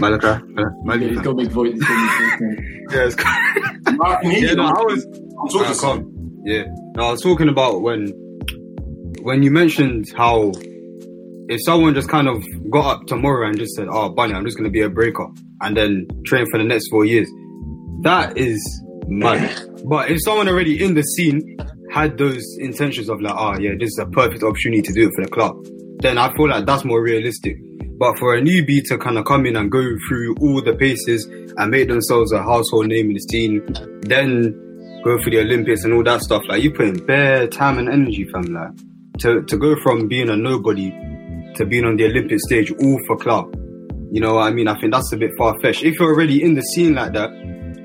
[0.00, 1.72] Malaka, uh, Mali, Yeah, he's got make voice.
[1.72, 2.66] he's gotta make voice.
[2.90, 3.16] yeah, it's
[4.00, 4.64] I can hear yeah, no.
[4.64, 5.06] I was.
[5.50, 6.04] Talking someone.
[6.04, 6.42] calm.
[6.44, 6.64] Yeah,
[6.96, 8.12] no, I was talking about when
[9.22, 10.52] when you mentioned how
[11.48, 14.56] if someone just kind of got up tomorrow and just said, "Oh, Bunny, I'm just
[14.56, 15.26] going to be a breaker,"
[15.60, 17.28] and then train for the next four years,
[18.02, 18.60] that is
[19.06, 19.68] mad.
[19.84, 21.56] But if someone already in the scene
[21.92, 25.12] had those intentions of like, "Oh, yeah, this is a perfect opportunity to do it
[25.14, 25.56] for the club,"
[26.00, 27.56] then I feel like that's more realistic.
[27.98, 31.24] But for a newbie to kind of come in and go through all the paces
[31.56, 33.62] and make themselves a household name in the scene,
[34.02, 34.54] then
[35.02, 37.88] go for the Olympics and all that stuff, like you put in bare time and
[37.88, 38.44] energy, fam.
[38.44, 38.70] Like
[39.18, 40.90] to to go from being a nobody
[41.56, 43.54] to being on the Olympic stage, all for club.
[44.10, 44.68] You know what I mean?
[44.68, 45.82] I think that's a bit far fetched.
[45.84, 47.30] If you're already in the scene like that,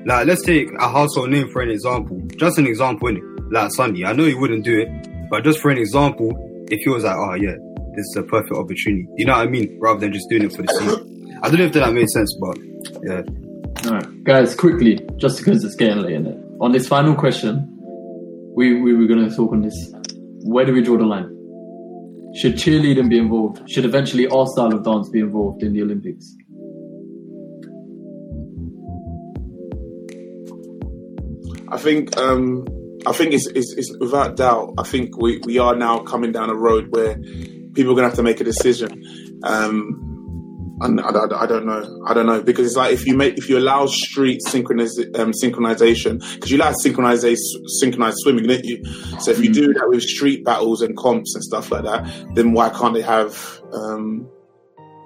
[0.06, 2.20] like let's take a household name for an example.
[2.36, 3.52] Just an example, innit?
[3.52, 4.04] Like Sunni.
[4.04, 4.88] I know he wouldn't do it,
[5.30, 6.32] but just for an example,
[6.70, 7.54] if he was like, oh yeah,
[7.94, 9.06] this is a perfect opportunity.
[9.16, 9.78] You know what I mean?
[9.80, 11.38] Rather than just doing it for the scene.
[11.42, 12.58] I don't know if that made sense, but
[13.04, 13.22] yeah.
[13.86, 16.47] Alright, guys, quickly, just because it's getting late.
[16.60, 17.66] On this final question,
[18.56, 19.94] we, we were going to talk on this.
[20.44, 21.34] Where do we draw the line?
[22.34, 23.62] Should cheerleading be involved?
[23.70, 26.34] Should eventually our style of dance be involved in the Olympics?
[31.70, 32.66] I think um,
[33.06, 34.74] I think it's, it's, it's without doubt.
[34.78, 37.16] I think we, we are now coming down a road where
[37.74, 39.40] people are gonna have to make a decision.
[39.44, 40.07] Um,
[40.80, 42.04] and I, I, I don't know.
[42.06, 45.32] I don't know because it's like if you make if you allow street synchroniz- um,
[45.32, 47.36] synchronization because you like synchronization
[47.80, 48.84] synchronized swimming, didn't you?
[49.20, 52.52] So if you do that with street battles and comps and stuff like that, then
[52.52, 54.28] why can't they have um,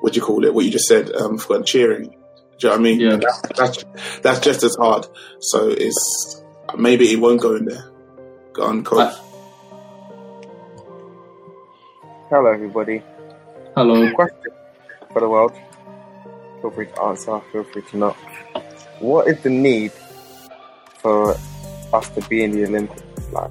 [0.01, 0.53] what do you call it?
[0.53, 2.11] What you just said um, for cheering?
[2.59, 3.01] Do you know what I mean?
[3.01, 3.16] Yeah.
[3.16, 3.85] That's, that's
[4.20, 5.07] that's just as hard.
[5.40, 6.43] So it's
[6.77, 7.90] maybe it won't go in there.
[8.53, 9.15] Go on, coach.
[12.28, 13.03] Hello, everybody.
[13.74, 14.11] Hello.
[14.15, 14.53] Question
[15.12, 15.52] for the world.
[16.60, 17.40] Feel free to answer.
[17.52, 18.16] Feel free to not.
[19.01, 19.93] What is the need
[20.98, 21.36] for
[21.93, 23.02] us to be in the Olympics?
[23.32, 23.51] Like,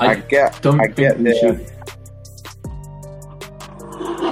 [0.00, 1.34] I, I get, don't I get we the.
[1.36, 1.72] should.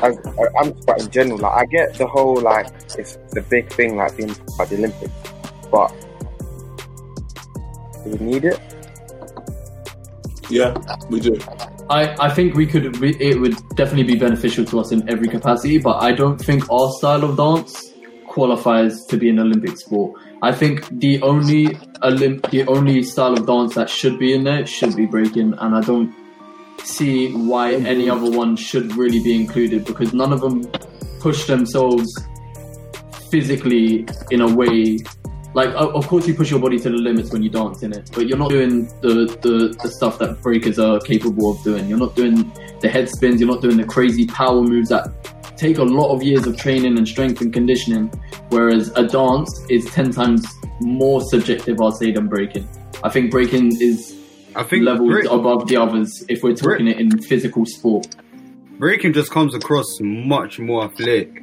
[0.03, 0.19] As,
[0.61, 1.39] I'm quite in general.
[1.39, 2.67] Like, I get the whole like
[2.99, 5.13] it's, it's a big thing, like being at the Olympics,
[5.71, 5.89] but
[8.05, 8.61] do we need it?
[10.51, 10.75] Yeah,
[11.09, 11.39] we do.
[11.91, 12.99] I, I think we could.
[12.99, 16.71] We, it would definitely be beneficial to us in every capacity, but I don't think
[16.71, 17.93] our style of dance
[18.27, 20.21] qualifies to be an Olympic sport.
[20.43, 21.67] I think the only
[22.03, 25.75] Olymp- the only style of dance that should be in there should be breaking, and
[25.75, 26.15] I don't
[26.83, 30.65] see why any other one should really be included because none of them
[31.21, 32.11] push themselves
[33.31, 34.99] physically in a way
[35.55, 38.11] like of course you push your body to the limits when you dance in it
[38.13, 41.89] but you're not doing the, the, the stuff that breakers are capable of doing.
[41.89, 45.09] You're not doing the head spins you're not doing the crazy power moves that
[45.57, 48.09] take a lot of years of training and strength and conditioning
[48.49, 50.45] whereas a dance is 10 times
[50.81, 52.69] more subjective i'll say than breaking.
[53.03, 54.15] I think breaking is
[54.57, 58.07] I think levels break- above the others if we're talking it in physical sport.
[58.79, 61.35] Breaking just comes across much more athletic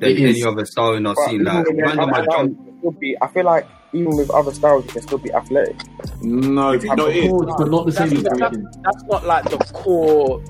[0.00, 1.40] than any other style in our But scene.
[1.42, 3.22] even Like, with the random other might styles, jump.
[3.22, 3.22] you can still be.
[3.22, 5.76] I feel like even with other styles, you can still be athletic.
[6.22, 7.32] No, If you no, it is.
[7.32, 10.42] Of but not the same as That's, that's, that's not like the core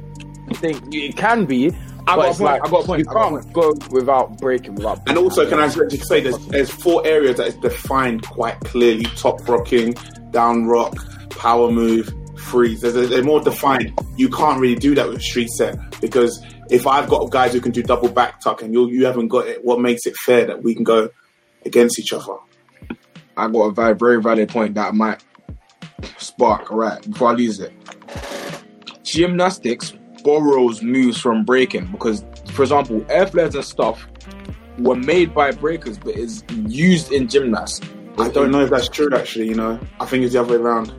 [0.55, 0.81] thing.
[0.93, 1.73] It can be.
[2.07, 3.53] I got a it's point, like I got a point, You I got a can't
[3.53, 5.09] go without breaking without.
[5.09, 9.05] And also, can I just say there's, there's four areas that is defined quite clearly:
[9.17, 9.95] top rocking,
[10.31, 10.95] down rock,
[11.31, 12.83] power move, freeze.
[12.83, 13.99] They're, they're more defined.
[14.17, 17.73] You can't really do that with street set because if I've got guys who can
[17.73, 20.63] do double back tuck and you you haven't got it, what makes it fair that
[20.63, 21.09] we can go
[21.65, 22.37] against each other?
[23.37, 25.23] I got a very, very valid point that might
[26.19, 26.71] spark.
[26.71, 27.73] All right, before I lose it,
[29.03, 29.93] gymnastics
[30.23, 34.07] borrows moves from breaking because, for example, air flares and stuff
[34.79, 37.81] were made by breakers, but is used in gymnasts.
[38.19, 39.09] I don't know if that's true.
[39.13, 40.93] Actually, you know, I think it's the other way around.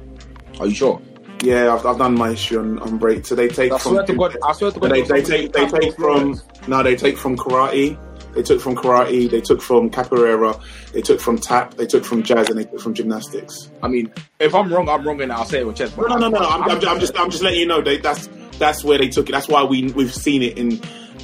[0.60, 1.02] Are you sure?
[1.44, 3.26] Yeah, I've, I've done my history on, on break.
[3.26, 5.54] So they take I from swear to God, I swear to God, they, they take
[5.54, 7.98] they take from no, they take from karate.
[8.36, 9.30] They took from karate.
[9.30, 10.62] They took from capoeira.
[10.92, 11.76] They took from tap.
[11.76, 13.72] They took from jazz, and they took from gymnastics.
[13.82, 15.98] I mean, if I'm wrong, I'm wrong, and I'll say it with chest.
[15.98, 16.40] No, no, no, no.
[16.40, 18.28] I'm, I'm, I'm just I'm just letting you know they, that's
[18.60, 19.32] that's where they took it.
[19.32, 20.80] That's why we we've seen it in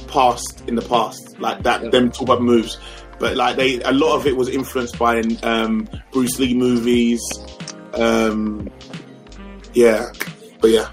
[0.08, 1.90] past in the past like that.
[1.92, 2.78] Them talk about moves,
[3.18, 7.20] but like they a lot of it was influenced by um, Bruce Lee movies.
[7.92, 8.70] Um,
[9.74, 10.10] yeah,
[10.60, 10.90] but yeah.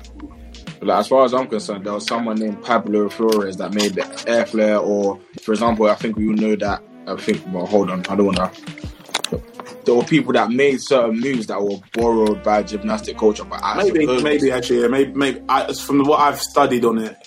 [0.82, 4.24] Like as far as I'm concerned, there was someone named Pablo Flores that made the
[4.28, 6.84] air flare, or for example, I think we all know that.
[7.08, 7.44] I think.
[7.52, 9.42] Well, hold on, I don't want to.
[9.86, 13.78] There were people that made certain moves that were borrowed by gymnastic culture, but I
[13.78, 15.42] maybe, suppose- maybe actually, yeah, maybe, maybe.
[15.50, 17.18] I, from what I've studied on it,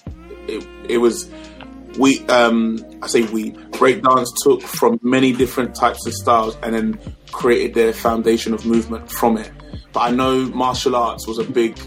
[0.46, 1.30] it, it was
[1.98, 2.20] we.
[2.26, 3.52] Um, I say we.
[3.52, 7.00] Breakdance took from many different types of styles and then
[7.32, 9.50] created their foundation of movement from it.
[9.92, 11.78] But I know martial arts was a big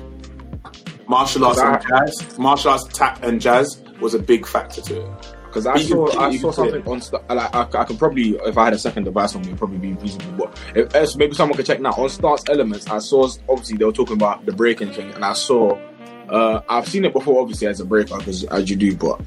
[1.07, 2.37] martial arts and jazz.
[2.37, 5.34] Martial arts, tap and jazz was a big factor to it.
[5.55, 7.01] Because I saw, can- I saw something on.
[7.29, 9.77] Like, I, I could probably, if I had a second device on me, it'd probably
[9.77, 10.47] be reasonable.
[10.47, 13.85] But if, as maybe someone could check now on Starts Elements, I saw obviously they
[13.85, 15.79] were talking about the breaking thing, and I saw.
[16.27, 18.97] Uh, I've seen it before, obviously as a breaker, because as you do.
[18.97, 19.21] But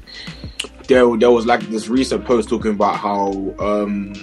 [0.87, 4.13] there, there was like this recent post talking about how um,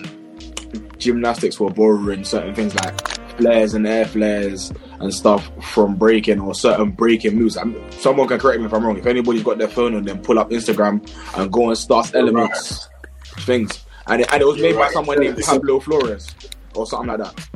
[0.99, 3.01] gymnastics were borrowing certain things like
[3.37, 7.57] flares and air flares and stuff from breaking or certain breaking moves.
[7.57, 8.97] I'm, someone can correct me if I'm wrong.
[8.97, 11.07] If anybody's got their phone on them, pull up Instagram
[11.37, 12.89] and go and start elements
[13.41, 13.85] things.
[14.07, 14.93] And it, and it was made You're by right.
[14.93, 16.35] someone named Pablo Flores
[16.75, 17.49] or something like that.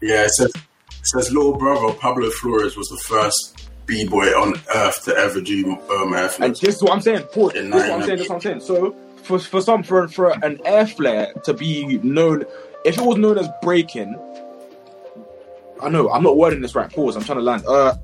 [0.00, 4.54] Yeah, it says, it says little brother Pablo Flores was the first b boy on
[4.74, 7.24] earth to ever do um, air And this is what I'm saying.
[7.24, 7.54] Pause.
[7.54, 8.16] This is what I'm saying.
[8.16, 8.60] This is what I'm saying.
[8.60, 12.44] So for for some for for an air flare to be known,
[12.84, 14.16] if it was known as breaking,
[15.82, 16.90] I know I'm not wording this right.
[16.90, 17.16] Pause.
[17.16, 17.64] I'm trying to land.
[17.66, 17.96] Uh,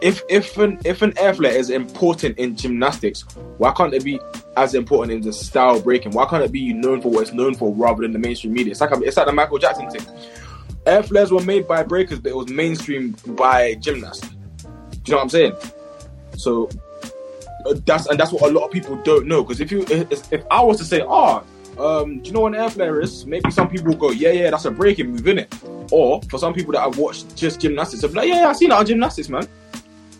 [0.00, 3.22] if if an if an air flare is important in gymnastics,
[3.58, 4.20] why can't it be
[4.56, 6.12] as important in the style breaking?
[6.12, 8.70] Why can't it be known for what it's known for rather than the mainstream media?
[8.72, 10.06] It's like it's like the Michael Jackson thing.
[10.86, 14.28] Air flares were made by breakers, but it was mainstream by gymnasts.
[14.28, 14.36] Do
[15.06, 15.52] you know what I'm saying?
[16.36, 16.68] So
[17.66, 19.42] uh, that's and that's what a lot of people don't know.
[19.42, 21.42] Because if you if, if I was to say, oh,
[21.80, 23.26] um, do you know what an air flare is?
[23.26, 25.54] Maybe some people go, yeah, yeah, that's a breaking move, it.
[25.90, 28.70] Or for some people that have watched just gymnastics, be like, yeah, yeah, I seen
[28.70, 29.46] that on gymnastics, man.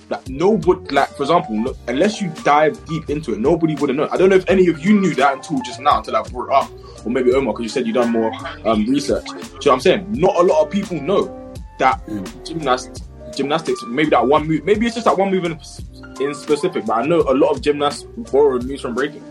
[0.08, 3.96] Like nobody, like for example, look, unless you dive deep into it, nobody would have
[3.96, 4.08] known.
[4.10, 6.46] I don't know if any of you knew that until just now, until I brought
[6.46, 8.32] it up, or maybe Omar, because you said you done more
[8.64, 9.26] um, research.
[9.26, 10.12] Do you know what I'm saying?
[10.12, 12.00] Not a lot of people know that
[12.44, 13.04] gymnast
[13.36, 13.82] gymnastics.
[13.86, 14.64] Maybe that one move.
[14.64, 15.52] Maybe it's just that one move in,
[16.20, 16.86] in specific.
[16.86, 19.24] But I know a lot of gymnasts borrow moves from breaking.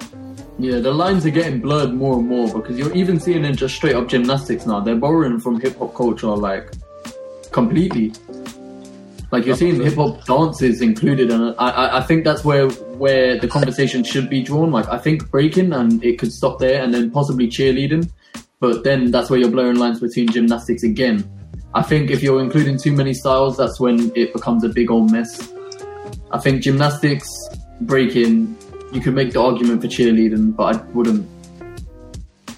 [0.60, 3.76] Yeah, the lines are getting blurred more and more because you're even seeing in just
[3.76, 4.80] straight up gymnastics now.
[4.80, 6.72] They're borrowing from hip hop culture like
[7.52, 8.14] completely.
[9.32, 13.38] Like you're seeing hip hop dances included, and I, I I think that's where where
[13.38, 14.72] the conversation should be drawn.
[14.72, 18.10] Like I think breaking and it could stop there, and then possibly cheerleading,
[18.60, 21.30] but then that's where you're blurring lines between gymnastics again.
[21.76, 25.12] I think if you're including too many styles, that's when it becomes a big old
[25.12, 25.54] mess.
[26.32, 27.30] I think gymnastics,
[27.82, 28.58] breaking,
[28.98, 31.30] you could make the argument for cheerleading, but I wouldn't.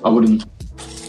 [0.03, 0.45] I wouldn't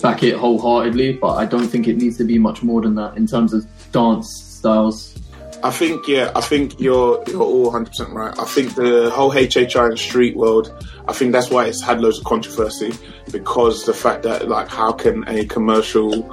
[0.03, 3.17] back it wholeheartedly, but I don't think it needs to be much more than that
[3.17, 4.29] in terms of dance
[4.59, 5.17] styles.
[5.63, 8.37] I think yeah, I think you're you're all 100 percent right.
[8.37, 10.75] I think the whole HHI and street world,
[11.07, 12.93] I think that's why it's had loads of controversy
[13.31, 16.29] because the fact that like how can a commercial,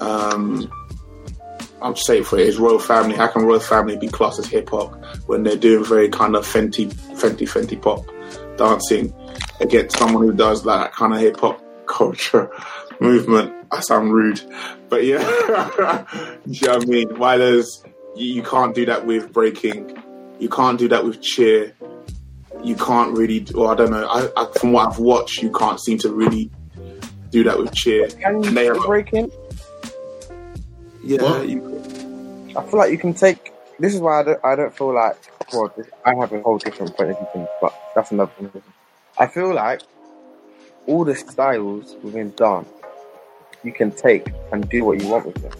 [0.00, 0.68] um,
[1.80, 3.14] I'll say it for it is royal family.
[3.14, 6.44] How can royal family be classed as hip hop when they're doing very kind of
[6.44, 8.04] fenty, fenty, fenty pop
[8.56, 9.12] dancing
[9.60, 12.50] against someone who does that kind of hip hop culture
[13.00, 13.52] movement?
[13.72, 14.40] I sound rude,
[14.88, 15.18] but yeah,
[16.46, 17.18] you know what I mean.
[17.18, 17.82] Why there's
[18.14, 19.96] you, you can't do that with breaking,
[20.38, 21.74] you can't do that with cheer.
[22.62, 24.06] You can't really, or I don't know.
[24.08, 26.50] I, I, from what I've watched, you can't seem to really
[27.30, 28.08] do that with cheer.
[28.08, 29.30] Can you And they do have- breaking?
[31.02, 31.60] yeah, you,
[32.56, 33.52] I feel like you can take.
[33.78, 34.44] This is why I don't.
[34.44, 35.16] I don't feel like.
[35.52, 38.72] Well, this, I have a whole different point of view, but that's another conversation.
[39.18, 39.82] I feel like
[40.86, 42.68] all the styles within dance,
[43.62, 45.52] you can take and do what you want with them.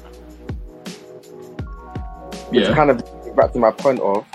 [2.51, 2.75] Which Yeah.
[2.75, 3.03] kind of
[3.37, 4.27] back to my point of,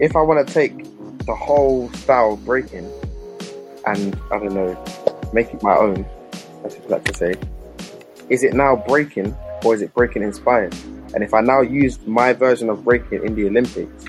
[0.00, 0.84] if I want to take
[1.26, 2.90] the whole style of breaking
[3.86, 4.76] and I don't know,
[5.32, 6.06] make it my own,
[6.64, 7.34] as you like to say,
[8.28, 10.74] is it now breaking or is it breaking inspired?
[11.14, 14.04] And if I now use my version of breaking in the Olympics,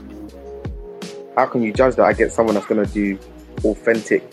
[1.35, 3.17] how can you judge that against someone that's going to do
[3.63, 4.23] authentic,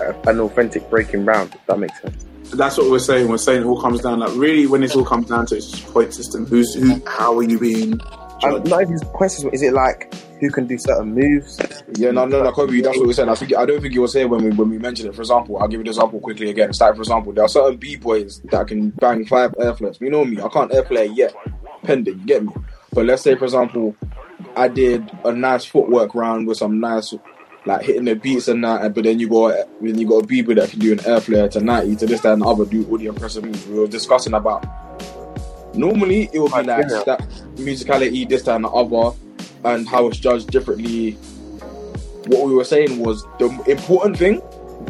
[0.00, 1.54] uh, an authentic breaking round?
[1.54, 2.24] If that makes sense.
[2.52, 3.28] that's what we're saying.
[3.28, 5.70] We're saying it all comes down like really when this all comes down to it's
[5.70, 6.46] just point system.
[6.46, 7.02] Who's who?
[7.06, 8.00] How are you being?
[8.44, 9.52] Um, not even questions.
[9.52, 11.60] Is it like who can do certain moves?
[11.96, 12.80] Yeah, no, no, no, Kobe.
[12.80, 13.28] That's what we said.
[13.28, 15.14] I think I don't think you were saying when we when we mentioned it.
[15.14, 16.70] For example, I'll give you an example quickly again.
[16.70, 20.00] It's like, for example, there are certain b boys that can bang five air flips.
[20.00, 21.34] You know me, I can't air flare yet,
[21.82, 22.20] pending.
[22.20, 22.52] You get me?
[22.92, 23.96] But let's say, for example,
[24.56, 27.12] I did a nice footwork round with some nice,
[27.66, 28.94] like hitting the beats and that.
[28.94, 31.20] But then you got then you got a b boy that can do an air
[31.20, 33.66] flare to ninety to this that and the other, do all the impressive moves.
[33.66, 34.64] We were discussing about.
[35.74, 37.02] Normally, it would be oh, like yeah.
[37.04, 37.20] that
[37.56, 39.16] musicality, this that and the other
[39.64, 41.12] and how it's judged differently.
[42.26, 44.42] What we were saying was the important thing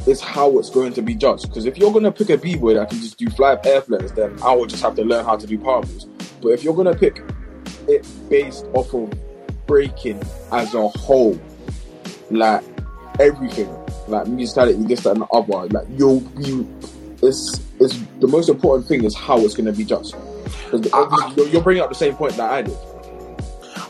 [0.07, 1.49] is how it's going to be judged.
[1.49, 3.81] Because if you're going to pick a b-boy that can just do fly up air
[3.81, 6.05] flares, then I will just have to learn how to do power moves.
[6.41, 7.23] But if you're going to pick
[7.89, 9.13] it based off of
[9.67, 10.23] breaking
[10.53, 11.39] as a whole,
[12.31, 12.63] like
[13.19, 13.69] everything,
[14.07, 16.69] like musicality, this, that, and the other, like you'll you,
[17.23, 20.15] it's it's the most important thing is how it's going to be judged.
[20.73, 22.77] You're, you're bringing up the same point that I did.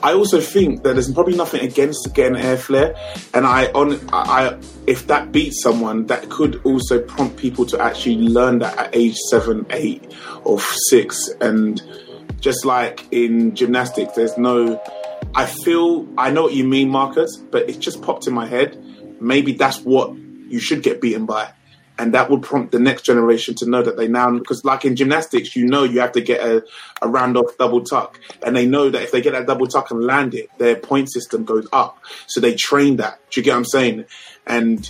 [0.02, 2.94] I also think that there's probably nothing against getting air flare,
[3.35, 4.56] and I on I-
[4.86, 9.16] if that beats someone, that could also prompt people to actually learn that at age
[9.30, 10.05] seven, eight,
[10.44, 11.82] or six, and
[12.40, 14.80] just like in gymnastics, there's no.
[15.35, 18.80] I feel I know what you mean, Marcus, but it just popped in my head.
[19.20, 21.51] Maybe that's what you should get beaten by.
[21.98, 24.94] And that would prompt the next generation to know that they now, because like in
[24.94, 26.64] gymnastics, you know you have to get a,
[27.02, 28.20] a round off double tuck.
[28.44, 31.10] And they know that if they get that double tuck and land it, their point
[31.10, 31.98] system goes up.
[32.28, 33.18] So they train that.
[33.30, 34.04] Do you get what I'm saying?
[34.46, 34.88] And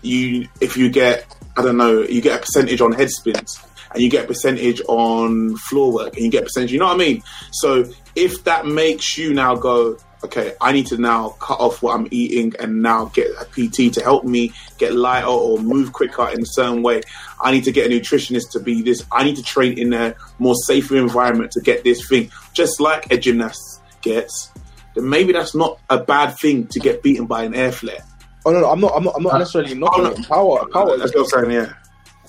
[0.00, 1.26] you, if you get,
[1.56, 3.60] I don't know, you get a percentage on head spins
[3.92, 6.86] and you get a percentage on floor work and you get a percentage, you know
[6.86, 7.22] what I mean?
[7.52, 7.84] So
[8.14, 12.08] if that makes you now go, okay, I need to now cut off what I'm
[12.10, 16.42] eating and now get a PT to help me get lighter or move quicker in
[16.42, 17.02] a certain way.
[17.40, 19.04] I need to get a nutritionist to be this.
[19.12, 23.12] I need to train in a more safer environment to get this thing, just like
[23.12, 24.52] a gymnast gets.
[24.94, 28.04] Then maybe that's not a bad thing to get beaten by an air flare.
[28.44, 28.92] Oh no, no I'm not.
[28.96, 29.14] I'm not.
[29.16, 30.10] I'm not necessarily oh, knocking no.
[30.10, 30.28] it.
[30.28, 30.66] Power.
[30.68, 30.96] Power.
[30.96, 31.50] That's what I'm saying.
[31.52, 31.72] Yeah.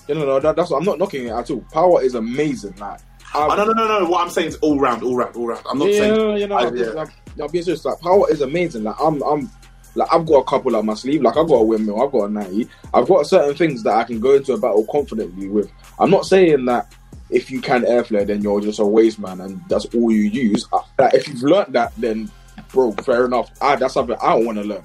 [0.08, 1.64] Yeah, no, no, that, that's I'm not knocking it at all.
[1.72, 2.76] Power is amazing.
[2.77, 3.00] Like,
[3.35, 4.09] Oh, no, no, no, no.
[4.09, 5.64] What I'm saying is all round, all round, all round.
[5.69, 6.38] I'm not yeah, saying.
[6.38, 6.85] you know, I- I'm yeah.
[6.88, 7.09] like,
[7.40, 7.85] I'll be serious.
[7.85, 8.83] Like, power is amazing.
[8.83, 9.49] Like, I'm, I'm,
[9.95, 11.22] like, I've got a couple up my sleeve.
[11.22, 12.01] Like, I've got a windmill.
[12.01, 12.67] I've got a ninety.
[12.93, 15.72] I've got certain things that I can go into a battle confidently with.
[15.99, 16.93] I'm not saying that
[17.30, 20.22] if you can air flare, then you're just a waste man and that's all you
[20.22, 20.67] use.
[20.74, 22.32] Uh, Like, if you've learned that, then
[22.72, 23.51] bro, fair enough.
[23.61, 24.83] I, that's something I don't want to learn.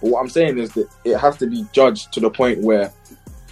[0.00, 2.92] But what I'm saying is that it has to be judged to the point where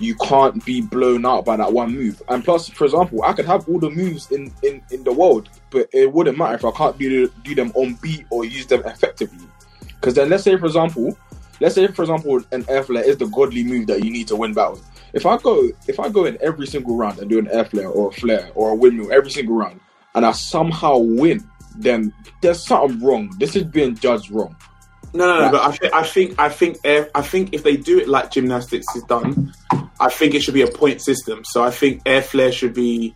[0.00, 2.22] you can't be blown out by that one move.
[2.28, 5.48] And plus, for example, I could have all the moves in, in, in the world,
[5.70, 8.82] but it wouldn't matter if I can't do, do them on beat or use them
[8.84, 9.46] effectively.
[9.86, 11.16] Because then, let's say, for example,
[11.60, 14.36] let's say, for example, an air flare is the godly move that you need to
[14.36, 14.82] win battles.
[15.12, 17.88] If I go, if I go in every single round and do an air flare
[17.88, 19.80] or a flare or a windmill every single round,
[20.14, 23.32] and I somehow win, then there's something wrong.
[23.38, 24.56] This is being judged wrong.
[25.14, 25.52] No, no, no.
[25.52, 28.32] But I think, I think, I think, air, I think if they do it like
[28.32, 29.54] gymnastics is done,
[30.00, 31.44] I think it should be a point system.
[31.44, 33.14] So I think air flare should be,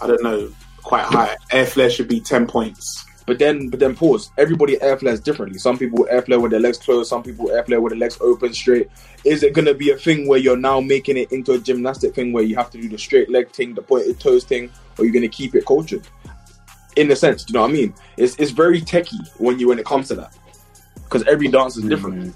[0.00, 1.36] I don't know, quite high.
[1.50, 3.04] Air flare should be ten points.
[3.26, 4.30] But then, but then pause.
[4.38, 5.58] Everybody air flares differently.
[5.58, 7.10] Some people air flare with their legs closed.
[7.10, 8.88] Some people air flare with their legs open straight.
[9.24, 12.32] Is it gonna be a thing where you're now making it into a gymnastic thing
[12.32, 15.14] where you have to do the straight leg thing, the pointed toes thing, or you're
[15.14, 16.06] gonna keep it cultured?
[16.96, 17.94] In a sense, do you know what I mean?
[18.16, 20.34] It's it's very techie when you when it comes to that
[21.10, 22.22] because every dance is different.
[22.22, 22.34] Mm.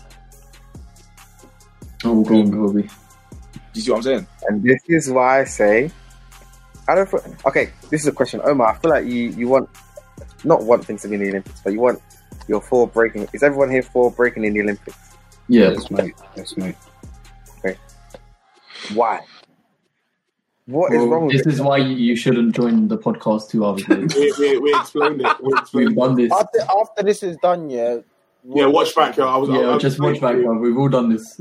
[2.04, 2.82] Oh, go on, Kobe.
[2.82, 2.88] Do
[3.74, 4.26] you see what I'm saying?
[4.48, 5.90] And this is why I say,
[6.88, 7.12] I don't.
[7.46, 8.72] Okay, this is a question, Omar.
[8.72, 9.70] I feel like you you want
[10.42, 12.02] not want things to be in the Olympics, but you want
[12.48, 13.28] your for breaking.
[13.32, 14.98] Is everyone here for breaking in the Olympics?
[15.48, 15.70] Yeah.
[15.70, 16.14] Yes, mate.
[16.36, 16.76] Yes, mate.
[17.58, 17.78] Okay.
[18.92, 19.20] Why?
[20.66, 21.52] What is Bro, wrong with this it?
[21.54, 24.06] is why you, you shouldn't join the podcast two hours ago.
[24.16, 25.42] We, we, we explained it.
[25.42, 26.32] We explained We've done this.
[26.32, 27.98] After, after this is done, yeah.
[28.46, 29.26] Yeah, watch back, yo.
[29.26, 30.36] I was, I, Yeah, was just watch back.
[30.36, 31.40] We've all done this.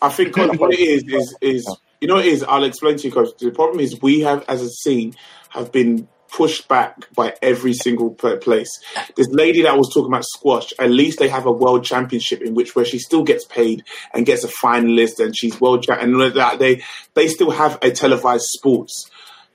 [0.00, 2.42] I think what it is is is you know it is.
[2.42, 3.30] I'll explain to you, coach.
[3.38, 5.14] The problem is we have, as a scene,
[5.50, 8.68] have been pushed back by every single place.
[9.16, 12.54] This lady that was talking about squash, at least they have a world championship in
[12.54, 16.02] which where she still gets paid and gets a finalist, and she's world champ.
[16.02, 16.82] And that they
[17.14, 19.10] they still have a televised sports.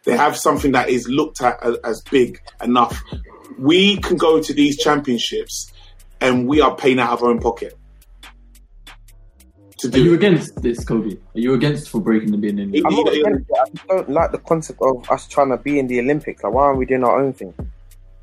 [0.05, 3.01] They have something that is looked at as, as big enough.
[3.57, 5.71] We can go to these championships,
[6.21, 7.77] and we are paying out of our own pocket.
[9.79, 10.17] To do Are do you it.
[10.17, 11.13] against this, Kobe?
[11.13, 12.75] Are you against for breaking the bin in?
[12.85, 13.55] I'm not against it.
[13.61, 16.43] I just don't like the concept of us trying to be in the Olympics.
[16.43, 17.53] Like, why aren't we doing our own thing?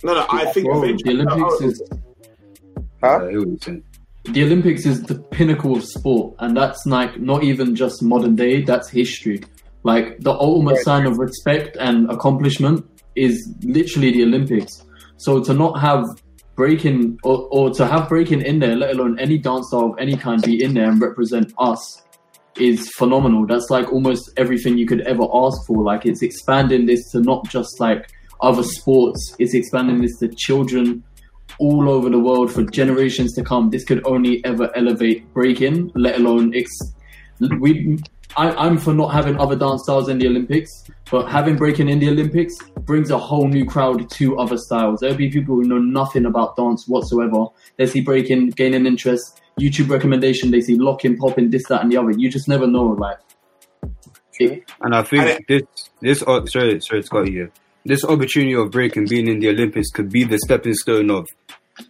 [0.05, 1.83] No, no, I think Bro, the Olympics is
[3.02, 3.18] Huh?
[4.25, 8.62] the Olympics is the pinnacle of sport, and that's like not even just modern day.
[8.62, 9.42] That's history.
[9.83, 12.84] Like the ultimate sign of respect and accomplishment
[13.15, 14.84] is literally the Olympics.
[15.16, 16.05] So to not have
[16.57, 20.17] breaking or, or to have breaking in there, let alone any dance style of any
[20.17, 22.02] kind, be in there and represent us
[22.59, 23.47] is phenomenal.
[23.47, 25.83] That's like almost everything you could ever ask for.
[25.83, 28.10] Like it's expanding this to not just like
[28.41, 29.36] other sports.
[29.39, 31.02] It's expanding this to children
[31.59, 33.70] all over the world for generations to come.
[33.70, 36.93] This could only ever elevate breaking, let alone ex-
[37.60, 37.99] we.
[38.36, 41.98] I, I'm for not having other dance styles in the Olympics, but having breaking in
[41.98, 45.00] the Olympics brings a whole new crowd to other styles.
[45.00, 47.47] There'll be people who know nothing about dance whatsoever.
[47.78, 51.97] They see breaking, gaining interest, YouTube recommendation, they see locking, popping, this, that, and the
[51.97, 52.10] other.
[52.10, 53.18] You just never know, like.
[54.39, 55.62] It, And I think this
[56.02, 57.50] this oh, sorry sorry Scotty here.
[57.86, 61.26] This opportunity of breaking being in the Olympics could be the stepping stone of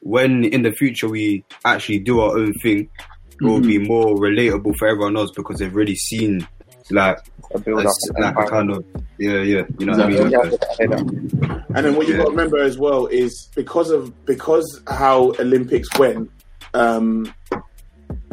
[0.00, 2.88] when in the future we actually do our own thing.
[3.40, 6.46] It will be more relatable for everyone else because they've already seen
[6.90, 7.18] like
[7.52, 7.94] A build a, up.
[8.18, 8.84] like a kind of
[9.18, 10.26] yeah yeah you know what I mean.
[10.34, 11.58] Exactly.
[11.74, 12.18] And then what you Yeah.
[12.18, 16.30] got to remember as well is because of because how Olympics went,
[16.74, 17.32] um,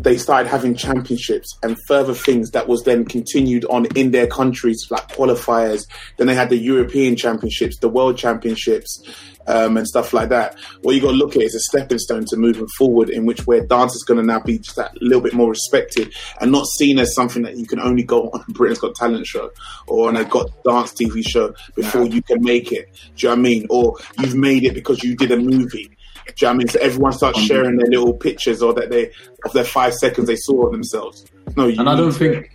[0.02, 4.86] they started having championships and further things that was then continued on in their countries
[4.90, 5.82] like qualifiers.
[6.18, 9.02] Then they had the European Championships, the World Championships,
[9.48, 10.56] um, and stuff like that.
[10.82, 13.46] What you got to look at is a stepping stone to moving forward, in which
[13.46, 16.66] where dance is going to now be just that little bit more respected and not
[16.66, 19.52] seen as something that you can only go on a Britain's Got Talent show
[19.88, 22.90] or on a Got Dance TV show before you can make it.
[23.16, 23.68] Do you know what I mean?
[23.70, 25.90] Or you've made it because you did a movie.
[26.26, 26.68] Do you know what I mean?
[26.70, 29.12] So everyone starts sharing their little pictures or that they
[29.46, 31.26] of their five seconds they saw of themselves.
[31.56, 32.50] No, you and I don't think.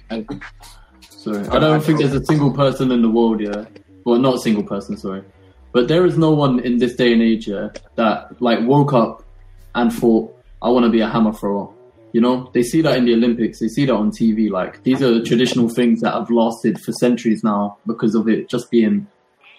[1.10, 3.67] Sorry, I don't think there's a single person in the world, yeah.
[4.05, 5.23] Well, not a single person, sorry.
[5.78, 9.23] But there is no one in this day and age, yeah, that like woke up
[9.76, 11.73] and thought, I want to be a hammer thrower.
[12.12, 14.50] You know, they see that in the Olympics, they see that on TV.
[14.50, 18.73] Like, these are traditional things that have lasted for centuries now because of it just
[18.73, 19.07] being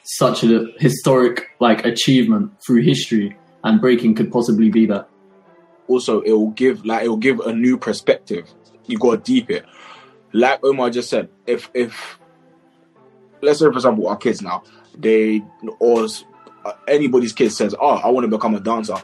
[0.03, 5.07] such a historic like achievement through history, and breaking could possibly be that.
[5.88, 8.45] also it will give like it will give a new perspective.
[8.88, 9.65] You got to deep it.
[10.33, 12.19] Like Omar just said, if if
[13.41, 14.64] let's say for example our kids now,
[14.99, 15.41] they
[15.79, 16.07] or
[16.65, 18.95] uh, anybody's kid says, "Oh, I want to become a dancer."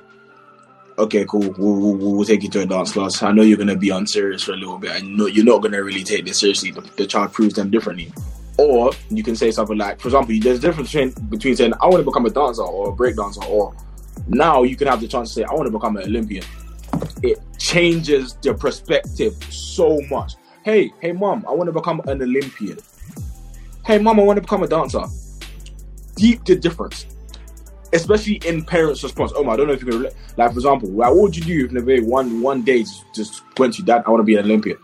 [0.98, 1.54] Okay, cool.
[1.58, 3.22] We'll, we'll, we'll take you to a dance class.
[3.22, 4.92] I know you're gonna be unserious for a little bit.
[4.92, 6.72] I know you're not gonna really take this seriously.
[6.72, 8.14] The, the child proves them differently.
[8.58, 11.88] Or you can say something like, for example, there's a difference between, between saying, "I
[11.88, 13.76] want to become a dancer" or a break dancer, or
[14.28, 16.44] now you can have the chance to say, "I want to become an Olympian."
[17.24, 20.36] it changes the perspective so much.
[20.64, 22.78] Hey, hey, mom, I want to become an Olympian.
[23.86, 25.04] Hey, mom, I want to become a dancer.
[26.16, 27.06] Deep the difference,
[27.94, 29.32] especially in parents' response.
[29.36, 30.14] Oh, I don't know if you can relate.
[30.38, 33.74] Like, for example, like, what would you do if Neve one one day just went
[33.76, 34.04] to dad?
[34.06, 34.78] I want to be an Olympian.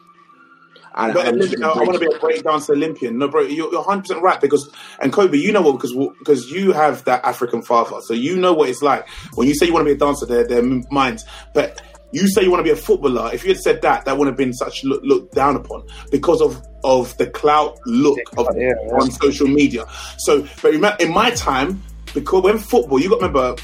[0.93, 3.17] And, But and I'm Olympic, just I, want to be a breakdance Olympian.
[3.17, 4.69] No, bro, you're, you're 100% right because,
[5.01, 8.51] and Kobe, you know what, because because you have that African father, so you know
[8.51, 10.25] what it's like when you say you want to be a dancer.
[10.25, 13.31] Their their minds, but you say you want to be a footballer.
[13.33, 16.41] If you had said that, that wouldn't have been such look, looked down upon because
[16.41, 18.93] of of the clout look of Yeah, yeah.
[18.93, 19.85] on social media.
[20.17, 21.81] So, but in my time,
[22.13, 23.61] because when football, you got to remember.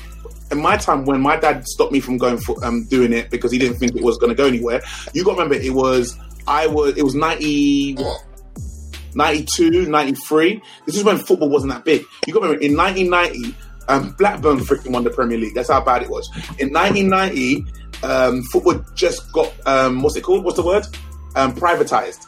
[0.50, 3.52] In my time, when my dad stopped me from going for um, doing it because
[3.52, 4.82] he didn't think it was going to go anywhere,
[5.14, 6.18] you got to remember it was
[6.48, 8.24] I was it was ninety what
[9.16, 10.62] 92, 93.
[10.86, 12.04] This is when football wasn't that big.
[12.26, 13.58] You got to remember in 1990,
[13.90, 15.56] um, Blackburn freaking won the Premier League.
[15.56, 16.30] That's how bad it was.
[16.60, 17.66] In 1990,
[18.04, 20.44] um, football just got um, what's it called?
[20.44, 20.86] What's the word?
[21.36, 22.28] Um, privatized.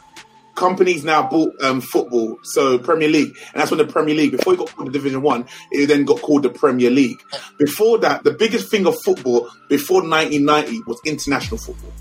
[0.56, 4.32] Companies now bought um, football, so Premier League, and that's when the Premier League.
[4.32, 7.22] Before it got called the Division One, it then got called the Premier League.
[7.58, 11.92] Before that, the biggest thing of football before 1990 was international football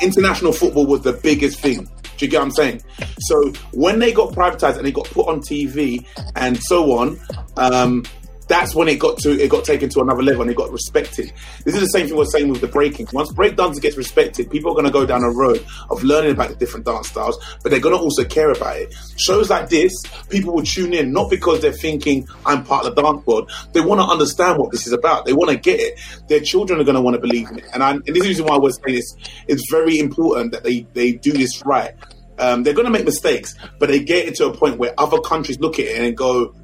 [0.00, 1.88] international football was the biggest thing.
[2.16, 2.82] Do you get what I'm saying?
[3.20, 6.04] So when they got privatized and they got put on TV
[6.34, 7.20] and so on,
[7.56, 8.04] um,
[8.48, 11.32] that's when it got to it got taken to another level and it got respected.
[11.64, 13.08] This is the same thing we're saying with the breaking.
[13.12, 16.48] Once breakdance gets respected, people are going to go down a road of learning about
[16.48, 18.94] the different dance styles, but they're going to also care about it.
[19.16, 19.92] Shows like this,
[20.30, 23.50] people will tune in not because they're thinking I'm part of the dance world.
[23.72, 25.26] They want to understand what this is about.
[25.26, 26.00] They want to get it.
[26.28, 27.66] Their children are going to want to believe in it.
[27.74, 29.14] And, I, and this is the reason why I was saying this.
[29.46, 31.94] It's very important that they they do this right.
[32.38, 35.18] Um, they're going to make mistakes, but they get it to a point where other
[35.20, 36.54] countries look at it and go,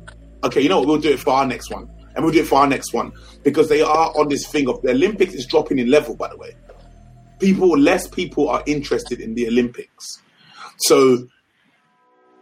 [0.45, 1.89] okay, you know what, we'll do it for our next one.
[2.15, 3.13] And we'll do it for our next one.
[3.43, 6.37] Because they are on this thing of the Olympics is dropping in level, by the
[6.37, 6.55] way.
[7.41, 10.23] People, less people are interested in the Olympics.
[10.79, 11.27] So,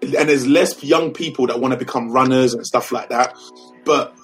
[0.02, 3.34] and there's less young people that want to become runners and stuff like that.
[3.84, 4.14] But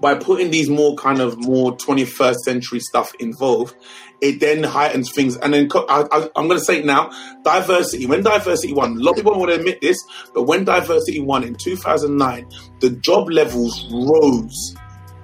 [0.00, 3.74] by putting these more kind of more 21st century stuff involved,
[4.22, 5.36] it then heightens things.
[5.36, 7.10] And then I, I'm going to say it now,
[7.42, 8.06] diversity.
[8.06, 9.98] When diversity won, a lot of people want to admit this,
[10.32, 12.48] but when diversity won in 2009,
[12.80, 14.76] the job levels rose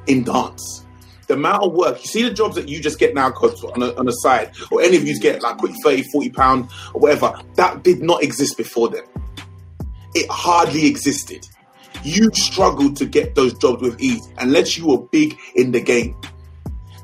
[0.07, 0.85] in dance.
[1.29, 3.95] The amount of work, you see the jobs that you just get now, on, a,
[3.97, 7.39] on the side, or any of you get like quick 30, 40 pound or whatever,
[7.55, 9.05] that did not exist before then.
[10.15, 11.47] It hardly existed
[12.05, 16.17] you struggled to get those jobs with ease unless you were big in the game.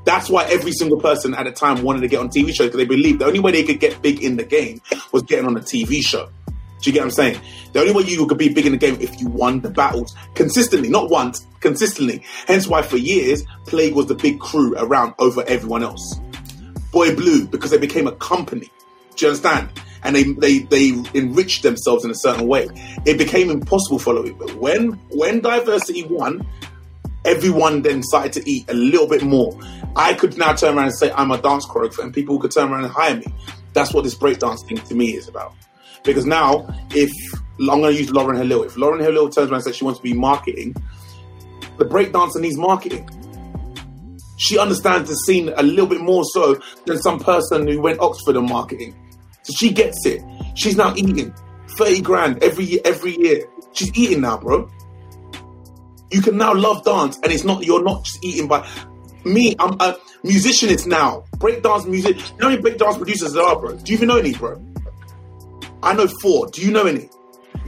[0.04, 2.76] That's why every single person at the time wanted to get on TV shows because
[2.76, 4.80] they believed the only way they could get big in the game
[5.12, 6.28] was getting on a TV show.
[6.84, 7.40] Do you get what I'm saying?
[7.72, 10.14] The only way you could be big in the game if you won the battles
[10.34, 12.22] consistently, not once, consistently.
[12.46, 16.20] Hence why for years, Plague was the big crew around over everyone else.
[16.92, 18.70] Boy Blue, because they became a company.
[19.16, 19.70] Do you understand?
[20.02, 22.68] And they, they, they enriched themselves in a certain way.
[23.06, 24.36] It became impossible following.
[24.36, 26.46] But when when diversity won,
[27.24, 29.58] everyone then started to eat a little bit more.
[29.96, 32.70] I could now turn around and say I'm a dance choreographer, and people could turn
[32.70, 33.26] around and hire me.
[33.72, 35.54] That's what this breakdance thing to me is about.
[36.04, 37.10] Because now, if
[37.60, 40.00] I'm going to use Lauren Halil, if Lauren Halil turns around and says she wants
[40.00, 40.74] to be marketing,
[41.78, 43.08] the breakdancer needs marketing.
[44.36, 48.36] She understands the scene a little bit more so than some person who went Oxford
[48.36, 48.94] on marketing.
[49.42, 50.22] So she gets it.
[50.54, 51.34] She's now eating
[51.78, 53.48] 30 grand every every year.
[53.72, 54.70] She's eating now, bro.
[56.14, 58.64] You can now love dance, and it's not you're not just eating by
[59.24, 59.56] me.
[59.58, 60.68] I'm a musician.
[60.68, 61.24] It's now.
[61.38, 62.18] Breakdance music.
[62.18, 63.74] You know how many breakdance producers there are, bro?
[63.74, 64.64] Do you even know any, bro?
[65.82, 66.46] I know four.
[66.50, 67.10] Do you know any?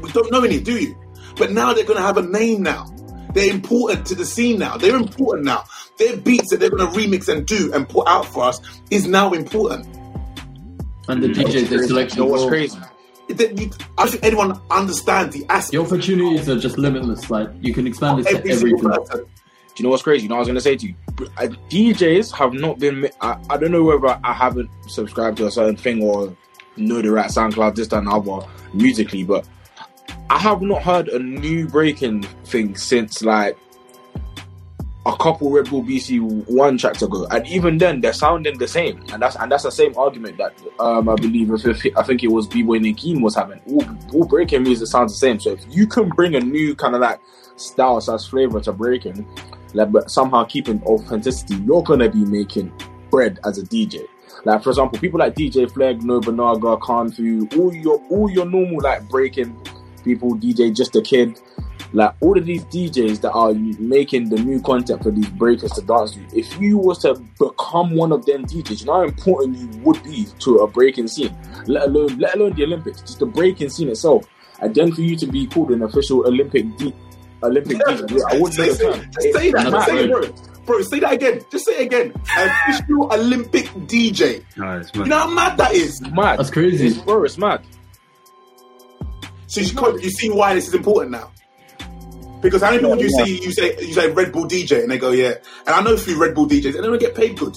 [0.01, 0.97] We don't know any, do you?
[1.37, 2.87] But now they're gonna have a name now.
[3.35, 4.77] They're important to the scene now.
[4.77, 5.65] They're important now.
[5.99, 8.61] Their beats that they're gonna remix and do and put out for us
[8.93, 9.87] is now important.
[11.09, 11.41] And the mm-hmm.
[11.41, 12.19] DJ, the selection.
[12.19, 12.79] You know what's crazy?
[13.29, 15.73] That you- I don't think anyone understands the aspect.
[15.73, 17.29] The opportunities are just limitless.
[17.31, 19.07] Like you can expand it to Every single everything.
[19.07, 19.19] person.
[19.21, 20.23] Do you know what's crazy?
[20.23, 20.95] You know, what I was going to say to you,
[21.71, 23.09] DJs have not been.
[23.21, 26.35] I, I don't know whether I haven't subscribed to a certain thing or
[26.77, 29.47] know the right SoundCloud, this, that, and other musically, but
[30.31, 33.57] I have not heard a new breaking thing since like
[35.07, 39.03] a couple Red Bull BC one tracks ago, and even then they're sounding the same,
[39.13, 42.25] and that's and that's the same argument that um, I believe if, if I think
[42.25, 43.61] it was B Boy Nikeen was having.
[43.71, 46.95] All, all breaking music sounds the same, so if you can bring a new kind
[46.95, 47.21] of like
[47.55, 49.27] style slash flavor to breaking,
[49.75, 52.73] like but somehow keeping authenticity, you're gonna be making
[53.11, 54.07] bread as a DJ.
[54.45, 59.09] Like for example, people like DJ Flag, Nobunaga, Kanfu, all your all your normal like
[59.09, 59.57] breaking
[60.05, 61.41] people, DJ Just a Kid,
[61.93, 65.83] like all of these DJs that are making the new content for these breakers to
[65.83, 66.21] dance to.
[66.37, 70.03] If you was to become one of them DJs, you know how important you would
[70.03, 71.37] be to a breaking scene.
[71.67, 74.27] Let alone let alone the Olympics, just the breaking scene itself.
[74.61, 76.93] And then for you to be called an official Olympic D
[77.43, 79.11] Olympic DJ, I wouldn't know the Say, term.
[79.13, 79.71] just say that.
[79.71, 80.53] Just say it, bro.
[80.67, 81.41] Bro, say that again.
[81.53, 82.13] Just say it again.
[82.37, 84.43] Official Olympic DJ.
[84.57, 86.01] No, it's You know how mad that is?
[86.11, 86.39] mad.
[86.41, 86.89] That's crazy.
[86.89, 87.63] It's, bro, it's mad.
[89.47, 91.31] So you, co- you see why this is important now.
[92.41, 94.91] Because how many people do you see you say you say Red Bull DJ and
[94.91, 95.35] they go yeah,
[95.67, 97.57] and I know a few Red Bull DJs and they don't get paid good.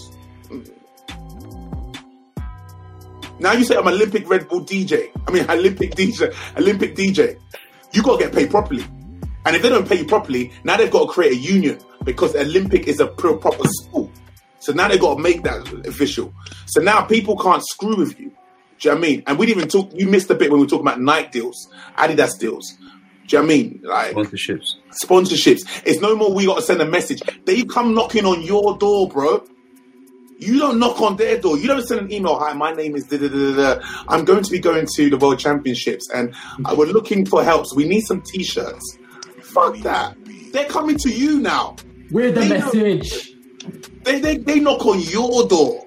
[3.40, 5.10] Now you say I'm Olympic Red Bull DJ.
[5.28, 7.40] I mean Olympic DJ, Olympic DJ.
[7.92, 8.84] You gotta get paid properly,
[9.46, 12.36] and if they don't pay you properly, now they've got to create a union because
[12.36, 14.12] Olympic is a pro- proper sport.
[14.60, 16.34] So now they've got to make that official.
[16.68, 18.32] So now people can't screw with you.
[18.80, 19.24] Do you know what I mean?
[19.28, 19.92] And we didn't even talk.
[19.94, 22.78] You missed a bit when we were talking about Nike deals, Adidas deals.
[23.30, 23.80] Do you know what I mean?
[23.84, 24.66] Like Sponsorships.
[25.06, 25.82] sponsorships.
[25.86, 27.22] It's no more we got to send a message.
[27.46, 29.46] They come knocking on your door, bro.
[30.40, 31.58] You don't knock on their door.
[31.58, 32.40] You don't send an email.
[32.40, 33.76] Hi, my name is da da da da.
[33.76, 33.82] da.
[34.08, 36.34] I'm going to be going to the World Championships, and
[36.76, 37.68] we're looking for help.
[37.68, 38.98] So we need some T-shirts.
[39.44, 40.16] Fuck that.
[40.52, 41.76] They're coming to you now.
[42.10, 43.34] We're the They know- message.
[44.04, 45.86] They, they they knock on your door,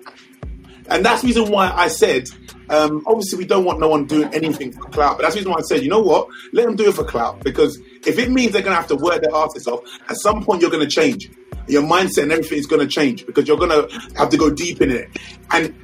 [0.89, 2.29] and that's the reason why I said.
[2.73, 5.53] Um, obviously, we don't want no one doing anything for clout, but that's the reason
[5.53, 6.29] why I said, you know what?
[6.55, 8.97] Let them do it for clout because if it means they're going to have to
[8.97, 11.31] work their asses off, at some point you're going to change.
[11.69, 14.51] Your mindset and everything is going to change because you're going to have to go
[14.51, 15.11] deep in it.
[15.51, 15.75] And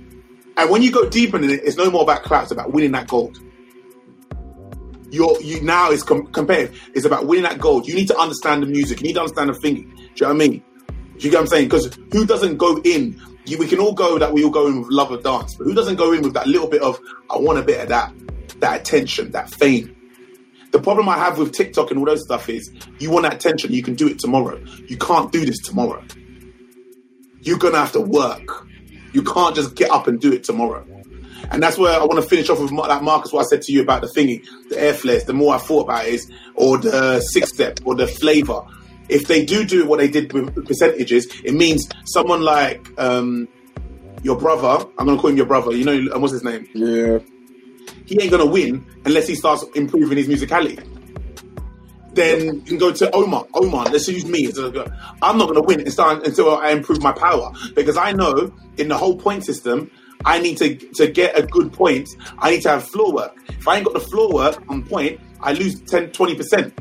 [0.56, 2.92] and when you go deep in it, it's no more about clout; it's about winning
[2.92, 3.38] that gold.
[5.10, 6.72] You're, you now is com- compared.
[6.94, 7.86] It's about winning that gold.
[7.86, 9.00] You need to understand the music.
[9.00, 9.84] You need to understand the thingy.
[9.84, 10.62] Do you know what I mean?
[11.18, 11.66] Do you get what I'm saying?
[11.66, 13.20] Because who doesn't go in?
[13.48, 15.64] You, we can all go that we all go in with love of dance, but
[15.64, 16.98] who doesn't go in with that little bit of
[17.30, 18.12] I want a bit of that,
[18.60, 19.94] that attention, that fame.
[20.70, 23.72] The problem I have with TikTok and all those stuff is you want that attention,
[23.72, 24.62] you can do it tomorrow.
[24.86, 26.04] You can't do this tomorrow.
[27.40, 28.66] You're gonna have to work.
[29.12, 30.86] You can't just get up and do it tomorrow.
[31.50, 33.72] And that's where I want to finish off with like Marcus, what I said to
[33.72, 35.24] you about the thingy, the air flares.
[35.24, 38.60] The more I thought about it is, or the six step, or the flavor.
[39.08, 43.48] If they do do what they did with percentages, it means someone like um,
[44.22, 44.86] your brother.
[44.98, 45.72] I'm going to call him your brother.
[45.72, 46.68] You know, what's his name?
[46.74, 47.18] Yeah.
[48.06, 50.82] He ain't going to win unless he starts improving his musicality.
[52.14, 53.46] Then you can go to Omar.
[53.54, 54.50] Omar, let's use me.
[55.22, 58.88] I'm not going to win until until I improve my power because I know in
[58.88, 59.90] the whole point system,
[60.24, 62.08] I need to to get a good point.
[62.38, 63.36] I need to have floor work.
[63.48, 66.78] If I ain't got the floor work on point, I lose 10, 20 percent.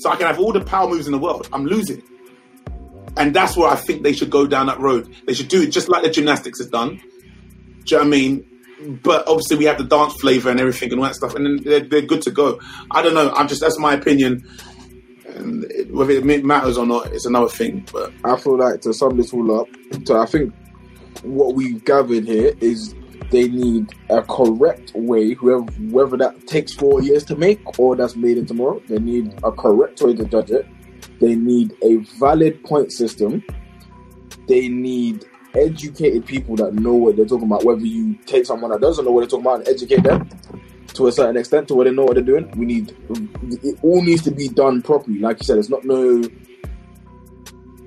[0.00, 1.48] So I can have all the power moves in the world.
[1.52, 2.02] I'm losing.
[3.16, 5.12] And that's where I think they should go down that road.
[5.26, 6.96] They should do it just like the gymnastics has done.
[6.96, 8.58] Do you know what I mean?
[8.80, 11.64] but obviously we have the dance flavor and everything and all that stuff, and then
[11.64, 12.60] they're, they're good to go.
[12.90, 13.30] I don't know.
[13.32, 14.48] I'm just that's my opinion.
[15.34, 17.86] And whether it matters or not it's another thing.
[17.92, 19.68] But I feel like to sum this all up,
[20.04, 20.54] so I think
[21.22, 22.94] what we've gathered here is
[23.30, 28.16] they need a correct way, whoever whether that takes four years to make or that's
[28.16, 30.66] made in tomorrow, they need a correct way to judge it.
[31.20, 33.44] They need a valid point system.
[34.46, 37.64] They need educated people that know what they're talking about.
[37.64, 40.28] Whether you take someone that doesn't know what they're talking about and educate them
[40.94, 42.96] to a certain extent to where they know what they're doing, we need
[43.62, 45.18] it all needs to be done properly.
[45.18, 46.22] Like you said, it's not no.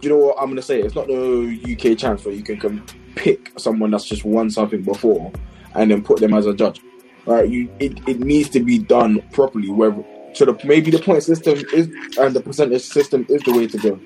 [0.01, 0.81] You know what I'm gonna say?
[0.81, 2.83] It's not no UK chance where you can come
[3.15, 5.31] pick someone that's just won something before
[5.75, 6.81] and then put them as a judge.
[7.25, 7.47] Right?
[7.47, 9.69] You it, it needs to be done properly.
[9.69, 9.95] Where
[10.33, 13.77] so the, maybe the point system is and the percentage system is the way to
[13.77, 13.99] go.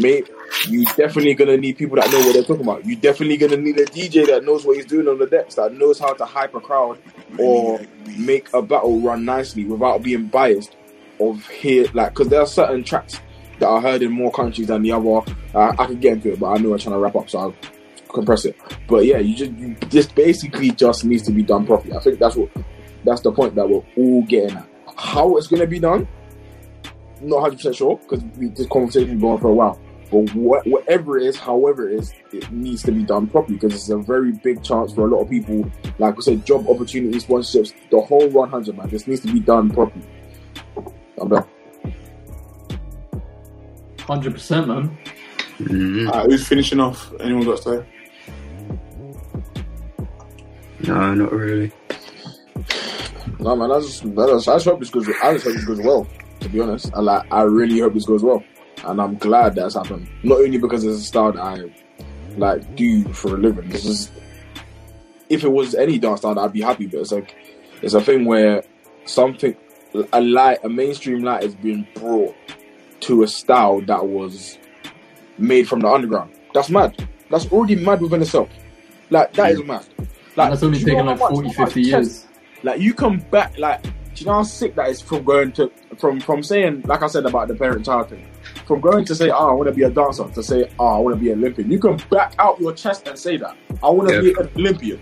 [0.00, 0.28] Mate,
[0.68, 2.84] you definitely gonna need people that know what they're talking about.
[2.84, 5.72] You definitely gonna need a DJ that knows what he's doing on the decks, that
[5.74, 6.98] knows how to hype a crowd
[7.38, 7.80] or
[8.18, 10.76] make a battle run nicely without being biased
[11.20, 11.86] of here.
[11.94, 13.20] Like, because there are certain tracks
[13.58, 15.20] that are heard in more countries than the other.
[15.54, 17.38] Uh, I could get into it, but I know I'm trying to wrap up, so
[17.38, 17.54] I'll
[18.08, 18.56] compress it.
[18.88, 21.94] But yeah, you just you, this basically just needs to be done properly.
[21.94, 22.50] I think that's what
[23.04, 24.68] that's the point that we're all getting at.
[24.96, 26.08] How it's gonna be done,
[27.20, 29.80] not hundred percent sure because this conversation been going for a while.
[30.10, 33.74] But what, whatever it is, however it is, it needs to be done properly because
[33.74, 35.68] it's a very big chance for a lot of people.
[35.98, 38.88] Like I said, job opportunities, sponsorships, the whole 100 man.
[38.88, 40.06] This needs to be done properly.
[41.18, 41.44] I'm done.
[44.00, 44.96] Hundred percent, man.
[46.12, 47.12] uh, who's finishing off?
[47.18, 47.86] Anyone got to say?
[50.86, 51.72] No, not really.
[53.38, 55.08] No man, I just, I just, I just hope this goes.
[55.22, 56.06] I just hope this goes well.
[56.40, 57.32] To be honest, I like.
[57.32, 58.42] I really hope this goes well,
[58.84, 60.08] and I'm glad that's happened.
[60.22, 61.72] Not only because it's a style that I
[62.36, 63.68] like do for a living.
[63.68, 64.10] This is.
[65.28, 66.86] If it was any dance style, I'd be happy.
[66.86, 67.34] But it's like,
[67.82, 68.62] it's a thing where
[69.06, 69.56] something,
[70.12, 72.34] a light, a mainstream light is being brought
[73.00, 74.56] to a style that was
[75.38, 76.32] made from the underground.
[76.54, 77.08] That's mad.
[77.28, 78.48] That's already mad within itself.
[79.10, 79.66] Like that is mm.
[79.66, 79.86] mad.
[80.36, 82.26] Like That's only do taken like how 40, 50 years.
[82.62, 85.70] Like you come back, like do you know how sick that is from going to
[85.98, 88.26] from from saying like I said about the parent child thing,
[88.66, 90.98] from going to say oh I want to be a dancer to say oh I
[90.98, 91.70] want to be an Olympian.
[91.70, 94.20] You can back out your chest and say that I want to Yeah.
[94.20, 95.00] be an Olympian.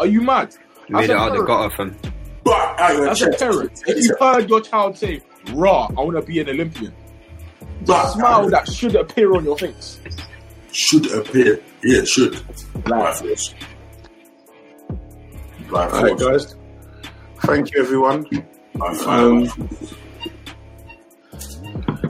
[0.00, 0.54] Are you mad?
[0.88, 2.12] You Made it a out the parent- gutter, fam.
[2.44, 5.22] Back out your As a parent, if you heard your child say
[5.52, 6.92] raw I want to be an Olympian,
[7.84, 9.98] the smile that should appear on your face.
[10.72, 11.60] should appear.
[11.82, 12.40] Yeah, should.
[12.84, 13.54] By Like, force.
[13.54, 13.58] By
[15.72, 16.46] All right, force.
[16.46, 16.56] guys.
[17.44, 18.24] Thank you, everyone.
[18.74, 19.44] By Um,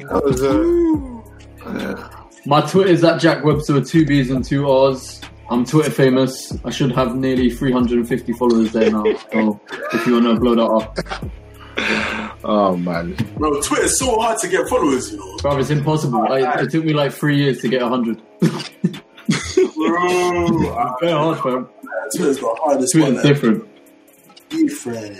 [0.04, 0.42] that was
[1.66, 2.08] uh,
[2.46, 5.20] My Twitter is at Jack Webster with two B's and two R's.
[5.50, 6.56] I'm Twitter famous.
[6.64, 9.04] I should have nearly 350 followers there now.
[9.32, 9.60] So
[9.92, 14.68] if you want to blow that up, oh man, Bro, Twitter's so hard to get
[14.68, 15.36] followers, you know.
[15.38, 16.20] bro, it's impossible.
[16.20, 18.22] Like, it took me like three years to get 100.
[19.28, 21.68] Bro, I, very hard, fam.
[22.16, 23.18] Twitter's the hardest Twitter's one.
[23.18, 23.28] Eh?
[23.28, 23.68] different.
[24.48, 25.18] Different.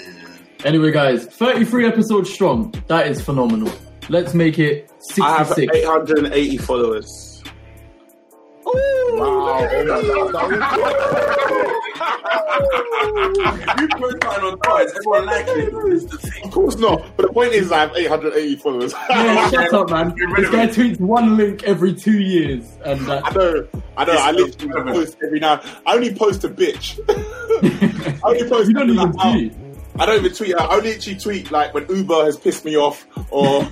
[0.65, 2.75] Anyway, guys, 33 episodes strong.
[2.89, 3.73] That is phenomenal.
[4.09, 5.21] Let's make it 66.
[5.21, 5.77] I have 66.
[5.79, 7.34] 880 followers.
[8.73, 11.65] Wow, oh my God.
[13.81, 15.73] You put that on cards, everyone liking it.
[15.73, 15.87] though.
[15.87, 16.45] It's the thing.
[16.45, 17.17] Of course not.
[17.17, 18.95] But the point is, I have 880 followers.
[19.09, 20.15] Man, shut up, man.
[20.37, 24.13] This guy tweets one link every two years, and I know, I know.
[24.13, 25.61] I literally post every now.
[25.87, 26.99] I only post a bitch.
[28.25, 28.69] I only post.
[28.69, 29.55] you don't even like, oh, tweet.
[29.99, 30.55] I don't even tweet.
[30.57, 33.69] I only actually tweet like when Uber has pissed me off or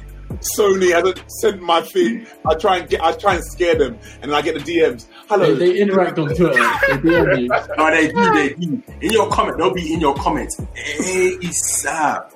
[0.59, 2.27] Sony hasn't sent my thing.
[2.47, 3.03] I try and get.
[3.03, 5.07] I try and scare them, and then I get the DMs.
[5.29, 5.55] Hello.
[5.55, 6.53] They, they interact on Twitter.
[6.55, 7.49] They DM you.
[7.77, 8.83] No, they do, they do.
[9.01, 10.61] In your comment, they'll be in your comments.
[10.75, 12.33] Hey, Isab.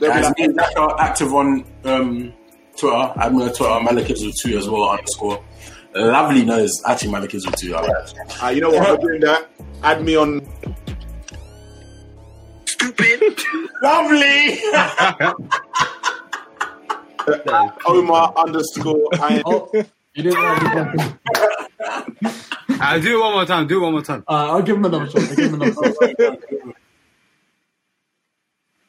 [0.00, 2.32] They'll be Guys, like, me and Jack are active on um,
[2.76, 2.96] Twitter.
[2.96, 3.64] I'm on Twitter.
[3.64, 5.42] Malakis with two as well underscore.
[5.94, 7.74] Lovely knows actually Malakis with two.
[7.74, 8.38] I like that.
[8.40, 8.88] ah, you know what?
[8.88, 9.48] I'm doing that.
[9.82, 10.46] Add me on.
[12.64, 13.38] Stupid.
[13.82, 14.60] Lovely.
[17.86, 19.08] Omar underscore.
[19.14, 19.70] I Oh,
[20.14, 21.18] you didn't like the
[21.78, 22.32] button.
[22.80, 23.66] I'll do it one more time.
[23.66, 24.24] Do it one more time.
[24.28, 25.22] Uh, I'll give him another shot.
[25.22, 26.38] I'll give him another shot.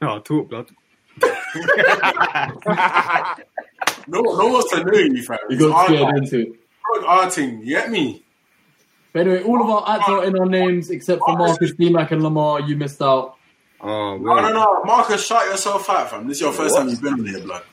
[0.01, 0.69] No, talk, blood.
[4.07, 5.37] no, no one's to know you, fam.
[5.49, 6.53] You It's got our- scared into it.
[6.95, 7.59] our- our thing.
[7.59, 8.23] You get me?
[9.13, 12.23] But anyway, all of our ads are in our names except for Marcus, D-Mac, and
[12.23, 12.61] Lamar.
[12.61, 13.35] You missed out.
[13.79, 14.83] Oh, No, no, no.
[14.85, 16.27] Marcus, shout yourself out, fam.
[16.27, 17.63] This is your first time you've been on here, blood.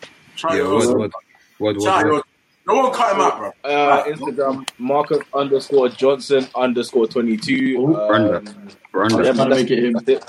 [0.40, 1.10] Shout Yeah, yourself what,
[1.58, 2.24] what, what, Shout what, your-
[2.66, 3.52] No one cut him out, bro.
[3.70, 7.94] Uh, Instagram Marcus underscore Johnson underscore twenty two.
[7.96, 8.44] Um,
[8.92, 9.34] Run I'm that.
[9.36, 10.20] trying to make it him.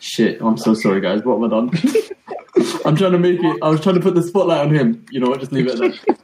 [0.00, 1.22] Shit, I'm so sorry, guys.
[1.24, 1.70] What have I done?
[2.84, 3.58] I'm trying to make it.
[3.62, 5.04] I was trying to put the spotlight on him.
[5.10, 5.40] You know what?
[5.40, 6.18] Just leave it at that.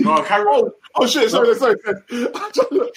[0.00, 0.70] No, carry on.
[0.96, 1.30] Oh shit!
[1.30, 1.76] Sorry, sorry.
[1.84, 1.98] sorry.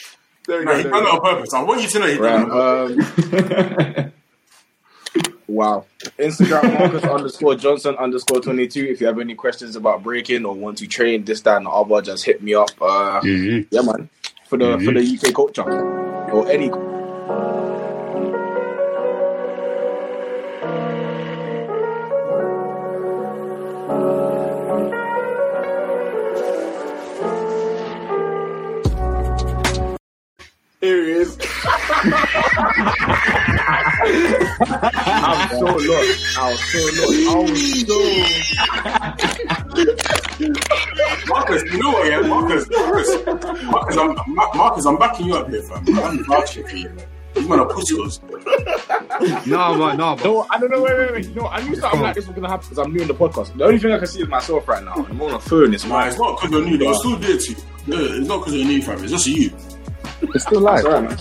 [0.48, 0.78] there we No, go.
[0.78, 1.54] he There done it on purpose.
[1.54, 2.48] I want you to know he done
[2.98, 4.06] it.
[4.06, 4.14] Um,
[5.52, 5.86] wow.
[6.18, 8.86] Instagram Marcus underscore Johnson underscore 22.
[8.86, 11.70] If you have any questions about breaking or want to train this, that, and the
[11.70, 12.70] other, just hit me up.
[12.82, 13.68] Uh, Mhm.
[13.72, 14.10] Yeah, man.
[14.48, 16.70] For the for the UK culture or any.
[30.82, 31.38] Here he is.
[34.14, 36.38] I'm so lost.
[36.38, 37.28] I was so lost.
[37.28, 37.98] I was so.
[41.28, 42.20] Marcus, you know what, yeah?
[42.22, 43.10] Marcus, Marcus,
[43.64, 44.16] Marcus, I'm,
[44.56, 45.86] Marcus, I'm backing you up here, fam.
[46.00, 46.90] I'm vouching for you.
[46.90, 47.06] man.
[47.36, 48.20] You want to push yours.
[49.48, 50.82] No, but no, but No, I don't know.
[50.82, 51.36] Wait, wait, wait.
[51.36, 53.56] No, I knew something like this was gonna happen because I'm new in the podcast.
[53.58, 54.94] The only thing I can see is myself right now.
[55.10, 55.74] I'm on a phone.
[55.74, 56.78] It's Nah, it's not because you're new.
[56.78, 57.58] They'll still do it to you.
[57.88, 59.02] Yeah, it's not because you're new, fam.
[59.04, 59.50] It's just you.
[60.24, 60.82] It's still live.
[60.82, 61.18] Sorry, man.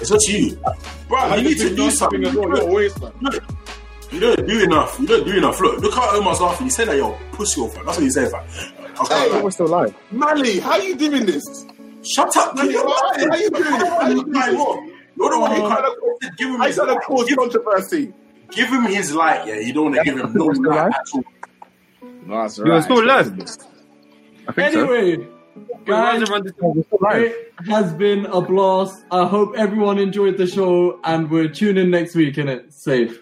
[0.00, 0.58] It's just you.
[1.08, 2.24] Bro, you need to do something.
[2.24, 2.56] as well.
[2.56, 3.12] Your waist, man.
[3.20, 3.42] Look,
[4.10, 4.98] you don't do enough.
[5.00, 5.60] You don't do enough.
[5.60, 6.66] Look, look how Omar's laughing.
[6.66, 7.84] He said that you're a pussy old fam.
[7.84, 8.42] That's what he said, fam.
[8.44, 8.46] I
[9.02, 9.42] Hey, can't lie.
[9.42, 9.94] We're still live.
[10.10, 11.42] Mally, how are you doing this?
[12.14, 12.70] Shut up, man.
[12.72, 13.88] How how you doing this?
[13.88, 14.94] How you doing this?
[15.16, 18.12] You're the one who kind of give him I his said a cause Give, controversy.
[18.52, 19.58] give him his light, yeah.
[19.58, 20.92] You don't want to give him no We're still light live?
[20.94, 21.24] at all.
[22.24, 22.76] No, it's Yo, right.
[22.76, 23.26] it's still live.
[24.48, 24.92] I think so.
[24.94, 25.26] Anyway, guys,
[25.86, 26.40] We're still
[27.00, 27.22] live.
[27.22, 29.04] it has been a blast.
[29.10, 32.38] I hope everyone enjoyed the show, and we're tuning in next week.
[32.38, 33.20] In it, safe.